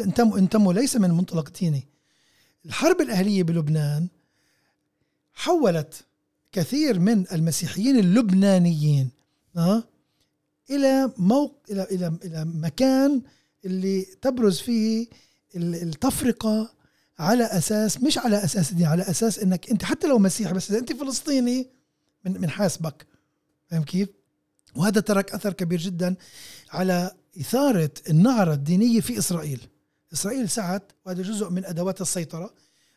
انتموا 0.00 0.38
انتموا 0.38 0.72
ليس 0.72 0.96
من 0.96 1.10
منطلق 1.10 1.58
ديني. 1.60 1.86
الحرب 2.66 3.00
الأهلية 3.00 3.42
بلبنان 3.42 4.08
حولت 5.34 6.04
كثير 6.52 6.98
من 7.00 7.24
المسيحيين 7.32 7.98
اللبنانيين 7.98 9.10
أه؟ 9.56 9.82
إلى 10.70 11.12
موق 11.18 11.62
إلى 11.70 11.82
إلى 11.90 12.12
إلى 12.24 12.44
مكان 12.44 13.22
اللي 13.64 14.02
تبرز 14.22 14.58
فيه 14.58 15.06
ال- 15.56 15.74
التفرقة 15.82 16.70
على 17.18 17.44
أساس 17.44 18.02
مش 18.02 18.18
على 18.18 18.44
أساس 18.44 18.72
دين 18.72 18.86
على 18.86 19.02
أساس 19.02 19.38
إنك 19.38 19.70
أنت 19.70 19.84
حتى 19.84 20.06
لو 20.06 20.18
مسيحي 20.18 20.52
بس 20.54 20.70
إذا 20.70 20.78
أنت 20.78 20.92
فلسطيني 20.92 21.70
من 22.24 22.40
من 22.40 22.50
حاسبك 22.50 23.06
فاهم 23.70 23.82
كيف؟ 23.82 24.08
وهذا 24.76 25.00
ترك 25.00 25.32
أثر 25.32 25.52
كبير 25.52 25.78
جدا 25.80 26.14
على 26.70 27.10
إثارة 27.40 27.90
النعرة 28.10 28.52
الدينية 28.54 29.00
في 29.00 29.18
إسرائيل. 29.18 29.60
إسرائيل 30.12 30.48
سعت 30.48 30.92
وهذا 31.06 31.22
جزء 31.22 31.50
من 31.50 31.64
أدوات 31.64 32.00
السيطرة 32.00 32.54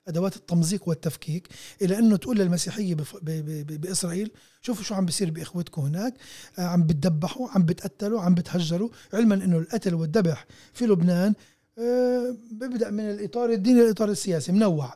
أدوات 0.07 0.35
التمزيق 0.35 0.87
والتفكيك 0.89 1.47
إلى 1.81 1.99
أنه 1.99 2.17
تقول 2.17 2.37
للمسيحية 2.37 2.95
بف- 2.95 3.15
ب- 3.15 3.65
ب- 3.67 3.81
بإسرائيل 3.81 4.31
شوفوا 4.61 4.83
شو 4.83 4.95
عم 4.95 5.05
بيصير 5.05 5.31
بإخوتكم 5.31 5.81
هناك 5.81 6.13
آه، 6.59 6.61
عم 6.61 6.83
بتدبحوا 6.83 7.49
عم 7.49 7.63
بتقتلوا 7.65 8.21
عم 8.21 8.35
بتهجروا 8.35 8.89
علما 9.13 9.35
إنه 9.35 9.57
القتل 9.57 9.93
والذبح 9.93 10.45
في 10.73 10.85
لبنان 10.85 11.33
بيبدأ 12.51 12.89
من 12.89 12.99
الإطار 13.09 13.49
الديني 13.49 13.81
للإطار 13.81 14.09
السياسي 14.09 14.51
منوع. 14.51 14.93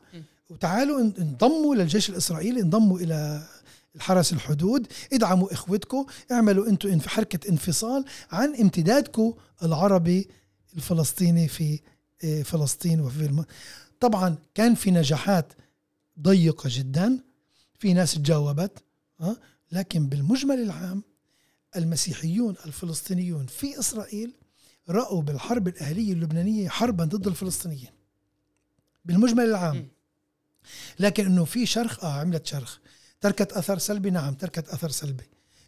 وتعالوا 0.50 1.00
إن- 1.00 1.20
انضموا 1.20 1.76
للجيش 1.76 2.10
الإسرائيلي 2.10 2.62
انضموا 2.62 3.00
إلى 3.00 3.44
الحرس 3.96 4.34
الحدود 4.34 4.88
ادعموا 5.14 5.54
إخوتكم 5.54 6.06
اعملوا 6.32 6.68
أنتم 6.68 6.90
انف- 6.90 7.08
حركة 7.08 7.50
انفصال 7.50 8.06
عن 8.32 8.56
امتدادكم 8.56 9.34
العربي 9.64 10.28
الفلسطيني 10.76 11.48
في 11.48 11.80
آه، 12.24 12.42
فلسطين 12.42 13.02
وفي 13.02 13.26
الم... 13.26 13.46
طبعا 14.00 14.36
كان 14.56 14.76
في 14.76 14.92
نجاحات 14.92 15.54
ضيقة 16.22 16.70
جدا 16.74 17.20
في 17.80 17.94
ناس 17.94 18.14
تجاوبت 18.14 18.84
أه؟ 19.22 19.36
لكن 19.72 20.08
بالمجمل 20.08 20.60
العام 20.60 21.04
المسيحيون 21.76 22.56
الفلسطينيون 22.66 23.46
في 23.46 23.80
إسرائيل 23.80 24.34
رأوا 24.90 25.22
بالحرب 25.22 25.68
الأهلية 25.68 26.14
اللبنانية 26.14 26.70
حربا 26.70 27.06
ضد 27.06 27.28
الفلسطينيين 27.28 27.90
بالمجمل 29.06 29.44
العام. 29.44 29.88
لكن 31.00 31.26
إنه 31.26 31.46
في 31.46 31.66
شرخ 31.66 32.04
آه 32.04 32.14
عملت 32.20 32.46
شرخ. 32.46 32.78
تركت 33.22 33.52
أثر 33.54 33.78
سلبي 33.78 34.10
نعم 34.10 34.34
تركت 34.34 34.70
أثر 34.70 34.90
سلبي. 34.90 35.24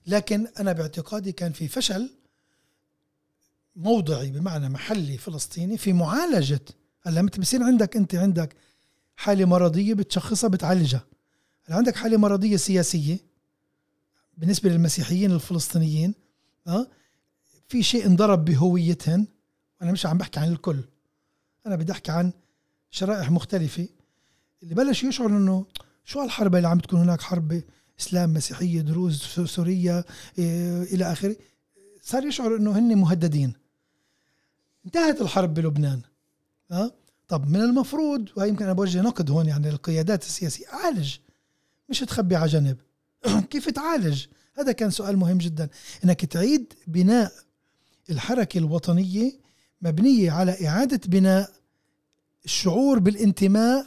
لكن 0.07 0.47
أنا 0.59 0.71
باعتقادي 0.71 1.31
كان 1.31 1.51
في 1.51 1.67
فشل 1.67 2.09
موضعي 3.75 4.29
بمعنى 4.31 4.69
محلي 4.69 5.17
فلسطيني 5.17 5.77
في 5.77 5.93
معالجة. 5.93 6.61
هلأ 7.01 7.21
متى 7.21 7.41
بصير 7.41 7.63
عندك 7.63 7.97
أنت 7.97 8.15
عندك 8.15 8.55
حالة 9.15 9.45
مرضية 9.45 9.93
بتشخصها 9.93 10.47
بتعالجها. 10.47 11.05
هلأ 11.65 11.77
عندك 11.77 11.95
حالة 11.95 12.17
مرضية 12.17 12.57
سياسية 12.57 13.17
بالنسبة 14.37 14.69
للمسيحيين 14.69 15.31
الفلسطينيين 15.31 16.13
آه 16.67 16.87
في 17.67 17.83
شيء 17.83 18.05
انضرب 18.05 18.45
بهويتهن. 18.45 19.27
وأنا 19.81 19.91
مش 19.91 20.05
عم 20.05 20.17
بحكي 20.17 20.39
عن 20.39 20.51
الكل. 20.51 20.83
أنا 21.67 21.75
بدي 21.75 21.91
أحكي 21.91 22.11
عن 22.11 22.31
شرائح 22.91 23.31
مختلفة. 23.31 23.87
اللي 24.63 24.75
بلش 24.75 25.03
يشعر 25.03 25.27
إنه 25.29 25.65
شو 26.05 26.19
هالحرب 26.19 26.55
اللي 26.55 26.67
عم 26.67 26.79
تكون 26.79 26.99
هناك؟ 26.99 27.21
حرب 27.21 27.61
إسلام 27.99 28.33
مسيحية 28.33 28.81
دروز 28.81 29.21
سو- 29.21 29.45
سوريا 29.45 30.03
إيه 30.37 30.83
إلى 30.83 31.11
آخره. 31.11 31.35
صار 32.01 32.25
يشعر 32.25 32.55
إنه 32.55 32.77
هن 32.79 32.97
مهددين. 32.97 33.53
انتهت 34.85 35.21
الحرب 35.21 35.53
بلبنان. 35.53 36.01
ها؟ 36.71 36.91
طب 37.27 37.49
من 37.49 37.61
المفروض 37.61 38.29
وهي 38.35 38.49
يمكن 38.49 38.63
أنا 38.63 38.73
بوجه 38.73 39.01
نقد 39.01 39.31
هون 39.31 39.45
يعني 39.47 39.69
للقيادات 39.69 40.23
السياسية 40.23 40.65
عالج 40.67 41.15
مش 41.89 41.99
تخبي 41.99 42.35
على 42.35 42.47
جنب. 42.47 42.77
كيف 43.51 43.69
تعالج؟ 43.69 44.25
هذا 44.57 44.71
كان 44.71 44.89
سؤال 44.91 45.17
مهم 45.17 45.37
جدا. 45.37 45.69
إنك 46.03 46.25
تعيد 46.25 46.73
بناء 46.87 47.31
الحركة 48.09 48.57
الوطنية 48.57 49.31
مبنية 49.81 50.31
على 50.31 50.67
إعادة 50.67 50.99
بناء 51.07 51.49
الشعور 52.45 52.99
بالانتماء 52.99 53.85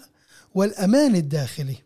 والأمان 0.55 1.15
الداخلي. 1.15 1.77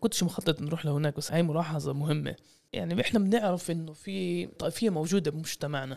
كنتش 0.00 0.22
مخطط 0.22 0.62
نروح 0.62 0.84
لهناك 0.86 1.16
بس 1.16 1.32
هاي 1.32 1.42
ملاحظة 1.42 1.92
مهمة. 1.92 2.36
يعني 2.72 3.00
إحنا 3.00 3.18
بنعرف 3.18 3.70
إنه 3.70 3.92
في 3.92 4.46
طائفية 4.46 4.90
موجودة 4.90 5.30
بمجتمعنا 5.30 5.96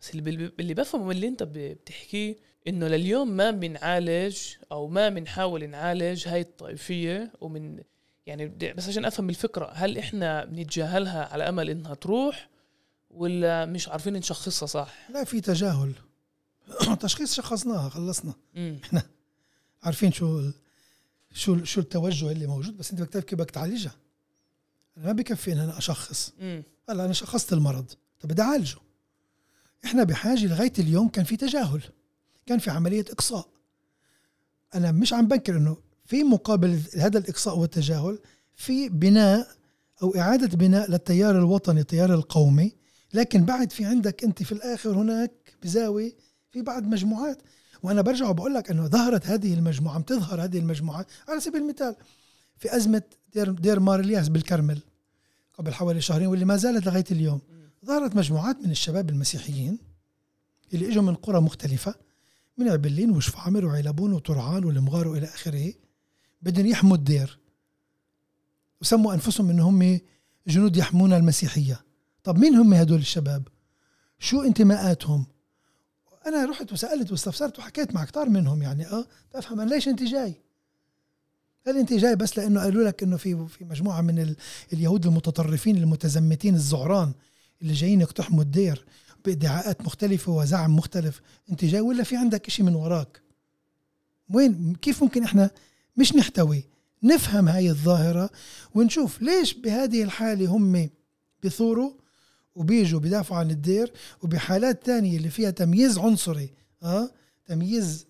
بس 0.00 0.14
اللي 0.14 0.52
اللي 0.60 0.74
بفهمه 0.74 1.04
من 1.04 1.10
اللي 1.10 1.28
أنت 1.28 1.42
بتحكيه 1.42 2.36
إنه 2.68 2.88
لليوم 2.88 3.28
ما 3.28 3.50
بنعالج 3.50 4.38
أو 4.72 4.88
ما 4.88 5.08
بنحاول 5.08 5.68
نعالج 5.70 6.28
هاي 6.28 6.40
الطائفية 6.40 7.32
ومن 7.40 7.80
يعني 8.26 8.48
بس 8.76 8.88
عشان 8.88 9.04
أفهم 9.04 9.30
الفكرة 9.30 9.70
هل 9.74 9.98
إحنا 9.98 10.44
بنتجاهلها 10.44 11.24
على 11.32 11.48
أمل 11.48 11.70
إنها 11.70 11.94
تروح 11.94 12.48
ولا 13.10 13.66
مش 13.66 13.88
عارفين 13.88 14.12
نشخصها 14.12 14.66
صح؟ 14.66 15.10
لا 15.10 15.24
في 15.24 15.40
تجاهل. 15.40 15.92
تشخيص 17.00 17.34
شخصناها 17.34 17.88
خلصنا. 17.88 18.34
امم 18.56 18.78
عارفين 19.82 20.12
شو 20.12 20.38
ال- 20.38 20.54
شو 21.34 21.64
شو 21.64 21.80
التوجه 21.80 22.30
اللي 22.32 22.46
موجود 22.46 22.76
بس 22.76 22.90
أنت 22.90 23.02
بدك 23.02 23.24
كيف 23.24 23.38
بدك 23.38 23.50
تعالجها. 23.50 23.94
أنا 24.96 25.06
ما 25.06 25.12
بكفي 25.12 25.52
ان 25.52 25.58
أنا 25.58 25.78
أشخص. 25.78 26.32
هلا 26.88 27.04
أنا 27.04 27.12
شخصت 27.12 27.52
المرض 27.52 27.90
طب 28.20 28.28
بدي 28.28 28.42
أعالجه. 28.42 28.76
إحنا 29.84 30.04
بحاجة 30.04 30.46
لغاية 30.46 30.72
اليوم 30.78 31.08
كان 31.08 31.24
في 31.24 31.36
تجاهل. 31.36 31.82
كان 32.46 32.58
في 32.58 32.70
عملية 32.70 33.04
إقصاء. 33.10 33.48
أنا 34.74 34.92
مش 34.92 35.12
عم 35.12 35.28
بنكر 35.28 35.56
إنه 35.56 35.76
في 36.04 36.24
مقابل 36.24 36.80
هذا 36.96 37.18
الإقصاء 37.18 37.58
والتجاهل 37.58 38.18
في 38.54 38.88
بناء 38.88 39.48
أو 40.02 40.16
إعادة 40.16 40.56
بناء 40.56 40.90
للتيار 40.90 41.38
الوطني 41.38 41.80
التيار 41.80 42.14
القومي. 42.14 42.72
لكن 43.14 43.44
بعد 43.44 43.72
في 43.72 43.84
عندك 43.84 44.24
أنت 44.24 44.42
في 44.42 44.52
الآخر 44.52 44.90
هناك 44.90 45.32
بزاوية 45.62 46.12
في 46.50 46.62
بعض 46.62 46.82
مجموعات. 46.82 47.42
وأنا 47.82 48.02
برجع 48.02 48.28
وبقول 48.28 48.54
لك 48.54 48.70
إنه 48.70 48.86
ظهرت 48.86 49.26
هذه 49.26 49.54
المجموعة 49.54 49.94
عم 49.94 50.02
تظهر 50.02 50.44
هذه 50.44 50.58
المجموعات 50.58 51.06
على 51.28 51.40
سبيل 51.40 51.62
المثال 51.62 51.96
في 52.58 52.76
أزمة 52.76 53.02
دير, 53.34 53.50
دير 53.50 53.80
مار 53.80 54.00
إلياس 54.00 54.28
بالكرمل 54.28 54.78
قبل 55.54 55.74
حوالي 55.74 56.00
شهرين 56.00 56.26
واللي 56.26 56.44
ما 56.44 56.56
زالت 56.56 56.86
لغاية 56.86 57.04
اليوم. 57.10 57.40
ظهرت 57.84 58.16
مجموعات 58.16 58.56
من 58.64 58.70
الشباب 58.70 59.10
المسيحيين 59.10 59.78
اللي 60.74 60.88
إجوا 60.88 61.02
من 61.02 61.14
قرى 61.14 61.40
مختلفة. 61.40 61.94
من 62.58 62.68
عبلين 62.68 63.10
وشفعمر 63.10 63.64
وعلبون 63.64 64.12
وطرعان 64.12 64.64
والمغار 64.64 65.08
وإلى 65.08 65.26
آخره. 65.26 65.72
بدهم 66.42 66.66
يحموا 66.66 66.96
الدير. 66.96 67.38
وسموا 68.80 69.14
أنفسهم 69.14 69.50
انهم 69.50 69.82
هم 69.82 70.00
جنود 70.46 70.76
يحمون 70.76 71.12
المسيحية. 71.12 71.80
طب 72.24 72.38
مين 72.38 72.54
هم 72.54 72.74
هدول 72.74 72.98
الشباب؟ 72.98 73.48
شو 74.18 74.42
انتماءاتهم؟ 74.42 75.26
أنا 76.26 76.44
رحت 76.44 76.72
وسألت 76.72 77.10
واستفسرت 77.12 77.58
وحكيت 77.58 77.94
مع 77.94 78.04
كتار 78.04 78.28
منهم 78.28 78.62
يعني 78.62 78.86
آه 78.86 79.06
افهم 79.34 79.60
أنا 79.60 79.70
ليش 79.74 79.88
أنت 79.88 80.02
جاي؟ 80.02 80.34
هل 81.66 81.78
أنت 81.78 81.92
جاي 81.92 82.16
بس 82.16 82.38
لأنه 82.38 82.60
قالوا 82.60 82.84
لك 82.84 83.02
إنه 83.02 83.16
في 83.16 83.46
في 83.48 83.64
مجموعة 83.64 84.00
من 84.00 84.18
ال- 84.18 84.36
اليهود 84.72 85.06
المتطرفين 85.06 85.76
المتزمتين 85.76 86.54
الزعران 86.54 87.12
اللي 87.62 87.72
جايين 87.72 88.00
يقتحموا 88.00 88.42
الدير؟ 88.42 88.84
بادعاءات 89.26 89.82
مختلفة 89.82 90.32
وزعم 90.32 90.76
مختلف. 90.76 91.20
انت 91.50 91.64
جاي 91.64 91.80
ولا 91.80 92.02
في 92.02 92.16
عندك 92.16 92.46
إشي 92.46 92.62
من 92.62 92.74
وراك؟ 92.74 93.22
وين؟ 94.30 94.74
كيف 94.82 95.02
ممكن 95.02 95.22
إحنا 95.22 95.50
مش 95.96 96.14
نحتوي؟ 96.14 96.64
نفهم 97.02 97.48
هاي 97.48 97.70
الظاهرة 97.70 98.30
ونشوف 98.74 99.22
ليش 99.22 99.54
بهذه 99.54 100.02
الحالة 100.02 100.46
هم 100.50 100.90
بثوروا 101.44 101.92
وبيجوا 102.54 103.00
بيدافعوا 103.00 103.40
عن 103.40 103.50
الدير 103.50 103.92
وبحالات 104.22 104.86
تانية 104.86 105.16
اللي 105.16 105.30
فيها 105.30 105.50
تمييز 105.50 105.98
عنصري 105.98 106.54
آه؟ 106.82 107.10
تمييز 107.46 108.06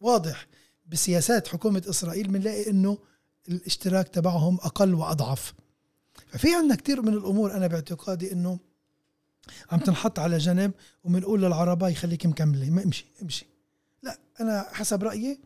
واضح 0.00 0.46
بسياسات 0.86 1.48
حكومة 1.48 1.82
إسرائيل 1.90 2.28
بنلاقي 2.28 2.70
إنه 2.70 2.98
الاشتراك 3.48 4.08
تبعهم 4.08 4.54
أقل 4.54 4.94
وأضعف. 4.94 5.54
ففي 6.26 6.54
عندنا 6.54 6.74
كتير 6.74 7.02
من 7.02 7.12
الأمور 7.12 7.54
أنا 7.54 7.66
باعتقادي 7.66 8.32
إنه 8.32 8.58
عم 9.70 9.78
تنحط 9.78 10.18
على 10.18 10.38
جنب 10.38 10.72
وبنقول 11.04 11.42
للعرباي 11.42 11.94
خليك 11.94 12.26
مكملة. 12.26 12.70
ما 12.70 12.82
امشي 12.82 13.06
امشي. 13.22 13.46
لا 14.02 14.18
أنا 14.40 14.66
حسب 14.72 15.02
رأيي 15.02 15.40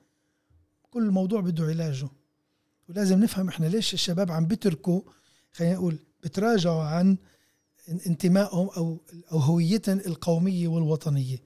كل 0.91 1.11
موضوع 1.11 1.41
بده 1.41 1.65
علاجه. 1.65 2.09
ولازم 2.89 3.21
نفهم 3.21 3.49
إحنا 3.49 3.67
ليش 3.67 3.95
الشباب 3.95 4.31
عم 4.31 4.47
بتركوا 4.47 5.01
خلينا 5.53 5.75
نقول 5.75 5.99
بتراجعوا 6.23 6.83
عن 6.83 7.17
انتمائهم 7.89 8.69
أو 8.69 9.01
أو 9.33 9.39
هويتهم 9.39 9.99
القومية 9.99 10.69
والوطنية. 10.69 11.39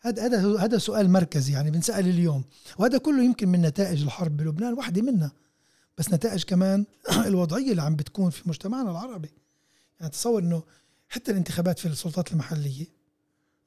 هذا 0.00 0.26
هذا 0.26 0.58
هذا 0.58 0.78
سؤال 0.78 1.10
مركزي 1.10 1.52
يعني 1.52 1.70
بنسأل 1.70 2.08
اليوم. 2.08 2.44
وهذا 2.78 2.98
كله 2.98 3.24
يمكن 3.24 3.48
من 3.48 3.62
نتائج 3.62 4.02
الحرب 4.02 4.36
بلبنان 4.36 4.72
واحدة 4.72 5.02
منها 5.02 5.32
بس 5.98 6.12
نتائج 6.12 6.44
كمان 6.44 6.84
الوضعية 7.26 7.70
اللي 7.70 7.82
عم 7.82 7.96
بتكون 7.96 8.30
في 8.30 8.48
مجتمعنا 8.48 8.90
العربي. 8.90 9.30
يعني 10.00 10.12
تصور 10.12 10.42
إنه 10.42 10.62
حتى 11.10 11.30
الانتخابات 11.30 11.78
في 11.78 11.88
السلطات 11.88 12.32
المحلية. 12.32 12.86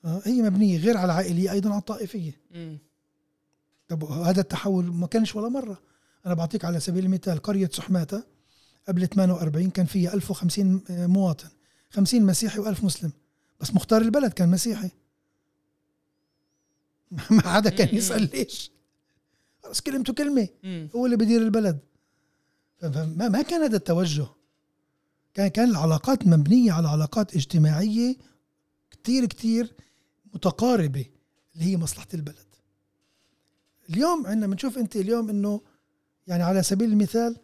آه، 0.06 0.22
هي 0.26 0.42
مبنية 0.42 0.78
غير 0.78 0.98
على 0.98 1.06
العائلية 1.06 1.52
أيضا 1.52 1.70
على 1.70 1.80
الطائفية. 1.80 2.40
مم. 2.52 2.78
طب 3.88 4.04
هذا 4.04 4.42
التحول 4.42 4.86
ما 4.86 5.08
كانش 5.08 5.36
ولا 5.36 5.50
مرة. 5.50 5.82
أنا 6.26 6.34
بعطيك 6.34 6.66
على 6.66 6.80
سبيل 6.80 7.06
المثال 7.06 7.38
قرية 7.38 7.70
سحماتة 7.74 8.24
قبل 8.88 9.08
48 9.08 9.70
كان 9.70 9.86
فيها 9.86 10.14
1050 10.14 10.82
مواطن 10.90 11.48
50 11.90 12.22
مسيحي 12.22 12.64
و1000 12.64 12.84
مسلم. 12.84 13.12
بس 13.60 13.74
مختار 13.74 14.02
البلد 14.02 14.34
كان 14.34 14.52
مسيحي. 14.52 14.90
ما 17.32 17.42
حدا 17.42 17.70
كان 17.70 17.96
يسأل 17.96 18.30
ليش. 18.34 18.72
خلص 19.64 19.82
كلمته 19.82 20.14
كلمة. 20.14 20.48
مم. 20.64 20.90
هو 20.96 21.06
اللي 21.06 21.18
بدير 21.18 21.42
البلد. 21.42 21.80
فما 22.78 23.30
ما 23.30 23.42
كان 23.42 23.62
هذا 23.62 23.76
التوجه. 23.78 24.28
كان 25.34 25.48
كان 25.48 25.70
العلاقات 25.70 26.28
مبنية 26.28 26.72
على 26.72 26.88
علاقات 26.88 27.36
اجتماعية 27.36 28.16
كتير 28.92 29.26
كتير 29.26 29.74
متقاربة 30.34 31.06
اللي 31.56 31.66
هي 31.66 31.78
مصلحة 31.78 32.08
البلد. 32.14 32.46
اليوم 33.90 34.28
عندنا 34.28 34.48
بنشوف 34.48 34.78
أنت 34.78 34.96
اليوم 34.96 35.30
إنه 35.30 35.62
يعني 36.28 36.44
على 36.44 36.64
سبيل 36.64 36.92
المثال 36.92 37.38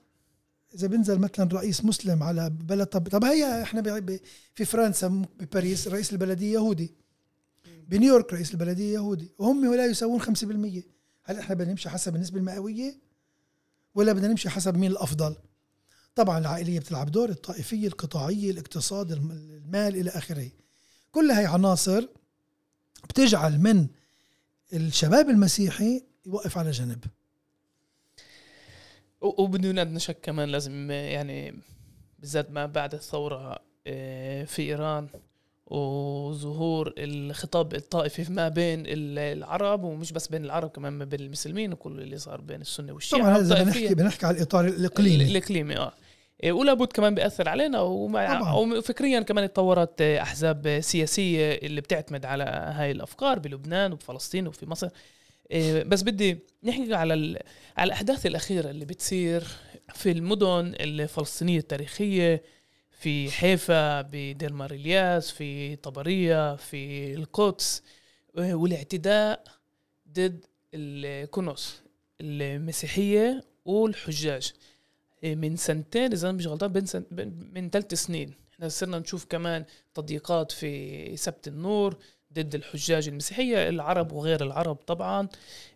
إذا 0.76 0.88
بنزل 0.88 1.20
مثلا 1.20 1.50
رئيس 1.54 1.86
مسلم 1.86 2.24
على 2.24 2.50
بلد 2.50 2.88
طب 2.88 3.08
طب 3.10 3.24
هي 3.24 3.62
إحنا 3.62 3.82
في 4.56 4.66
فرنسا 4.66 5.26
بباريس 5.40 5.88
رئيس 5.88 6.14
البلدية 6.14 6.54
يهودي. 6.54 6.94
بنيويورك 7.88 8.34
رئيس 8.34 8.52
البلدية 8.52 8.94
يهودي. 8.94 9.32
وهم 9.38 9.76
لا 9.76 9.86
يساوون 9.86 10.22
5% 10.22 10.24
هل 11.24 11.38
إحنا 11.40 11.56
بدنا 11.56 11.72
نمشي 11.72 11.90
حسب 11.90 12.16
النسبة 12.16 12.40
المئوية؟ 12.40 12.98
ولا 13.96 14.14
بدنا 14.14 14.28
نمشي 14.28 14.50
حسب 14.50 14.78
مين 14.78 14.92
الأفضل؟ 14.92 15.36
طبعا 16.20 16.39
العائلية 16.39 16.80
بتلعب 16.80 17.11
دور 17.11 17.30
الطائفية 17.30 17.88
القطاعية 17.88 18.51
الاقتصاد 18.51 19.11
الم- 19.11 19.32
المال 19.32 19.95
إلى 19.95 20.09
آخره. 20.09 20.49
كل 21.11 21.32
هاي 21.32 21.45
عناصر 21.45 22.05
بتجعل 23.09 23.59
من 23.59 23.88
الشباب 24.74 25.30
المسيحي 25.30 26.03
يوقف 26.26 26.57
على 26.57 26.72
جنب. 26.72 27.03
وبدون 29.22 29.80
ادنى 29.80 29.99
شك 29.99 30.17
كمان 30.22 30.49
لازم 30.49 30.91
يعني 30.91 31.55
بالذات 32.20 32.51
ما 32.51 32.65
بعد 32.65 32.93
الثورة 32.93 33.59
آه، 33.88 34.43
في 34.43 34.61
إيران 34.61 35.07
وظهور 35.67 36.93
الخطاب 36.97 37.74
الطائفي 37.76 38.32
ما 38.32 38.49
بين 38.49 38.80
ال- 38.80 39.20
العرب 39.38 39.84
ومش 39.84 40.11
بس 40.11 40.28
بين 40.28 40.45
العرب 40.45 40.70
كمان 40.70 40.93
ما 40.93 41.05
بين 41.05 41.20
المسلمين 41.20 41.74
وكل 41.74 42.01
اللي 42.01 42.17
صار 42.17 42.41
بين 42.41 42.61
السنة 42.61 42.93
والشيعة 42.93 43.22
طبعا 43.22 43.38
هذا. 43.38 43.63
بنحكي 43.63 43.95
بنحكي 43.95 44.26
على 44.26 44.38
الإطار 44.38 44.65
الإقليمي. 44.67 45.24
الإقليمي 45.32 45.78
آه. 45.78 45.93
إيه، 46.44 46.52
ولا 46.52 46.74
بد 46.74 46.88
كمان 46.94 47.16
بيأثر 47.16 47.50
علينا 47.50 47.82
ومع. 47.82 48.40
وفكريا 48.78 49.20
كمان 49.20 49.44
اتطورت 49.44 50.02
آه، 50.02 50.22
أحزاب 50.22 50.80
سياسية 50.82 51.54
اللي 51.54 51.82
بتعتمد 51.82 52.26
على 52.26 52.44
هاي 52.76 52.92
الأفكار 52.92 53.40
بلبنان 53.40 53.94
وبفلسطين 53.94 54.48
وفي 54.48 54.66
مصر 54.66 54.90
إيه، 55.52 55.84
بس 55.84 56.02
بدي 56.04 56.40
نحكي 56.64 56.94
على 56.94 57.14
ال- 57.14 57.40
على 57.78 57.88
الأحداث 57.88 58.26
الأخيرة 58.26 58.70
اللي 58.70 58.86
بتصير 58.86 59.44
في 59.94 60.12
المدن 60.12 60.76
الفلسطينية 60.80 61.58
التاريخية 61.60 62.44
في 62.92 63.32
حيفا 63.32 64.02
بدير 64.02 64.54
مار 64.54 64.72
إلياس 64.72 65.32
في 65.32 65.76
طبرية 65.76 66.56
في 66.56 67.14
القدس 67.14 67.84
آه، 68.38 68.54
والاعتداء 68.54 69.44
ضد 70.14 70.46
الكنوس 70.74 71.82
المسيحية 72.22 73.44
والحجاج 73.66 74.54
إيه، 74.54 74.60
من 75.24 75.55
سنتين 75.55 76.11
إذا 76.11 76.32
مش 76.32 76.47
غلطان 76.47 76.72
بين 76.74 76.86
سن... 76.86 77.03
بين- 77.11 77.51
من 77.53 77.70
ثلاث 77.70 77.93
سنين. 77.93 78.34
إحنا 78.53 78.70
صرنا 78.70 78.99
نشوف 78.99 79.26
كمان 79.26 79.65
تضييقات 79.93 80.51
في 80.51 81.17
سبت 81.17 81.47
النور 81.47 81.97
ضد 82.34 82.55
الحجاج 82.55 83.07
المسيحية 83.07 83.70
العرب 83.70 84.11
وغير 84.11 84.43
العرب 84.43 84.76
طبعا. 84.76 85.28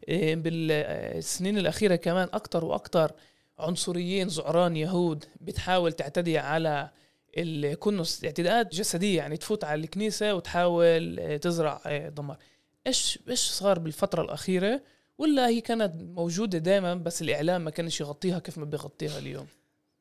إيه، 0.07 0.35
بالسنين 0.35 1.57
الأخيرة 1.57 1.95
كمان 1.95 2.27
أكثر 2.33 2.65
وأكثر 2.65 3.11
عنصريين 3.59 4.29
زعران 4.29 4.75
يهود 4.77 5.25
بتحاول 5.41 5.93
تعتدي 5.93 6.37
على 6.37 6.89
الكنس 7.37 8.23
اعتداءات 8.25 8.75
جسدية 8.75 9.17
يعني 9.17 9.37
تفوت 9.37 9.63
على 9.63 9.81
الكنيسة 9.81 10.35
وتحاول 10.35 11.19
آه، 11.19 11.37
تزرع 11.37 11.81
دمار. 12.09 12.37
إيش 12.87 13.19
إيش 13.29 13.39
صار 13.39 13.79
بالفترة 13.79 14.21
الأخيرة؟ 14.21 14.81
ولا 15.17 15.47
هي 15.47 15.61
كانت 15.61 15.93
موجودة 15.95 16.57
دائما 16.57 16.95
بس 16.95 17.21
الإعلام 17.21 17.63
ما 17.63 17.71
كانش 17.71 18.01
يغطيها 18.01 18.39
كيف 18.39 18.57
ما 18.57 18.65
بيغطيها 18.65 19.17
اليوم 19.17 19.47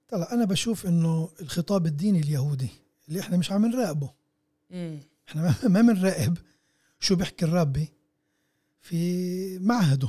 طلع 0.08 0.28
أنا 0.32 0.44
بشوف 0.44 0.86
إنه 0.86 1.28
الخطاب 1.40 1.86
الديني 1.86 2.18
اليهودي 2.20 2.68
اللي 3.08 3.20
إحنا 3.20 3.36
مش 3.36 3.52
عم 3.52 3.66
نراقبه 3.66 4.10
امم 4.72 4.98
إحنا 5.28 5.54
ما- 5.68 5.80
بنراقب 5.92 6.38
شو 7.00 7.16
بيحكي 7.16 7.44
الرابي 7.44 7.88
في 8.80 9.58
معهده 9.58 10.08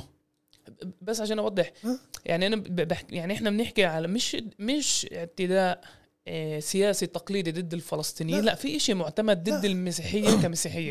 بس 1.02 1.20
عشان 1.20 1.38
أوضح 1.38 1.72
أه. 1.84 1.98
يعني 2.24 2.46
أنا 2.46 2.56
بحكي 2.56 3.16
يعني 3.16 3.34
إحنا 3.34 3.50
بنحكي 3.50 3.84
على 3.84 4.08
مش 4.08 4.36
مش 4.58 5.06
اعتداء 5.12 5.84
آه، 6.28 6.60
سياسي 6.60 7.06
تقليدي 7.06 7.52
ضد 7.52 7.74
الفلسطينيين 7.74 8.38
لا. 8.40 8.44
لا, 8.44 8.54
في 8.54 8.76
إشي 8.76 8.94
معتمد 8.94 9.42
ضد 9.42 9.48
لا. 9.48 9.64
المسيحية 9.66 10.42
كمسيحية 10.42 10.90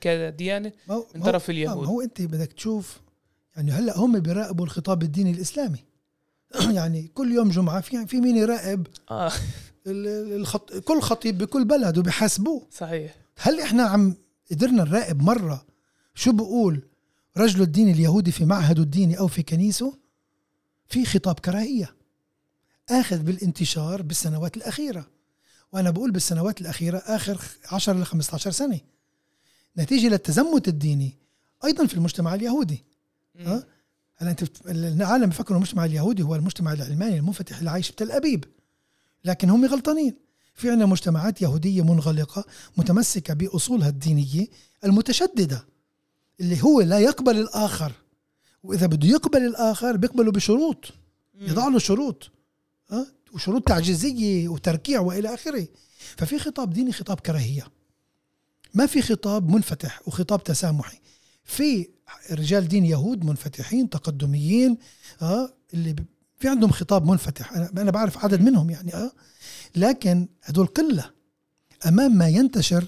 كديانة 0.00 0.72
من 1.14 1.22
طرف 1.22 1.50
اليهود. 1.50 1.82
ما 1.82 1.88
هو 1.88 2.00
أنت 2.00 2.22
بدك 2.22 2.52
تشوف 2.52 3.00
يعني 3.56 3.72
هلأ 3.72 3.98
هم 3.98 4.18
بيراقبوا 4.18 4.64
الخطاب 4.64 5.02
الديني 5.02 5.30
الإسلامي. 5.30 5.84
يعني 6.76 7.10
كل 7.14 7.32
يوم 7.32 7.50
جمعة 7.50 7.80
في 7.80 8.06
في 8.06 8.20
مين 8.20 8.36
يراقب؟ 8.36 8.86
آه. 9.10 9.32
ال- 9.86 10.32
الخط... 10.40 10.72
كل 10.72 11.00
خطيب 11.00 11.38
بكل 11.38 11.64
بلد 11.64 11.98
وبيحاسبوه 11.98 12.66
صحيح. 12.70 13.16
هل 13.36 13.60
إحنا 13.60 13.82
عم 13.82 14.14
قدرنا 14.50 14.84
نراقب 14.84 15.22
مرة 15.22 15.66
شو 16.14 16.32
بقول 16.32 16.82
رجل 17.36 17.62
الدين 17.62 17.88
اليهودي 17.88 18.32
في 18.32 18.44
معهده 18.44 18.82
الديني 18.82 19.18
أو 19.18 19.26
في 19.28 19.42
كنيسه؟ 19.42 19.98
في 20.88 21.04
خطاب 21.04 21.38
كراهية. 21.38 21.94
آخذ 22.90 23.18
بالانتشار 23.18 24.02
بالسنوات 24.02 24.56
الأخيرة. 24.56 25.06
وأنا 25.72 25.90
بقول 25.90 26.10
بالسنوات 26.10 26.60
الأخيرة 26.60 26.98
آخر 26.98 27.40
10 27.72 27.92
ل 27.92 28.04
15 28.06 28.50
سنة. 28.50 28.80
نتيجة 29.78 30.08
للتزمت 30.08 30.68
الديني 30.68 31.12
أيضا 31.64 31.86
في 31.86 31.94
المجتمع 31.94 32.34
اليهودي. 32.34 32.84
ها؟ 33.40 33.66
هلا 34.16 34.30
انت 34.30 34.44
العالم 34.66 35.30
بفكروا 35.30 35.56
المجتمع 35.56 35.84
اليهودي 35.84 36.22
هو 36.22 36.34
المجتمع 36.34 36.72
العلماني 36.72 37.18
المنفتح 37.18 37.58
اللي 37.58 37.70
عايش 37.70 37.92
بتل 37.92 38.10
أبيب. 38.10 38.44
لكن 39.24 39.50
هم 39.50 39.64
غلطانين. 39.64 40.14
في 40.54 40.70
عندنا 40.70 40.86
مجتمعات 40.86 41.42
يهودية 41.42 41.82
منغلقة 41.82 42.44
متمسكة 42.76 43.34
بأصولها 43.34 43.88
الدينية 43.88 44.46
المتشددة 44.84 45.66
اللي 46.40 46.62
هو 46.62 46.80
لا 46.80 46.98
يقبل 46.98 47.38
الآخر. 47.38 47.92
وإذا 48.62 48.86
بده 48.86 49.08
يقبل 49.08 49.46
الآخر 49.46 49.96
بيقبله 49.96 50.32
بشروط. 50.32 50.92
يضع 51.40 51.68
له 51.68 51.78
شروط 51.78 52.30
ها؟ 52.90 53.06
وشروط 53.32 53.68
تعجيزية 53.68 54.48
وتركيع 54.48 55.00
وإلى 55.00 55.34
آخره. 55.34 55.66
ففي 56.16 56.38
خطاب 56.38 56.70
ديني 56.70 56.92
خطاب 56.92 57.20
كراهية. 57.20 57.66
ما 58.74 58.86
في 58.86 59.02
خطاب 59.02 59.48
منفتح 59.48 60.08
وخطاب 60.08 60.44
تسامحي. 60.44 60.98
في 61.44 61.88
رجال 62.30 62.68
دين 62.68 62.84
يهود 62.84 63.24
منفتحين 63.24 63.90
تقدميين 63.90 64.78
آه 65.22 65.54
اللي 65.74 65.96
في 66.38 66.48
عندهم 66.48 66.70
خطاب 66.70 67.06
منفتح. 67.06 67.52
أنا 67.52 67.70
أنا 67.78 67.90
بعرف 67.90 68.24
عدد 68.24 68.40
منهم 68.40 68.70
يعني 68.70 68.94
آه. 68.94 69.12
لكن 69.76 70.28
هدول 70.42 70.66
قلة 70.66 71.10
أمام 71.86 72.16
ما 72.16 72.28
ينتشر 72.28 72.84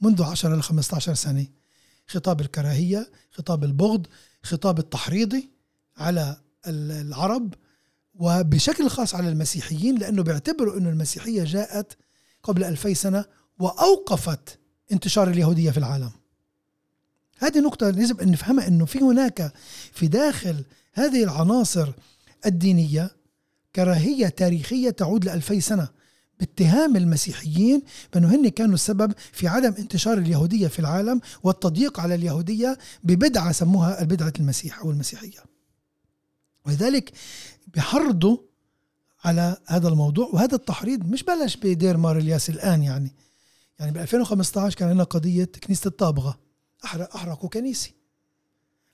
منذ 0.00 0.22
10 0.22 0.56
ل 0.56 0.62
15 0.62 1.14
سنة. 1.14 1.46
خطاب 2.06 2.40
الكراهية 2.40 3.10
خطاب 3.30 3.64
البغض 3.64 4.06
خطاب 4.42 4.78
التحريضي 4.78 5.50
على 5.96 6.36
ال- 6.66 7.06
العرب 7.06 7.54
وبشكل 8.14 8.88
خاص 8.88 9.14
على 9.14 9.28
المسيحيين 9.28 9.98
لأنه 9.98 10.22
بيعتبروا 10.22 10.78
إنه 10.78 10.90
المسيحية 10.90 11.44
جاءت 11.44 11.96
قبل 12.42 12.64
ألفي 12.64 12.94
سنة 12.94 13.24
وأوقفت 13.58 14.58
انتشار 14.92 15.28
اليهودية 15.30 15.70
في 15.70 15.78
العالم. 15.78 16.10
هذه 17.40 17.60
نقطة 17.60 17.88
يجب 17.88 18.20
أن 18.20 18.30
نفهمها 18.30 18.68
أنه 18.68 18.84
في 18.84 18.98
هناك 18.98 19.52
في 19.92 20.06
داخل 20.08 20.64
هذه 20.92 21.24
العناصر 21.24 21.88
الدينية 22.46 23.10
كراهية 23.76 24.28
تاريخية 24.28 24.90
تعود 24.90 25.24
لألفي 25.24 25.60
سنة 25.60 25.88
باتهام 26.40 26.96
المسيحيين 26.96 27.82
بأنه 28.12 28.34
هن 28.34 28.48
كانوا 28.48 28.74
السبب 28.74 29.12
في 29.32 29.48
عدم 29.48 29.74
انتشار 29.78 30.18
اليهودية 30.18 30.68
في 30.68 30.78
العالم 30.78 31.20
والتضييق 31.42 32.00
على 32.00 32.14
اليهودية 32.14 32.78
ببدعة 33.04 33.52
سموها 33.52 34.00
البدعة 34.02 34.32
المسيح 34.40 34.80
أو 34.80 34.90
المسيحية. 34.90 35.38
ولذلك 36.66 37.12
بحرضوا 37.74 38.38
على 39.24 39.56
هذا 39.66 39.88
الموضوع 39.88 40.30
وهذا 40.32 40.54
التحريض 40.54 41.06
مش 41.06 41.22
بلش 41.22 41.56
بدير 41.56 41.96
مار 41.96 42.18
الياس 42.18 42.50
الآن 42.50 42.82
يعني. 42.82 43.14
يعني 43.78 43.92
ب 43.92 43.96
2015 43.96 44.76
كان 44.76 44.88
عندنا 44.88 45.04
قضية 45.04 45.50
كنيسة 45.64 45.88
الطابغة. 45.88 46.49
أحرق 46.84 47.16
أحرقوا 47.16 47.48
كنيسة. 47.48 47.90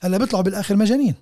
هلأ 0.01 0.17
بيطلعوا 0.17 0.43
بالآخر 0.43 0.75
مجانين. 0.75 1.15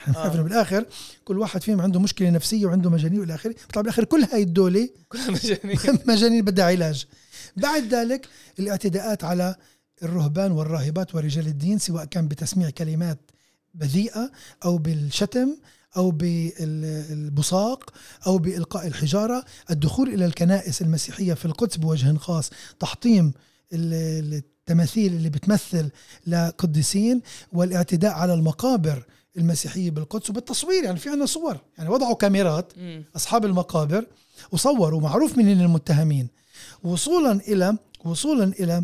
إحنا 0.00 0.24
آه. 0.24 0.28
بالآخر 0.42 0.86
كل 1.24 1.38
واحد 1.38 1.62
فيهم 1.62 1.80
عنده 1.80 2.00
مشكلة 2.00 2.30
نفسية 2.30 2.66
وعنده 2.66 2.90
مجانين 2.90 3.20
والى 3.20 3.34
اخره 3.34 3.50
بيطلع 3.52 3.82
بالآخر 3.82 4.04
كل 4.04 4.24
هاي 4.32 4.42
الدولة 4.42 4.88
كلها 5.08 5.30
مجانين. 5.30 5.78
مجانين 6.08 6.44
بدها 6.44 6.64
علاج. 6.64 7.06
بعد 7.56 7.94
ذلك 7.94 8.28
الاعتداءات 8.58 9.24
على 9.24 9.56
الرهبان 10.02 10.52
والراهبات 10.52 11.14
ورجال 11.14 11.46
الدين 11.46 11.78
سواء 11.78 12.04
كان 12.04 12.28
بتسميع 12.28 12.70
كلمات 12.70 13.18
بذيئة 13.74 14.30
أو 14.64 14.78
بالشتم 14.78 15.56
أو 15.96 16.10
بالبصاق 16.10 17.90
أو 18.26 18.38
بإلقاء 18.38 18.86
الحجارة 18.86 19.44
الدخول 19.70 20.08
إلى 20.08 20.26
الكنائس 20.26 20.82
المسيحية 20.82 21.34
في 21.34 21.44
القدس 21.44 21.76
بوجه 21.76 22.16
خاص 22.16 22.50
تحطيم 22.80 23.32
ال- 23.72 24.42
التماثيل 24.64 25.12
اللي 25.12 25.28
بتمثل 25.30 25.90
لقديسين 26.26 27.22
والاعتداء 27.52 28.12
على 28.12 28.34
المقابر 28.34 29.06
المسيحية 29.36 29.90
بالقدس 29.90 30.30
وبالتصوير 30.30 30.84
يعني 30.84 30.98
في 30.98 31.08
عنا 31.08 31.26
صور 31.26 31.58
يعني 31.78 31.90
وضعوا 31.90 32.14
كاميرات. 32.14 32.72
أصحاب 33.16 33.44
المقابر 33.44 34.06
وصوروا 34.52 35.00
معروف 35.00 35.38
من 35.38 35.60
المتهمين. 35.60 36.28
وصولا 36.82 37.32
إلى 37.32 37.76
وصولا 38.04 38.44
إلى 38.44 38.82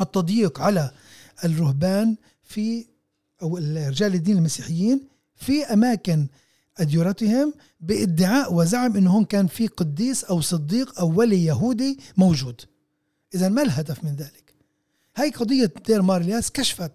التضييق 0.00 0.60
على 0.60 0.90
الرهبان 1.44 2.16
في 2.44 2.86
أو 3.42 3.56
رجال 3.56 4.14
الدين 4.14 4.36
المسيحيين 4.36 5.08
في 5.36 5.64
أماكن 5.64 6.26
اديرتهم 6.78 7.54
بادعاء 7.80 8.54
وزعم 8.54 8.96
انه 8.96 9.10
هون 9.10 9.24
كان 9.24 9.46
في 9.46 9.66
قديس 9.66 10.24
أو 10.24 10.40
صديق 10.40 11.00
أو 11.00 11.18
ولي 11.18 11.44
يهودي 11.44 11.98
موجود. 12.16 12.60
اذا 13.34 13.48
ما 13.48 13.62
الهدف 13.62 14.04
من 14.04 14.16
ذلك؟ 14.16 14.41
هاي 15.16 15.30
قضية 15.30 15.72
دير 15.86 16.02
مار 16.02 16.20
الياس 16.20 16.50
كشفت. 16.50 16.92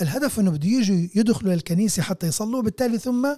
الهدف 0.00 0.40
إنه 0.40 0.50
بده 0.50 0.68
يجوا 0.68 1.08
يدخلوا 1.14 1.54
للكنيسة 1.54 2.02
حتى 2.02 2.26
يصلوا 2.26 2.62
بالتالي 2.62 2.98
ثم 2.98 3.34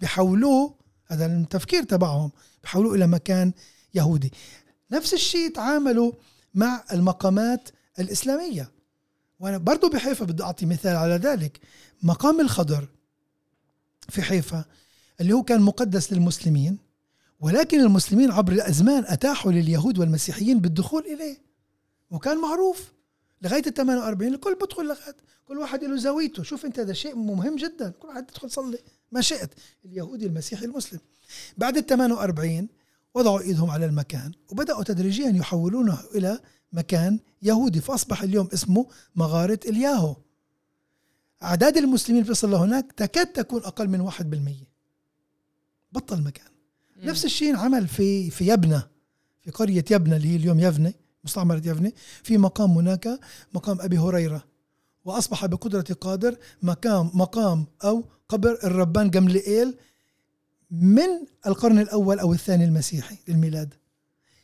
بحولوه 0.00 0.74
هذا 1.06 1.26
التفكير 1.26 1.82
تبعهم 1.82 2.30
بحولوه 2.64 2.94
إلى 2.94 3.06
مكان 3.06 3.52
يهودي. 3.94 4.32
نفس 4.90 5.14
الشيء 5.14 5.52
تعاملوا 5.52 6.12
مع 6.54 6.84
المقامات 6.92 7.68
الإسلامية. 7.98 8.70
وأنا 9.40 9.58
برضه 9.58 9.88
بحيفا 9.90 10.24
بدي 10.24 10.42
أعطي 10.42 10.66
مثال 10.66 10.96
على 10.96 11.14
ذلك. 11.14 11.60
مقام 12.02 12.40
الخضر 12.40 12.88
في 14.08 14.22
حيفا 14.22 14.64
اللي 15.20 15.32
هو 15.32 15.42
كان 15.42 15.60
مقدس 15.60 16.12
للمسلمين 16.12 16.78
ولكن 17.40 17.80
المسلمين 17.80 18.30
عبر 18.30 18.52
الأزمان 18.52 19.04
أتاحوا 19.06 19.52
لليهود 19.52 19.98
والمسيحيين 19.98 20.60
بالدخول 20.60 21.02
إليه. 21.06 21.38
وكان 22.10 22.40
معروف. 22.40 22.95
لغاية 23.42 23.62
ال 23.66 23.74
48 23.74 24.34
الكل 24.34 24.54
بدخل 24.54 24.84
لغاية 24.84 25.16
كل 25.44 25.58
واحد 25.58 25.84
له 25.84 25.96
زاويته 25.96 26.42
شوف 26.42 26.64
أنت 26.64 26.78
هذا 26.78 26.92
شيء 26.92 27.14
مهم 27.16 27.56
جدا. 27.56 27.90
كل 27.90 28.08
واحد 28.08 28.30
يدخل 28.30 28.50
صلي 28.50 28.78
ما 29.12 29.20
شئت. 29.20 29.50
اليهودي 29.84 30.26
المسيحي 30.26 30.64
المسلم. 30.64 31.00
بعد 31.56 31.76
ال 31.76 31.86
48 31.86 32.68
وضعوا 33.14 33.40
إيدهم 33.40 33.70
على 33.70 33.86
المكان 33.86 34.32
وبدأوا 34.52 34.82
تدريجيا 34.82 35.30
يحولونه 35.30 35.98
إلى 36.14 36.40
مكان 36.72 37.20
يهودي. 37.42 37.80
فأصبح 37.80 38.22
اليوم 38.22 38.48
اسمه 38.54 38.86
مغارة 39.16 39.60
إلياهو. 39.66 40.16
أعداد 41.42 41.76
المسلمين 41.76 42.22
اللي 42.22 42.28
بيصل 42.28 42.50
لهناك 42.50 42.92
تكاد 42.92 43.26
تكون 43.26 43.62
أقل 43.62 43.88
من 43.88 44.00
1% 44.00 44.66
بطل 45.92 46.22
مكان 46.22 46.48
مم. 46.96 47.08
نفس 47.08 47.24
الشيء 47.24 47.56
عمل 47.56 47.88
في 47.88 48.30
في 48.30 48.48
يبنى 48.48 48.80
في 49.42 49.50
قرية 49.50 49.84
يبنى 49.90 50.16
اللي 50.16 50.28
هي 50.28 50.36
اليوم 50.36 50.60
يفنى 50.60 50.94
مستعمرة 51.26 51.62
يفنى 51.64 51.94
في 52.22 52.38
مقام 52.38 52.70
هناك 52.70 53.20
مقام 53.54 53.80
أبي 53.80 53.98
هريرة. 53.98 54.44
وأصبح 55.04 55.46
بقدرة 55.46 55.94
قادر 56.00 56.36
مقام 56.62 57.10
مقام 57.14 57.66
أو 57.84 58.04
قبر 58.28 58.58
الربان 58.64 59.10
جملئيل 59.10 59.74
من 60.70 61.08
القرن 61.46 61.78
الأول 61.78 62.18
أو 62.18 62.32
الثاني 62.32 62.64
المسيحي 62.64 63.16
للميلاد. 63.28 63.74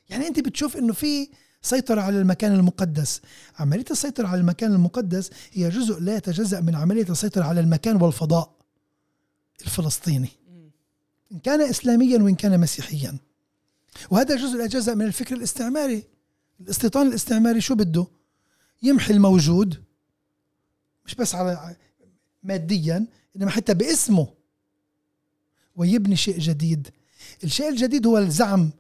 يعني 0.09 0.27
أنت 0.27 0.41
بتشوف 0.41 0.77
إنه 0.77 0.93
في 0.93 1.29
سيطرة 1.63 2.01
على 2.01 2.19
المكان 2.19 2.53
المقدس. 2.53 3.21
عملية 3.59 3.85
السيطرة 3.91 4.27
على 4.27 4.41
المكان 4.41 4.73
المقدس 4.73 5.31
هي 5.53 5.69
جزء 5.69 6.01
لا 6.01 6.17
يتجزأ 6.17 6.61
من 6.61 6.75
عملية 6.75 7.07
السيطرة 7.11 7.45
على 7.45 7.61
المكان 7.61 8.03
والفضاء 8.03 8.57
الفلسطيني. 9.63 10.29
إن 11.33 11.39
كان 11.39 11.61
إسلاميا 11.61 12.23
وإن 12.23 12.35
كان 12.35 12.61
مسيحيا. 12.61 13.19
وهذا 14.11 14.37
جزء 14.37 14.59
لا 14.59 14.65
يتجزأ 14.65 14.95
من 14.95 15.07
الفكر 15.07 15.37
الاستعماري. 15.37 16.05
الاستيطان 16.63 17.07
الاستعماري 17.07 17.61
شو 17.61 17.75
بده؟ 17.75 18.07
يمحي 18.83 19.13
الموجود 19.13 19.85
مش 21.07 21.15
بس 21.15 21.35
على 21.35 21.77
ماديا 22.43 23.07
إنما 23.37 23.51
حتى 23.51 23.75
باسمه. 23.75 24.29
ويبني 25.77 26.17
شيء 26.17 26.39
جديد. 26.39 26.89
الشيء 27.45 27.69
الجديد 27.69 28.07
هو 28.07 28.19
الزعم 28.19 28.71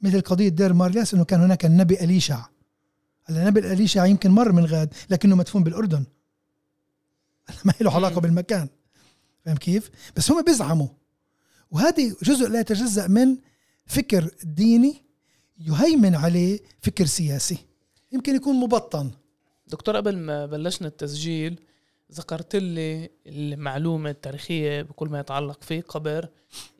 مثل 0.00 0.20
قضية 0.20 0.48
دير 0.48 0.72
مارلياس 0.72 1.14
أنه 1.14 1.24
كان 1.24 1.40
هناك 1.40 1.64
النبي 1.64 2.00
أليشع. 2.00 2.46
هلا 3.24 3.42
النبي 3.42 3.72
أليشع 3.72 4.06
يمكن 4.06 4.30
مر 4.30 4.52
من 4.52 4.66
غاد 4.66 4.94
لكنه 5.10 5.36
مدفون 5.36 5.62
بالأردن. 5.62 6.04
ما 7.64 7.72
له 7.80 7.94
علاقة. 7.94 8.20
بالمكان. 8.20 8.68
فاهم 9.44 9.56
كيف؟ 9.56 9.90
بس 10.16 10.30
هم 10.30 10.42
بيزعموا. 10.42 10.88
وهذه 11.70 12.16
جزء 12.22 12.48
لا 12.48 12.60
يتجزأ 12.60 13.06
من 13.06 13.36
فكر 13.86 14.30
ديني 14.42 15.01
يهيمن 15.66 16.14
عليه 16.14 16.60
فكر 16.80 17.06
سياسي. 17.06 17.58
يمكن 18.12 18.34
يكون 18.36 18.56
مبطن. 18.56 19.10
دكتور 19.66 19.96
قبل 19.96 20.16
ما 20.16 20.46
بلشنا 20.46 20.88
التسجيل 20.88 21.58
ذكرت 22.12 22.56
لي 22.56 23.10
المعلومة 23.26 24.10
التاريخية 24.10 24.82
بكل 24.82 25.08
ما 25.08 25.20
يتعلق 25.20 25.62
في 25.62 25.80
قبر 25.80 26.28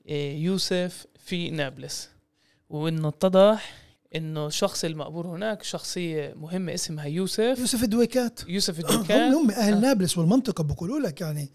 آه، 0.08 0.32
يوسف 0.32 1.06
في 1.26 1.50
نابلس. 1.50 2.08
وإنه 2.70 3.08
اتضح 3.08 3.74
إنه 4.14 4.46
الشخص 4.46 4.84
المقبور 4.84 5.26
هناك 5.26 5.62
شخصية 5.62 6.34
مهمة 6.36 6.74
اسمها 6.74 7.04
يوسف. 7.06 7.56
يوسف 7.58 7.82
الدويكات. 7.82 8.40
يوسف 8.48 8.78
هم 8.90 8.96
الدكان 9.00 9.32
هم 9.34 9.50
أهل 9.50 9.74
آه. 9.74 9.80
نابلس 9.80 10.18
والمنطقة 10.18 10.64
بقولوا 10.64 11.00
لك 11.00 11.20
يعني 11.20 11.48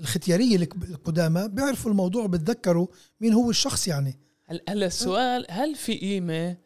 الختيارية 0.00 0.56
الك- 0.56 0.74
القدامى 0.90 1.48
بيعرفوا 1.48 1.90
الموضوع 1.90 2.26
بتذكروا 2.26 2.86
مين 3.20 3.32
هو 3.32 3.50
الشخص 3.50 3.88
يعني. 3.88 4.18
هل- 4.44 4.60
هلا 4.68 4.86
السؤال 4.86 5.46
هل 5.50 5.74
في 5.74 5.94
قيمة 5.98 6.56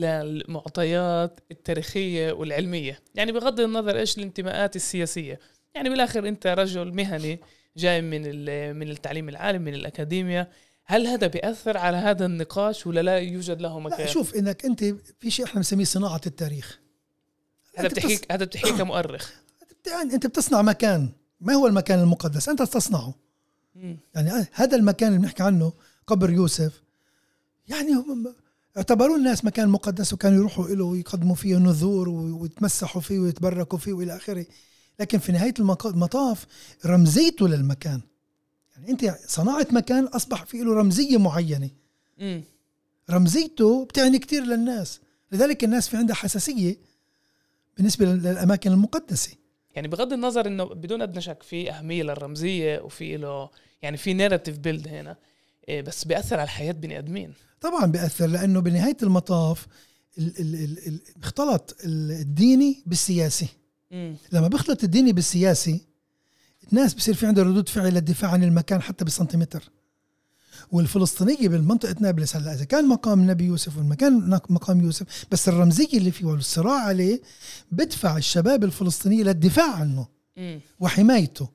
للمعطيات 0.00 1.40
التاريخية 1.50 2.32
والعلمية. 2.32 3.00
يعني 3.14 3.32
بغض 3.32 3.60
النظر 3.60 3.98
إيش 3.98 4.18
الانتماءات 4.18 4.76
السياسية. 4.76 5.40
يعني 5.74 5.90
بالآخر 5.90 6.28
أنت 6.28 6.46
رجل 6.46 6.94
مهني 6.94 7.40
جاي 7.76 8.02
من 8.02 8.22
من 8.76 8.90
التعليم 8.90 9.28
العالي 9.28 9.58
من 9.58 9.74
الاكاديميا 9.74 10.48
هل 10.84 11.06
هذا 11.06 11.26
بيأثر 11.26 11.76
على 11.76 11.96
هذا 11.96 12.26
النقاش 12.26 12.86
ولا 12.86 13.02
لا 13.02 13.18
يوجد 13.18 13.60
له 13.60 13.78
لا 13.78 13.84
مكان؟ 13.84 14.08
شوف 14.08 14.34
إنك 14.34 14.64
أنت 14.64 14.84
في 15.20 15.30
شيء 15.30 15.44
إحنا 15.44 15.56
بنسميه 15.56 15.84
صناعة 15.84 16.20
التاريخ. 16.26 16.78
هذا 17.76 17.86
أنت 17.86 17.94
بتحكيك 17.94 18.32
هذا 18.32 18.44
بتحكيه 18.44 18.72
كمؤرخ. 18.78 19.30
يعني 19.86 20.14
أنت 20.14 20.26
بتصنع 20.26 20.62
مكان. 20.62 21.12
ما 21.40 21.52
هو 21.54 21.66
المكان 21.66 21.98
المقدس؟ 21.98 22.48
أنت 22.48 22.62
تصنعه. 22.62 23.14
يعني 24.14 24.46
هذا 24.52 24.76
المكان 24.76 25.08
اللي 25.08 25.18
بنحكي 25.18 25.42
عنه 25.42 25.72
قبر 26.06 26.30
يوسف. 26.30 26.82
يعني 27.68 27.92
هم 28.76 28.78
اعتبروه 28.78 29.16
الناس 29.16 29.44
مكان 29.44 29.68
مقدس 29.68 30.12
وكانوا 30.12 30.38
يروحوا 30.38 30.68
له 30.68 30.84
ويقدموا 30.84 31.34
فيه 31.34 31.56
نذور 31.56 32.08
ويتمسحوا 32.08 33.00
فيه 33.00 33.18
ويتبركوا 33.18 33.78
فيه 33.78 33.92
وإلى 33.92 34.16
آخره. 34.16 34.46
لكن 35.00 35.18
في 35.18 35.32
نهاية 35.32 35.54
المطاف 35.58 36.46
رمزيته 36.86 37.48
للمكان. 37.48 38.00
يعني 38.76 38.90
أنت 38.90 39.14
صنعت 39.26 39.72
مكان 39.72 40.04
أصبح 40.04 40.44
فيه 40.44 40.62
له 40.62 40.74
رمزية 40.74 41.16
معينة. 41.18 41.70
مم. 42.18 42.42
رمزيته 43.10 43.84
بتعني 43.84 44.18
كثير 44.18 44.42
للناس. 44.42 45.00
لذلك 45.32 45.64
الناس 45.64 45.88
في 45.88 45.96
عندها 45.96 46.16
حساسية 46.16 46.76
بالنسبة 47.76 48.06
للأماكن 48.06 48.72
المقدسة. 48.72 49.30
يعني 49.74 49.88
بغض 49.88 50.12
النظر 50.12 50.46
إنه 50.46 50.64
بدون 50.64 51.02
أدنى 51.02 51.20
شك 51.20 51.42
في 51.42 51.70
أهمية 51.70 52.02
للرمزية 52.02 52.80
وفي 52.80 53.16
له 53.16 53.50
يعني 53.82 53.96
في 53.96 54.14
narrative 54.14 54.58
build 54.58 54.88
هنا. 54.88 55.16
بس 55.70 56.04
بيأثر 56.04 56.40
على 56.40 56.48
حياة 56.48 56.72
بني 56.72 56.98
آدمين. 56.98 57.32
طبعا 57.60 57.86
بيأثر 57.86 58.26
لأنه 58.26 58.60
بنهاية 58.60 58.96
المطاف 59.02 59.66
اختلط 61.22 61.76
الديني 61.84 62.82
بالسياسي. 62.86 63.48
مم. 63.90 64.16
لما 64.32 64.48
بيخلط 64.48 64.84
الديني 64.84 65.12
بالسياسي 65.12 65.80
الناس 66.72 66.94
بصير 66.94 67.14
في 67.14 67.26
عندها 67.26 67.44
ردود 67.44 67.68
فعل 67.68 67.94
للدفاع 67.94 68.30
عن 68.30 68.44
المكان 68.44 68.82
حتى 68.82 69.04
بسنتيمتر. 69.04 69.70
والفلسطينية 70.72 71.48
بالمنطقة 71.48 71.94
نابلس 72.00 72.36
هلأ 72.36 72.54
إذا 72.54 72.64
كان 72.64 72.88
مقام 72.88 73.20
النبي 73.20 73.44
يوسف 73.44 73.76
والمكان 73.76 74.40
مقام 74.48 74.80
يوسف 74.80 75.26
بس 75.30 75.48
الرمزية 75.48 75.98
اللي 75.98 76.10
فيه 76.10 76.26
والصراع 76.26 76.80
عليه 76.80 77.20
بدفع 77.72 78.16
الشباب 78.16 78.64
الفلسطينية 78.64 79.22
للدفاع 79.22 79.74
عنه 79.74 80.06
مم. 80.36 80.60
وحمايته. 80.80 81.48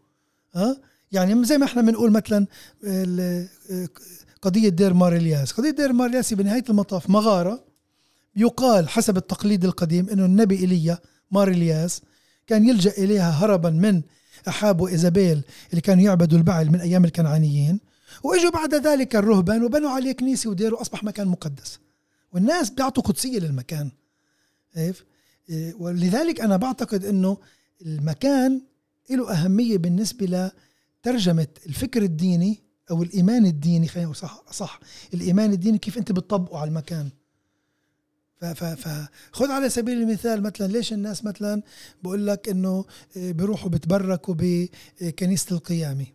ها 0.56 0.78
يعني 1.12 1.46
زي 1.46 1.58
ما 1.58 1.66
إحنا 1.66 1.82
بنقول 1.82 2.12
مثلا 2.12 2.48
قضية 4.42 4.70
دير 4.70 4.94
مار 4.94 5.16
الياس 5.16 5.52
قضية 5.52 5.72
دير 5.72 5.94
مار 5.94 6.10
الياس 6.10 6.34
بنهايه 6.34 6.64
المطاف 6.70 7.10
مغارة 7.10 7.64
يقال 8.36 8.90
حسب 8.90 9.18
التقليد 9.18 9.66
القديم 9.66 10.10
إنه 10.10 10.26
النبي 10.26 10.56
إيليا 10.56 10.98
مار 11.32 11.48
الياس 11.48 12.02
كان 12.48 12.70
يلجأ 12.70 12.92
إليها 12.92 13.30
هربا 13.30 13.70
من 13.70 14.02
أحاب 14.48 14.82
وايزابيل 14.82 15.44
اللي 15.70 15.82
كانوا 15.82 16.04
يعبدوا 16.04 16.38
البعل 16.38 16.72
من 16.72 16.80
أيام 16.82 17.06
الكنعانيين. 17.06 17.80
وإجوا 18.24 18.52
بعد 18.52 18.76
ذلك 18.76 19.16
الرهبان 19.16 19.64
وبنوا 19.64 19.90
عليه 19.90 20.12
كنيسة 20.12 20.50
ودير 20.50 20.74
واصبح 20.74 21.04
مكان 21.04 21.28
مقدس. 21.28 21.80
والناس 22.34 22.70
بيعطوا 22.70 23.04
قدسية 23.04 23.40
للمكان. 23.40 23.92
كيف 24.74 25.06
إيه، 25.50 25.74
ولذلك 25.80 26.42
أنا 26.42 26.58
بعتقد 26.58 27.06
إنه 27.06 27.38
المكان 27.82 28.62
له 29.10 29.32
أهمية 29.32 29.78
بالنسبة 29.78 30.52
لترجمه 31.02 31.48
الفكر 31.66 32.02
الديني 32.02 32.64
أو 32.92 33.04
الإيمان 33.04 33.46
الديني 33.46 33.88
خلينا 33.88 34.14
صح 34.14 34.44
صح. 34.52 34.80
الإيمان 35.14 35.54
الديني 35.54 35.78
كيف 35.78 35.98
أنت 35.98 36.12
بتطبقه 36.12 36.60
على 36.60 36.68
المكان. 36.68 37.10
فخذ 38.42 39.52
على 39.52 39.70
سبيل 39.70 40.02
المثال 40.02 40.42
مثلا 40.44 40.68
ليش 40.68 40.94
الناس 40.94 41.24
مثلا 41.26 41.62
بقول 42.04 42.28
لك 42.28 42.50
إنه 42.50 42.86
إيه، 43.16 43.34
بيروحوا 43.34 43.70
بتبركوا 43.70 44.36
بكنيسة 44.38 45.56
القيامة؟ 45.56 46.06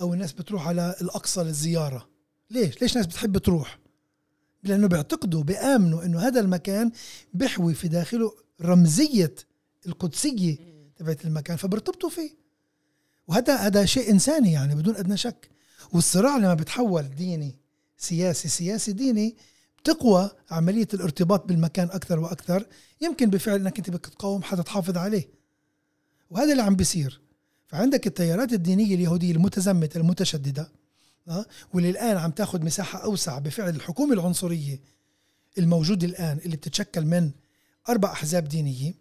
أو 0.00 0.14
الناس 0.14 0.32
بتروح 0.32 0.68
على 0.68 0.94
الأقصى 1.00 1.42
للزيارة. 1.42 2.08
ليش؟ 2.50 2.82
ليش 2.82 2.92
الناس 2.92 3.06
بتحب 3.06 3.38
تروح؟ 3.38 3.78
لأنه 4.62 4.86
بيعتقدوا 4.86 5.42
بيآمنوا 5.42 6.04
إنه 6.04 6.20
هذا 6.20 6.40
المكان 6.40 6.90
بيحوي 7.34 7.74
في 7.74 7.88
داخله 7.88 8.32
رمزية 8.62 9.34
القدسية 9.86 10.56
تبعت 10.96 11.24
المكان 11.24 11.56
فبرتبطوا 11.56 12.10
فيه. 12.10 12.47
وهذا 13.28 13.56
هذا 13.56 13.84
شيء 13.84 14.10
إنساني 14.10 14.52
يعني 14.52 14.74
بدون 14.74 14.96
أدنى 14.96 15.16
شك. 15.16 15.50
والصراع 15.92 16.36
لما 16.36 16.54
بتحول 16.54 17.02
ديني 17.02 17.58
سياسي 17.98 18.48
سياسي 18.48 18.92
ديني 18.92 19.36
بتقوى 19.82 20.30
عملية 20.50 20.88
الارتباط 20.94 21.46
بالمكان 21.46 21.88
أكثر 21.90 22.20
وأكثر. 22.20 22.66
يمكن 23.00 23.30
بفعل 23.30 23.54
أنك 23.54 23.78
أنت 23.78 23.90
بدك 23.90 24.06
تقاوم 24.06 24.42
حتى 24.42 24.62
تحافظ 24.62 24.96
عليه. 24.96 25.28
وهذا 26.30 26.52
اللي 26.52 26.62
عم 26.62 26.76
بيصير. 26.76 27.20
فعندك 27.66 28.06
التيارات 28.06 28.52
الدينية 28.52 28.94
اليهودية 28.94 29.32
المتزمتة 29.32 29.98
المتشددة 29.98 30.72
أه؟ 31.28 31.46
واللي 31.74 31.90
الآن 31.90 32.16
عم 32.16 32.30
تاخذ 32.30 32.64
مساحة 32.64 32.98
أوسع 33.04 33.38
بفعل 33.38 33.68
الحكومة 33.68 34.12
العنصرية 34.12 34.80
الموجودة 35.58 36.06
الآن 36.06 36.38
اللي 36.44 36.56
بتتشكل 36.56 37.04
من 37.04 37.30
أربع 37.88 38.12
أحزاب 38.12 38.48
دينيه 38.48 38.94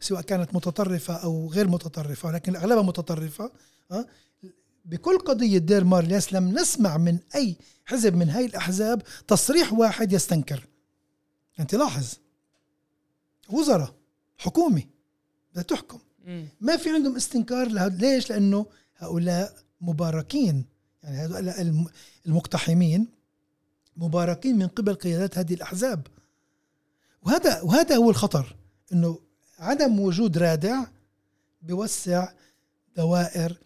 سواء 0.00 0.20
كانت 0.20 0.54
متطرفة 0.54 1.14
أو 1.14 1.50
غير 1.52 1.68
متطرفة 1.68 2.28
ولكن 2.28 2.56
اغلبها 2.56 2.82
متطرفة. 2.82 3.52
أه؟ 3.90 4.06
بكل 4.84 5.18
قضية 5.18 5.58
دير 5.58 5.84
مارليس 5.84 6.32
لم 6.32 6.58
نسمع 6.58 6.96
من 6.96 7.18
أي 7.34 7.56
حزب 7.84 8.14
من 8.14 8.30
هاي 8.30 8.44
الأحزاب 8.46 9.02
تصريح 9.28 9.72
واحد 9.72 10.12
يستنكر. 10.12 10.68
أنت 11.60 11.74
لاحظ؟ 11.74 12.14
وزراء 13.50 13.94
حكومة 14.38 14.82
بدها 15.52 15.62
تحكم. 15.62 15.98
ما 16.60 16.76
في 16.76 16.90
عندهم 16.90 17.16
استنكار 17.16 17.68
ليش؟ 17.88 18.30
لأنه 18.30 18.66
هؤلاء 18.96 19.56
مباركين. 19.80 20.64
يعني 21.02 21.16
هؤلاء 21.16 21.84
المقتحمين 22.26 23.08
مباركين 23.96 24.58
من 24.58 24.66
قبل 24.66 24.94
قيادات 24.94 25.38
هذه 25.38 25.54
الأحزاب. 25.54 26.06
وهذا 27.22 27.62
وهذا 27.62 27.96
هو 27.96 28.10
الخطر 28.10 28.56
إنه 28.92 29.18
عدم 29.58 30.00
وجود 30.00 30.38
رادع 30.38 30.84
بوسع 31.62 32.32
دوائر 32.96 33.58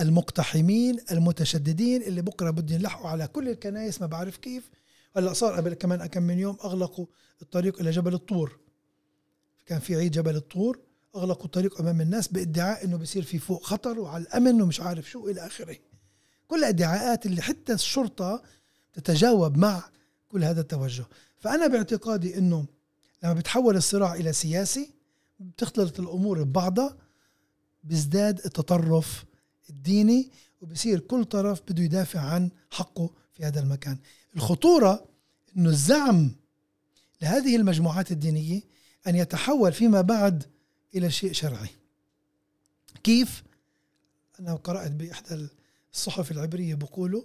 المقتحمين 0.00 0.98
المتشددين 1.10 2.02
اللي 2.02 2.22
بكرة 2.22 2.50
بدهم 2.50 2.80
يلحقوا 2.80 3.08
على 3.08 3.26
كل 3.26 3.48
الكنائس 3.48 4.00
ما 4.00 4.06
بعرف 4.06 4.36
كيف. 4.36 4.70
هلأ 5.16 5.32
صار 5.32 5.54
قبل 5.54 5.74
كمان 5.74 6.06
كم 6.06 6.22
من 6.22 6.38
يوم 6.38 6.56
أغلقوا 6.64 7.06
الطريق 7.42 7.80
إلى 7.80 7.90
جبل 7.90 8.14
الطور. 8.14 8.58
كان 9.66 9.78
في 9.78 9.96
عيد 9.96 10.12
جبل 10.12 10.36
الطور 10.36 10.78
أغلقوا 11.16 11.44
الطريق 11.44 11.80
أمام 11.80 12.00
الناس 12.00 12.28
بإدعاء 12.28 12.84
إنه 12.84 12.96
بصير 12.96 13.22
في 13.22 13.38
فوق 13.38 13.64
خطر 13.64 13.98
وعلى 13.98 14.22
الأمن 14.22 14.62
ومش 14.62 14.80
عارف 14.80 15.10
شو 15.10 15.28
إلى 15.28 15.46
آخره. 15.46 15.76
كل 16.48 16.64
ادعاءات 16.64 17.26
اللي 17.26 17.42
حتى 17.42 17.72
الشرطة 17.72 18.42
تتجاوب 18.92 19.56
مع 19.56 19.84
كل 20.28 20.44
هذا 20.44 20.60
التوجه. 20.60 21.04
فأنا 21.38 21.66
باعتقادي 21.66 22.38
إنه 22.38 22.66
لما 23.22 23.32
بتحول 23.32 23.76
الصراع 23.76 24.14
إلى 24.14 24.32
سياسي 24.32 24.90
بتختلط 25.40 26.00
الأمور 26.00 26.42
ببعضها 26.42 26.96
بيزداد 27.84 28.40
التطرف 28.44 29.24
الديني 29.70 30.30
وبصير 30.60 31.00
كل 31.00 31.24
طرف 31.24 31.62
بده 31.68 31.82
يدافع 31.82 32.20
عن 32.20 32.50
حقه 32.70 33.10
في 33.34 33.44
هذا 33.44 33.60
المكان. 33.60 33.98
الخطورة 34.36 35.08
إنه 35.56 35.68
الزعم 35.68 36.30
لهذه 37.22 37.56
المجموعات 37.56 38.12
الدينية 38.12 38.62
أن 39.06 39.16
يتحول 39.16 39.72
فيما 39.72 40.00
بعد 40.00 40.44
إلى 40.94 41.10
شيء 41.10 41.32
شرعي. 41.32 41.68
كيف؟ 43.04 43.42
أنا 44.40 44.54
قرأت 44.54 44.90
بإحدى 44.90 45.48
الصحف 45.92 46.30
العبرية 46.30 46.74
بقولوا 46.74 47.22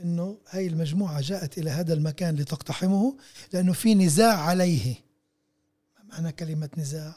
أنه 0.00 0.38
هاي 0.48 0.66
المجموعة 0.66 1.20
جاءت 1.20 1.58
إلى 1.58 1.70
هذا 1.70 1.94
المكان 1.94 2.36
لتقتحمه 2.36 3.16
لأنه 3.52 3.72
في 3.72 3.94
نزاع 3.94 4.40
عليه. 4.40 4.94
ما 5.98 6.04
معنى 6.04 6.32
كلمة 6.32 6.70
نزاع؟ 6.78 7.16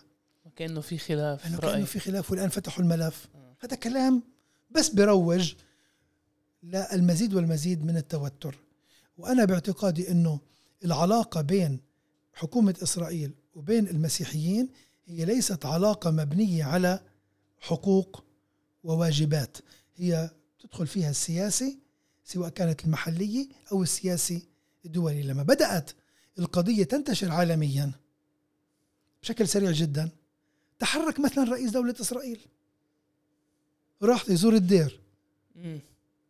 كأنه 0.55 0.81
في 0.81 0.97
خلاف 0.97 1.47
أنه 1.47 1.57
كأنه 1.57 1.85
في 1.85 1.99
خلاف 1.99 2.31
والآن 2.31 2.49
فتحوا 2.49 2.83
الملف. 2.83 3.27
هذا 3.59 3.75
كلام 3.75 4.23
بس 4.75 4.89
بروج 4.89 5.53
للمزيد 6.63 7.33
والمزيد 7.33 7.85
من 7.85 7.97
التوتر. 7.97 8.55
وأنا 9.17 9.45
باعتقادي 9.45 10.11
أنه 10.11 10.39
العلاقة 10.85 11.41
بين 11.41 11.79
حكومة 12.33 12.75
إسرائيل 12.83 13.31
وبين 13.55 13.87
المسيحيين 13.87 14.69
هي 15.05 15.25
ليست 15.25 15.65
علاقة 15.65 16.11
مبنية 16.11 16.63
على 16.63 16.99
حقوق 17.59 18.23
وواجبات. 18.83 19.57
هي 19.95 20.29
تدخل 20.59 20.87
فيها 20.87 21.09
السياسي 21.09 21.79
سواء 22.23 22.49
كانت 22.49 22.85
المحلية 22.85 23.47
أو 23.71 23.83
السياسي 23.83 24.47
الدولي. 24.85 25.23
لما 25.23 25.43
بدأت 25.43 25.91
القضية 26.39 26.83
تنتشر 26.83 27.31
عالميا 27.31 27.91
بشكل 29.21 29.47
سريع 29.47 29.71
جدا 29.71 30.09
تحرك 30.79 31.19
مثلا 31.19 31.43
رئيس 31.43 31.71
دولة 31.71 31.95
إسرائيل. 32.01 32.39
راح 34.03 34.29
يزور 34.29 34.53
الدير. 34.53 34.99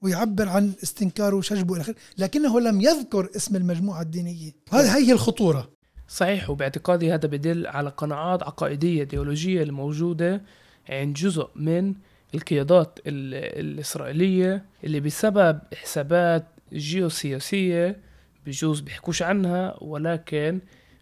ويعبر 0.01 0.49
عن 0.49 0.73
استنكاره 0.83 1.35
وشجبه 1.35 1.75
إلى 1.75 1.95
لكنه 2.17 2.59
لم 2.59 2.81
يذكر 2.81 3.29
اسم 3.35 3.55
المجموعة 3.55 4.01
الدينية. 4.01 4.51
هذه 4.71 4.97
هي 4.97 5.11
الخطورة. 5.11 5.69
صحيح 6.07 6.49
وباعتقادي 6.49 7.13
هذا 7.13 7.27
بدل 7.27 7.67
على 7.67 7.89
قناعات 7.89 8.43
عقائدية 8.43 8.99
ايديولوجية 8.99 9.63
الموجودة 9.63 10.41
عند 10.89 11.13
جزء 11.13 11.49
من 11.55 11.93
القيادات 12.35 12.99
الإسرائيلية 13.07 14.65
اللي 14.83 14.99
بسبب 14.99 15.59
حسابات 15.75 16.45
جيوسياسية 16.73 17.99
بجوز 18.45 18.79
بيحكوش 18.79 19.21
عنها 19.21 19.75
ولكن 19.81 20.59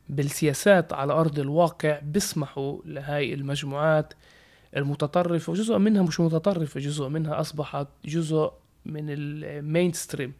بالسياسات 0.09 0.93
على 0.93 1.13
أرض 1.13 1.39
الواقع 1.39 1.99
بيسمحوا 1.99 2.81
لهاي 2.85 3.33
المجموعات 3.33 4.13
المتطرفة 4.77 5.51
وجزء 5.51 5.77
منها 5.77 6.01
مش 6.03 6.19
متطرفة 6.19 6.79
جزء 6.79 7.07
منها 7.07 7.39
أصبحت 7.39 7.87
جزء 8.05 8.51
من 8.85 9.05
المينستريم 9.09 10.33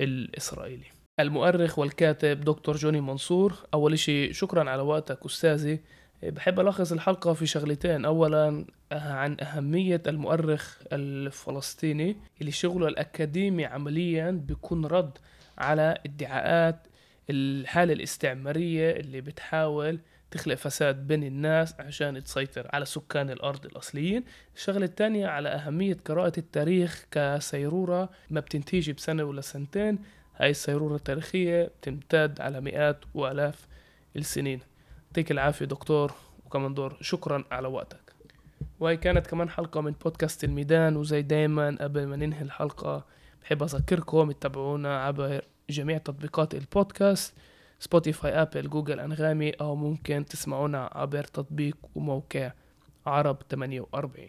الإسرائيلي. 0.00 0.84
المؤرخ 1.20 1.78
والكاتب 1.78 2.40
دكتور 2.40 2.76
جوني 2.76 3.00
منصور 3.00 3.54
أول 3.74 3.98
شيء 3.98 4.32
شكرا 4.32 4.70
على 4.70 4.82
وقتك 4.82 5.18
أستاذي. 5.26 5.80
بحب 6.22 6.60
ألخص 6.60 6.92
الحلقة 6.92 7.32
في 7.32 7.46
شغلتين. 7.46 8.04
أولا 8.04 8.64
عن 8.92 9.36
أهمية 9.40 10.02
المؤرخ 10.06 10.78
الفلسطيني 10.92 12.16
اللي 12.40 12.52
شغله 12.52 12.88
الأكاديمي 12.88 13.64
عمليا 13.64 14.30
بيكون 14.30 14.86
رد 14.86 15.18
على 15.58 15.98
ادعاءات 16.06 16.86
الحالة 17.30 17.92
الاستعمارية 17.92 18.90
اللي 18.90 19.20
بتحاول 19.20 19.98
تخلق 20.34 20.54
فساد 20.54 21.06
بين 21.06 21.24
الناس 21.24 21.74
عشان 21.80 22.24
تسيطر 22.24 22.70
على 22.72 22.84
سكان 22.84 23.30
الأرض 23.30 23.66
الأصليين. 23.66 24.24
الشغلة 24.56 24.84
الثانية 24.84 25.26
على 25.26 25.48
أهمية 25.48 25.96
قراءة 26.04 26.32
التاريخ 26.38 27.04
كسيرورة 27.10 28.10
ما 28.30 28.40
بتنتهيش 28.40 28.90
بسنة 28.90 29.24
ولا 29.24 29.40
سنتين. 29.40 29.98
هاي 30.36 30.50
السيرورة 30.50 30.96
التاريخية 30.96 31.62
بتمتد 31.64 32.40
على 32.40 32.60
مئات 32.60 33.04
وآلاف 33.14 33.66
السنين. 34.16 34.60
يعطيك 35.06 35.30
العافية 35.30 35.64
دكتور 35.64 36.12
وكمان 36.46 36.74
دور. 36.74 36.96
شكرا 37.00 37.44
على 37.50 37.68
وقتك. 37.68 38.12
وهي 38.80 38.96
كانت 38.96 39.26
كمان 39.26 39.50
حلقة 39.50 39.80
من 39.80 39.92
بودكاست 39.92 40.44
الميدان 40.44 40.96
وزي 40.96 41.22
دايما 41.22 41.76
قبل 41.80 42.06
ما 42.06 42.16
ننهي 42.16 42.42
الحلقة 42.42 43.04
بحب 43.42 43.62
أذكركم 43.62 44.32
تتابعونا 44.32 45.04
عبر 45.04 45.44
جميع 45.70 45.98
تطبيقات 45.98 46.54
البودكاست. 46.54 47.34
سبوتيفاي 47.84 48.42
أبل 48.42 48.70
جوجل 48.70 49.00
أنغامي 49.00 49.50
أو 49.50 49.76
ممكن 49.76 50.24
تسمعونا 50.24 50.90
عبر 50.92 51.24
تطبيق 51.24 51.76
وموقع 51.94 52.52
عرب 53.06 53.36
48 53.50 54.28